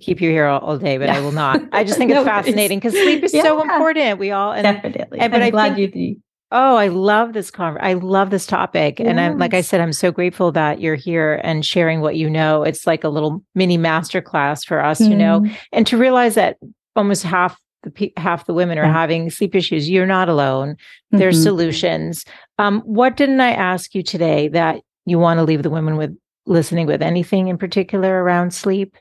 keep 0.00 0.20
you 0.20 0.30
here 0.30 0.46
all, 0.46 0.60
all 0.60 0.78
day, 0.78 0.96
but 0.96 1.08
yeah. 1.08 1.16
I 1.16 1.20
will 1.20 1.32
not. 1.32 1.60
I 1.72 1.82
just 1.82 1.98
think 1.98 2.10
no, 2.12 2.20
it's 2.20 2.28
fascinating 2.28 2.78
because 2.78 2.92
sleep 2.92 3.24
is 3.24 3.34
yeah. 3.34 3.42
so 3.42 3.60
important. 3.60 4.20
We 4.20 4.30
all 4.30 4.52
and, 4.52 4.62
definitely. 4.62 5.18
And, 5.18 5.32
but 5.32 5.42
I'm 5.42 5.48
I 5.48 5.50
glad 5.50 5.74
think, 5.74 5.96
you. 5.96 6.20
Oh, 6.54 6.76
I 6.76 6.88
love 6.88 7.32
this 7.32 7.50
conver- 7.50 7.82
I 7.82 7.94
love 7.94 8.28
this 8.28 8.46
topic. 8.46 8.98
Yes. 8.98 9.08
And 9.08 9.18
I'm 9.18 9.38
like 9.38 9.54
I 9.54 9.62
said, 9.62 9.80
I'm 9.80 9.92
so 9.92 10.12
grateful 10.12 10.52
that 10.52 10.82
you're 10.82 10.94
here 10.94 11.40
and 11.42 11.64
sharing 11.64 12.02
what 12.02 12.16
you 12.16 12.28
know. 12.28 12.62
It's 12.62 12.86
like 12.86 13.04
a 13.04 13.08
little 13.08 13.42
mini 13.54 13.78
masterclass 13.78 14.66
for 14.66 14.84
us 14.84 15.00
mm. 15.00 15.08
to 15.08 15.16
know 15.16 15.40
mm-hmm. 15.40 15.54
and 15.72 15.86
to 15.86 15.96
realize 15.96 16.34
that 16.34 16.58
almost 16.94 17.22
half 17.22 17.58
the 17.84 18.12
half 18.18 18.44
the 18.44 18.52
women 18.52 18.78
are 18.78 18.84
yeah. 18.84 18.92
having 18.92 19.30
sleep 19.30 19.54
issues. 19.54 19.88
You're 19.88 20.06
not 20.06 20.28
alone. 20.28 20.74
Mm-hmm. 20.74 21.18
There's 21.18 21.42
solutions. 21.42 22.26
Um, 22.58 22.82
what 22.82 23.16
didn't 23.16 23.40
I 23.40 23.52
ask 23.52 23.94
you 23.94 24.02
today 24.02 24.48
that 24.48 24.82
you 25.06 25.18
want 25.18 25.38
to 25.38 25.44
leave 25.44 25.62
the 25.62 25.70
women 25.70 25.96
with 25.96 26.14
listening 26.44 26.86
with? 26.86 27.00
Anything 27.00 27.48
in 27.48 27.56
particular 27.56 28.22
around 28.22 28.52
sleep? 28.52 28.96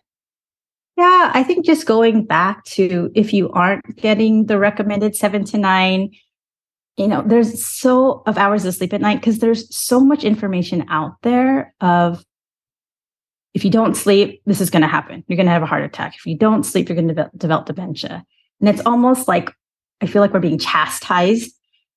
Yeah, 0.98 1.32
I 1.34 1.44
think 1.44 1.66
just 1.66 1.86
going 1.86 2.26
back 2.26 2.64
to 2.66 3.12
if 3.14 3.34
you 3.34 3.50
aren't 3.52 3.98
getting 3.98 4.46
the 4.46 4.58
recommended 4.58 5.16
seven 5.16 5.44
to 5.46 5.58
nine, 5.58 6.12
you 6.98 7.08
know, 7.08 7.24
there's 7.26 7.66
so 7.66 8.24
of 8.26 8.38
hours 8.38 8.66
of 8.66 8.76
sleep 8.76 8.94
at 8.94 9.02
night 9.02 9.20
because 9.20 9.40
there's 9.40 9.74
so 9.76 10.00
much 10.00 10.24
information 10.24 10.86
out 10.90 11.16
there 11.24 11.74
of 11.82 12.24
if 13.54 13.66
you 13.66 13.72
don't 13.72 13.96
sleep, 13.96 14.42
this 14.46 14.62
is 14.62 14.70
going 14.70 14.82
to 14.82 14.88
happen. 14.88 15.24
You're 15.28 15.38
going 15.38 15.46
to 15.46 15.52
have 15.52 15.64
a 15.64 15.68
heart 15.68 15.84
attack. 15.84 16.16
If 16.16 16.26
you 16.26 16.38
don't 16.38 16.64
sleep, 16.64 16.88
you're 16.88 16.96
going 16.96 17.10
to 17.10 17.14
de- 17.14 17.32
develop 17.36 17.66
dementia. 17.66 18.24
And 18.60 18.70
it's 18.70 18.82
almost 18.86 19.28
like 19.28 19.52
I 20.02 20.08
feel 20.08 20.22
like 20.22 20.34
we're 20.34 20.40
being 20.40 20.58
chastised. 20.58 21.52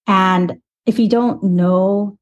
And 0.07 0.57
if 0.87 0.99
you 0.99 1.09
don't 1.09 1.43
know 1.43 2.19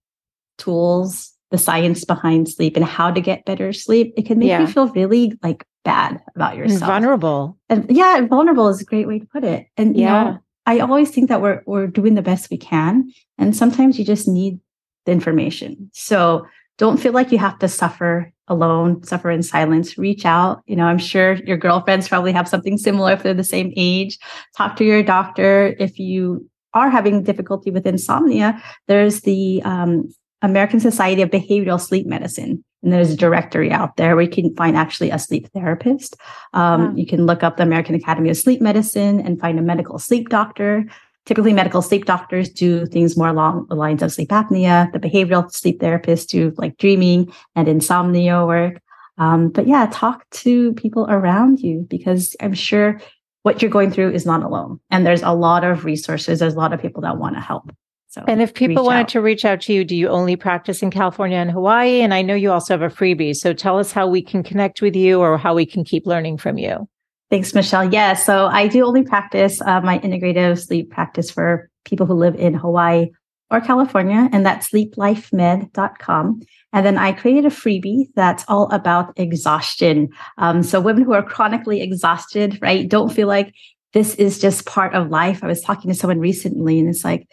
tools, 0.59 1.33
the 1.51 1.59
science 1.59 2.05
behind 2.05 2.49
sleep 2.49 2.77
and 2.77 2.85
how 2.85 3.11
to 3.11 3.21
get 3.21 3.45
better 3.45 3.73
sleep, 3.73 4.15
it 4.17 4.27
can 4.27 4.39
make 4.39 4.49
yeah. 4.49 4.61
you 4.61 4.67
feel 4.67 4.89
really 4.89 5.39
like 5.43 5.65
bad 5.85 6.21
about 6.35 6.57
yourself. 6.57 6.83
And 6.83 6.91
vulnerable. 6.91 7.59
And 7.69 7.91
yeah, 7.91 8.25
vulnerable 8.27 8.69
is 8.69 8.81
a 8.81 8.85
great 8.85 9.07
way 9.07 9.19
to 9.19 9.27
put 9.27 9.45
it. 9.45 9.67
And 9.77 9.97
yeah. 9.97 10.25
You 10.25 10.31
know, 10.31 10.39
I 10.67 10.79
always 10.81 11.11
think 11.11 11.29
that 11.29 11.43
we're 11.43 11.63
we're 11.67 11.87
doing 11.87 12.15
the 12.15 12.23
best 12.23 12.51
we 12.51 12.59
can. 12.59 13.13
And 13.39 13.57
sometimes 13.57 13.99
you 13.99 14.05
just 14.05 14.29
need 14.29 14.61
the 15.07 15.13
information. 15.13 15.91
So 15.93 16.47
don't 16.79 16.99
feel 16.99 17.13
like 17.13 17.33
you 17.33 17.39
have 17.39 17.59
to 17.59 17.69
suffer 17.69 18.33
alone, 18.49 19.03
suffer 19.03 19.31
in 19.31 19.43
silence. 19.43 19.99
Reach 19.99 20.25
out. 20.25 20.63
You 20.67 20.77
know, 20.77 20.85
I'm 20.85 20.99
sure 20.99 21.35
your 21.35 21.57
girlfriends 21.57 22.09
probably 22.09 22.33
have 22.33 22.49
something 22.49 22.79
similar 22.79 23.13
if 23.13 23.23
they're 23.23 23.35
the 23.35 23.45
same 23.45 23.73
age. 23.77 24.19
Talk 24.57 24.77
to 24.77 24.85
your 24.85 25.03
doctor. 25.03 25.75
If 25.79 25.99
you 25.99 26.49
are 26.75 26.91
having 26.91 27.23
difficulty 27.23 27.71
with 27.71 27.87
insomnia, 27.87 28.63
there's 28.89 29.23
the 29.23 29.63
um, 29.65 30.13
American 30.41 30.81
Society 30.81 31.23
of 31.23 31.31
Behavioral 31.31 31.81
Sleep 31.81 32.07
Medicine. 32.07 32.65
And 32.83 32.93
there's 32.93 33.13
a 33.13 33.17
directory 33.17 33.71
out 33.71 33.97
there 33.97 34.17
where 34.17 34.25
you 34.25 34.31
can 34.31 34.55
find 34.57 34.77
actually 34.77 35.11
a 35.11 35.19
sleep 35.19 35.49
therapist. 35.53 36.17
Um, 36.53 36.81
wow. 36.89 36.95
You 36.97 37.07
can 37.07 37.27
look 37.27 37.43
up 37.43 37.57
the 37.57 37.63
American 37.63 37.95
Academy 37.95 38.31
of 38.31 38.37
Sleep 38.37 38.61
Medicine 38.61 39.21
and 39.21 39.41
find 39.41 39.59
a 39.59 39.63
medical 39.63 39.99
sleep 39.99 40.29
doctor. 40.29 40.85
Typically, 41.25 41.53
medical 41.53 41.83
sleep 41.83 42.05
doctors 42.05 42.49
do 42.49 42.85
things 42.87 43.17
more 43.17 43.29
along 43.29 43.67
the 43.69 43.77
lines 43.77 44.03
of 44.03 44.13
sleep 44.13 44.31
apnea. 44.31 44.91
The 44.93 44.99
behavioral 44.99 45.53
sleep 45.53 45.81
therapists 45.81 46.27
do 46.27 46.53
like 46.57 46.77
dreaming 46.79 47.33
and 47.55 47.69
insomnia 47.69 48.45
work. 48.45 48.83
Um, 49.19 49.51
but 49.51 49.69
yeah, 49.69 49.89
talk 49.93 50.29
to 50.31 50.73
people 50.73 51.07
around 51.09 51.61
you 51.61 51.87
because 51.89 52.35
I'm 52.41 52.55
sure 52.55 53.01
what 53.43 53.63
you're 53.63 53.71
going 53.71 53.91
through 53.93 54.13
is 54.13 54.27
not 54.27 54.43
alone. 54.43 54.81
And 54.91 55.07
there's 55.07 55.23
a 55.23 55.33
lot 55.33 55.63
of 55.63 55.85
resources. 55.85 56.41
There's 56.41 56.55
a 56.55 56.59
lot 56.59 56.73
of 56.73 56.81
people 56.81 57.03
that 57.03 57.19
want 57.19 57.37
to 57.37 57.41
help. 57.41 57.73
So 58.13 58.23
and 58.29 58.43
if 58.43 58.53
people 58.53 58.85
wanted 58.85 59.01
out. 59.01 59.09
to 59.09 59.23
reach 59.23 59.47
out 59.47 59.63
to 59.63 59.73
you, 59.73 59.87
do 59.87 59.97
you 59.97 60.09
only 60.09 60.37
practice 60.37 60.83
in 60.83 60.91
California 60.91 61.39
and 61.39 61.51
Hawaii? 61.51 62.03
And 62.03 62.13
I 62.13 62.21
know 62.21 62.35
you 62.35 62.53
also 62.53 62.75
have 62.75 62.83
a 62.83 62.95
freebie. 62.95 63.35
So 63.35 63.55
tell 63.55 63.79
us 63.79 63.91
how 63.91 64.07
we 64.07 64.21
can 64.21 64.43
connect 64.43 64.83
with 64.83 64.95
you 64.95 65.19
or 65.19 65.39
how 65.39 65.55
we 65.55 65.65
can 65.65 65.83
keep 65.83 66.07
learning 66.07 66.37
from 66.37 66.59
you. 66.59 66.87
Thanks, 67.31 67.55
Michele. 67.55 67.91
Yeah, 67.91 68.13
so 68.13 68.49
I 68.49 68.69
do 68.69 68.85
only 68.85 69.03
practice 69.03 69.63
uh, 69.63 69.81
my 69.81 69.99
integrative 70.01 70.63
sleep 70.63 70.91
practice 70.91 71.31
for 71.31 71.71
people 71.87 72.05
who 72.05 72.13
live 72.13 72.35
in 72.35 72.53
Hawaii 72.53 73.07
or 73.51 73.63
California, 73.63 74.29
and 74.31 74.45
that's 74.45 74.69
sleeplifemed.com. 74.71 76.43
And 76.75 76.87
then 76.87 76.99
I 76.99 77.13
created 77.13 77.47
a 77.47 77.55
freebie 77.55 78.09
that's 78.15 78.45
all 78.47 78.71
about 78.73 79.19
exhaustion. 79.19 80.11
Um, 80.37 80.63
so 80.63 80.83
women 80.83 81.05
who 81.05 81.15
are 81.15 81.23
chronically 81.23 81.81
exhausted, 81.81 82.59
right, 82.61 82.87
don't 82.87 83.09
feel 83.09 83.29
like 83.29 83.55
this 83.95 84.15
is 84.17 84.39
just 84.39 84.67
part 84.67 84.95
of 84.95 85.09
life. 85.09 85.43
I 85.43 85.47
was 85.47 85.63
talking 85.63 85.91
to 85.91 85.97
someone 85.97 86.19
recently, 86.19 86.79
and 86.79 86.91
it's 86.91 87.05
like, 87.05 87.27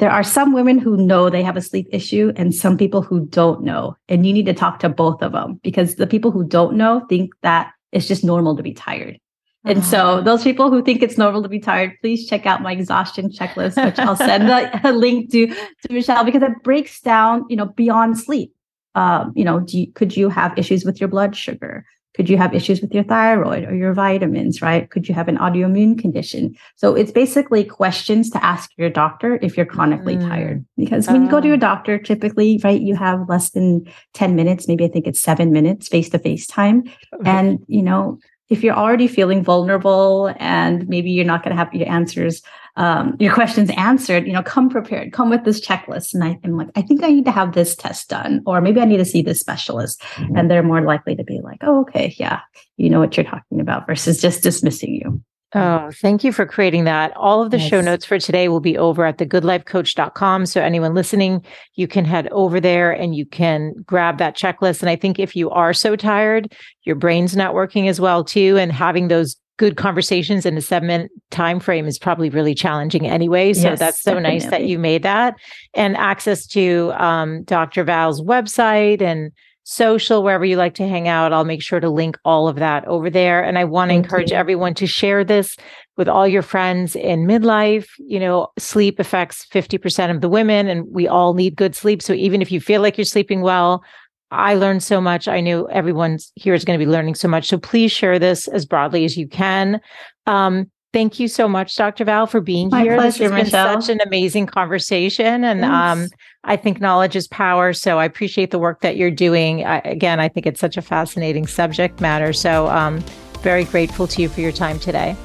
there 0.00 0.10
are 0.10 0.24
some 0.24 0.52
women 0.52 0.78
who 0.78 0.96
know 0.96 1.28
they 1.28 1.42
have 1.42 1.56
a 1.56 1.60
sleep 1.60 1.86
issue 1.92 2.32
and 2.34 2.54
some 2.54 2.78
people 2.78 3.02
who 3.02 3.26
don't 3.26 3.62
know. 3.62 3.96
And 4.08 4.26
you 4.26 4.32
need 4.32 4.46
to 4.46 4.54
talk 4.54 4.78
to 4.80 4.88
both 4.88 5.22
of 5.22 5.32
them 5.32 5.60
because 5.62 5.96
the 5.96 6.06
people 6.06 6.30
who 6.30 6.42
don't 6.42 6.74
know 6.74 7.04
think 7.08 7.32
that 7.42 7.72
it's 7.92 8.08
just 8.08 8.24
normal 8.24 8.56
to 8.56 8.62
be 8.62 8.72
tired. 8.72 9.20
And 9.64 9.84
so 9.84 9.98
uh-huh. 9.98 10.20
those 10.22 10.42
people 10.42 10.70
who 10.70 10.82
think 10.82 11.02
it's 11.02 11.18
normal 11.18 11.42
to 11.42 11.48
be 11.48 11.60
tired, 11.60 11.92
please 12.00 12.26
check 12.26 12.46
out 12.46 12.62
my 12.62 12.72
exhaustion 12.72 13.28
checklist, 13.28 13.84
which 13.84 13.98
I'll 13.98 14.16
send 14.16 14.48
a, 14.48 14.88
a, 14.88 14.92
link 15.04 15.30
to, 15.32 15.48
to 15.48 15.92
Michele 15.92 16.24
because 16.24 16.42
it 16.42 16.62
breaks 16.64 17.00
down, 17.02 17.44
you 17.50 17.56
know, 17.56 17.66
beyond 17.66 18.18
sleep. 18.18 18.54
Um, 18.94 19.32
you 19.36 19.44
know, 19.44 19.62
you, 19.68 19.92
could 19.92 20.16
you 20.16 20.30
have 20.30 20.58
issues 20.58 20.84
with 20.84 20.98
your 20.98 21.08
blood 21.08 21.36
sugar? 21.36 21.84
Could 22.14 22.28
you 22.28 22.36
have 22.36 22.54
issues 22.54 22.80
with 22.80 22.92
your 22.92 23.04
thyroid 23.04 23.64
or 23.64 23.74
your 23.74 23.94
vitamins, 23.94 24.60
right? 24.60 24.90
Could 24.90 25.08
you 25.08 25.14
have 25.14 25.28
an 25.28 25.38
autoimmune 25.38 25.98
condition? 25.98 26.56
So 26.76 26.94
it's 26.94 27.12
basically 27.12 27.64
questions 27.64 28.30
to 28.30 28.44
ask 28.44 28.70
your 28.76 28.90
doctor 28.90 29.38
if 29.42 29.56
you're 29.56 29.66
chronically 29.66 30.16
mm. 30.16 30.28
tired. 30.28 30.64
Because 30.76 31.06
when 31.06 31.24
you 31.24 31.30
go 31.30 31.40
to 31.40 31.46
your 31.46 31.56
oh. 31.56 31.60
doctor, 31.60 31.98
typically, 31.98 32.60
right, 32.64 32.80
you 32.80 32.96
have 32.96 33.28
less 33.28 33.50
than 33.50 33.86
10 34.14 34.34
minutes, 34.34 34.66
maybe 34.66 34.84
I 34.84 34.88
think 34.88 35.06
it's 35.06 35.20
seven 35.20 35.52
minutes 35.52 35.88
face 35.88 36.08
to 36.10 36.18
face 36.18 36.46
time. 36.46 36.84
And, 37.24 37.64
you 37.68 37.82
know, 37.82 38.18
if 38.48 38.64
you're 38.64 38.74
already 38.74 39.06
feeling 39.06 39.44
vulnerable 39.44 40.34
and 40.38 40.88
maybe 40.88 41.10
you're 41.10 41.24
not 41.24 41.44
going 41.44 41.56
to 41.56 41.56
have 41.56 41.72
your 41.72 41.88
answers 41.88 42.42
um, 42.76 43.16
your 43.18 43.32
questions 43.32 43.70
answered, 43.76 44.26
you 44.26 44.32
know, 44.32 44.42
come 44.42 44.68
prepared, 44.68 45.12
come 45.12 45.30
with 45.30 45.44
this 45.44 45.64
checklist. 45.64 46.14
And 46.14 46.24
I 46.24 46.38
am 46.44 46.56
like, 46.56 46.68
I 46.76 46.82
think 46.82 47.02
I 47.02 47.08
need 47.08 47.24
to 47.24 47.30
have 47.30 47.52
this 47.52 47.74
test 47.74 48.08
done, 48.08 48.42
or 48.46 48.60
maybe 48.60 48.80
I 48.80 48.84
need 48.84 48.98
to 48.98 49.04
see 49.04 49.22
this 49.22 49.40
specialist. 49.40 50.00
Mm-hmm. 50.14 50.36
And 50.36 50.50
they're 50.50 50.62
more 50.62 50.82
likely 50.82 51.16
to 51.16 51.24
be 51.24 51.40
like, 51.42 51.58
oh, 51.62 51.80
okay, 51.82 52.14
yeah, 52.18 52.40
you 52.76 52.90
know 52.90 53.00
what 53.00 53.16
you're 53.16 53.24
talking 53.24 53.60
about 53.60 53.86
versus 53.86 54.20
just 54.20 54.42
dismissing 54.42 54.94
you. 54.94 55.22
Oh, 55.52 55.90
thank 56.00 56.22
you 56.22 56.30
for 56.30 56.46
creating 56.46 56.84
that. 56.84 57.16
All 57.16 57.42
of 57.42 57.50
the 57.50 57.58
yes. 57.58 57.68
show 57.68 57.80
notes 57.80 58.04
for 58.04 58.20
today 58.20 58.48
will 58.48 58.60
be 58.60 58.78
over 58.78 59.04
at 59.04 59.18
thegoodlifecoach.com. 59.18 60.46
So 60.46 60.62
anyone 60.62 60.94
listening, 60.94 61.44
you 61.74 61.88
can 61.88 62.04
head 62.04 62.28
over 62.28 62.60
there 62.60 62.92
and 62.92 63.16
you 63.16 63.26
can 63.26 63.74
grab 63.84 64.18
that 64.18 64.36
checklist. 64.36 64.80
And 64.80 64.88
I 64.88 64.94
think 64.94 65.18
if 65.18 65.34
you 65.34 65.50
are 65.50 65.72
so 65.72 65.96
tired, 65.96 66.54
your 66.84 66.94
brain's 66.94 67.34
not 67.34 67.52
working 67.52 67.88
as 67.88 68.00
well 68.00 68.22
too, 68.22 68.58
and 68.58 68.70
having 68.70 69.08
those 69.08 69.36
good 69.60 69.76
conversations 69.76 70.46
in 70.46 70.56
a 70.56 70.62
seven 70.62 70.86
minute 70.86 71.10
time 71.30 71.60
frame 71.60 71.86
is 71.86 71.98
probably 71.98 72.30
really 72.30 72.54
challenging 72.54 73.06
anyway. 73.06 73.52
So 73.52 73.68
yes, 73.68 73.78
that's 73.78 74.00
so 74.00 74.14
definitely. 74.14 74.38
nice 74.38 74.50
that 74.50 74.64
you 74.64 74.78
made 74.78 75.02
that 75.02 75.34
and 75.74 75.98
access 75.98 76.46
to 76.46 76.94
um, 76.96 77.42
Dr. 77.42 77.84
Val's 77.84 78.22
website 78.22 79.02
and 79.02 79.30
social, 79.64 80.22
wherever 80.22 80.46
you 80.46 80.56
like 80.56 80.72
to 80.76 80.88
hang 80.88 81.08
out. 81.08 81.34
I'll 81.34 81.44
make 81.44 81.60
sure 81.60 81.78
to 81.78 81.90
link 81.90 82.16
all 82.24 82.48
of 82.48 82.56
that 82.56 82.86
over 82.86 83.10
there. 83.10 83.44
And 83.44 83.58
I 83.58 83.64
want 83.64 83.90
to 83.90 83.96
encourage 83.96 84.30
you. 84.30 84.36
everyone 84.38 84.72
to 84.74 84.86
share 84.86 85.24
this 85.24 85.58
with 85.98 86.08
all 86.08 86.26
your 86.26 86.40
friends 86.40 86.96
in 86.96 87.26
midlife. 87.26 87.86
You 87.98 88.18
know, 88.18 88.48
sleep 88.58 88.98
affects 88.98 89.46
50% 89.52 90.10
of 90.10 90.22
the 90.22 90.30
women, 90.30 90.68
and 90.68 90.86
we 90.90 91.06
all 91.06 91.34
need 91.34 91.54
good 91.54 91.76
sleep. 91.76 92.00
So 92.00 92.14
even 92.14 92.40
if 92.40 92.50
you 92.50 92.62
feel 92.62 92.80
like 92.80 92.96
you're 92.96 93.04
sleeping 93.04 93.42
well, 93.42 93.84
I 94.30 94.54
learned 94.54 94.82
so 94.82 95.00
much. 95.00 95.28
I 95.28 95.40
knew 95.40 95.68
everyone 95.70 96.18
here 96.36 96.54
is 96.54 96.64
going 96.64 96.78
to 96.78 96.84
be 96.84 96.90
learning 96.90 97.16
so 97.16 97.28
much. 97.28 97.48
So 97.48 97.58
please 97.58 97.90
share 97.90 98.18
this 98.18 98.46
as 98.48 98.64
broadly 98.64 99.04
as 99.04 99.16
you 99.16 99.26
can. 99.26 99.80
Um, 100.26 100.70
thank 100.92 101.18
you 101.18 101.26
so 101.28 101.48
much, 101.48 101.74
Dr. 101.74 102.04
Val, 102.04 102.26
for 102.26 102.40
being 102.40 102.68
My 102.70 102.82
here. 102.82 102.96
Pleasure, 102.96 103.28
this 103.28 103.32
has 103.32 103.46
Michele. 103.46 103.72
been 103.74 103.82
such 103.82 103.92
an 103.92 104.00
amazing 104.06 104.46
conversation. 104.46 105.44
And 105.44 105.64
um, 105.64 106.08
I 106.44 106.56
think 106.56 106.80
knowledge 106.80 107.16
is 107.16 107.26
power. 107.28 107.72
So 107.72 107.98
I 107.98 108.04
appreciate 108.04 108.50
the 108.50 108.58
work 108.58 108.82
that 108.82 108.96
you're 108.96 109.10
doing. 109.10 109.64
I, 109.64 109.78
again, 109.78 110.20
I 110.20 110.28
think 110.28 110.46
it's 110.46 110.60
such 110.60 110.76
a 110.76 110.82
fascinating 110.82 111.46
subject 111.46 112.00
matter. 112.00 112.32
So 112.32 112.68
um, 112.68 113.00
very 113.40 113.64
grateful 113.64 114.06
to 114.06 114.22
you 114.22 114.28
for 114.28 114.40
your 114.40 114.52
time 114.52 114.78
today. 114.78 115.16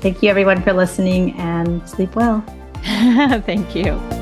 Thank 0.00 0.22
you, 0.22 0.28
everyone, 0.28 0.62
for 0.62 0.72
listening 0.72 1.32
and 1.38 1.88
sleep 1.88 2.16
well. 2.16 2.44
Thank 2.82 3.76
you. 3.76 4.21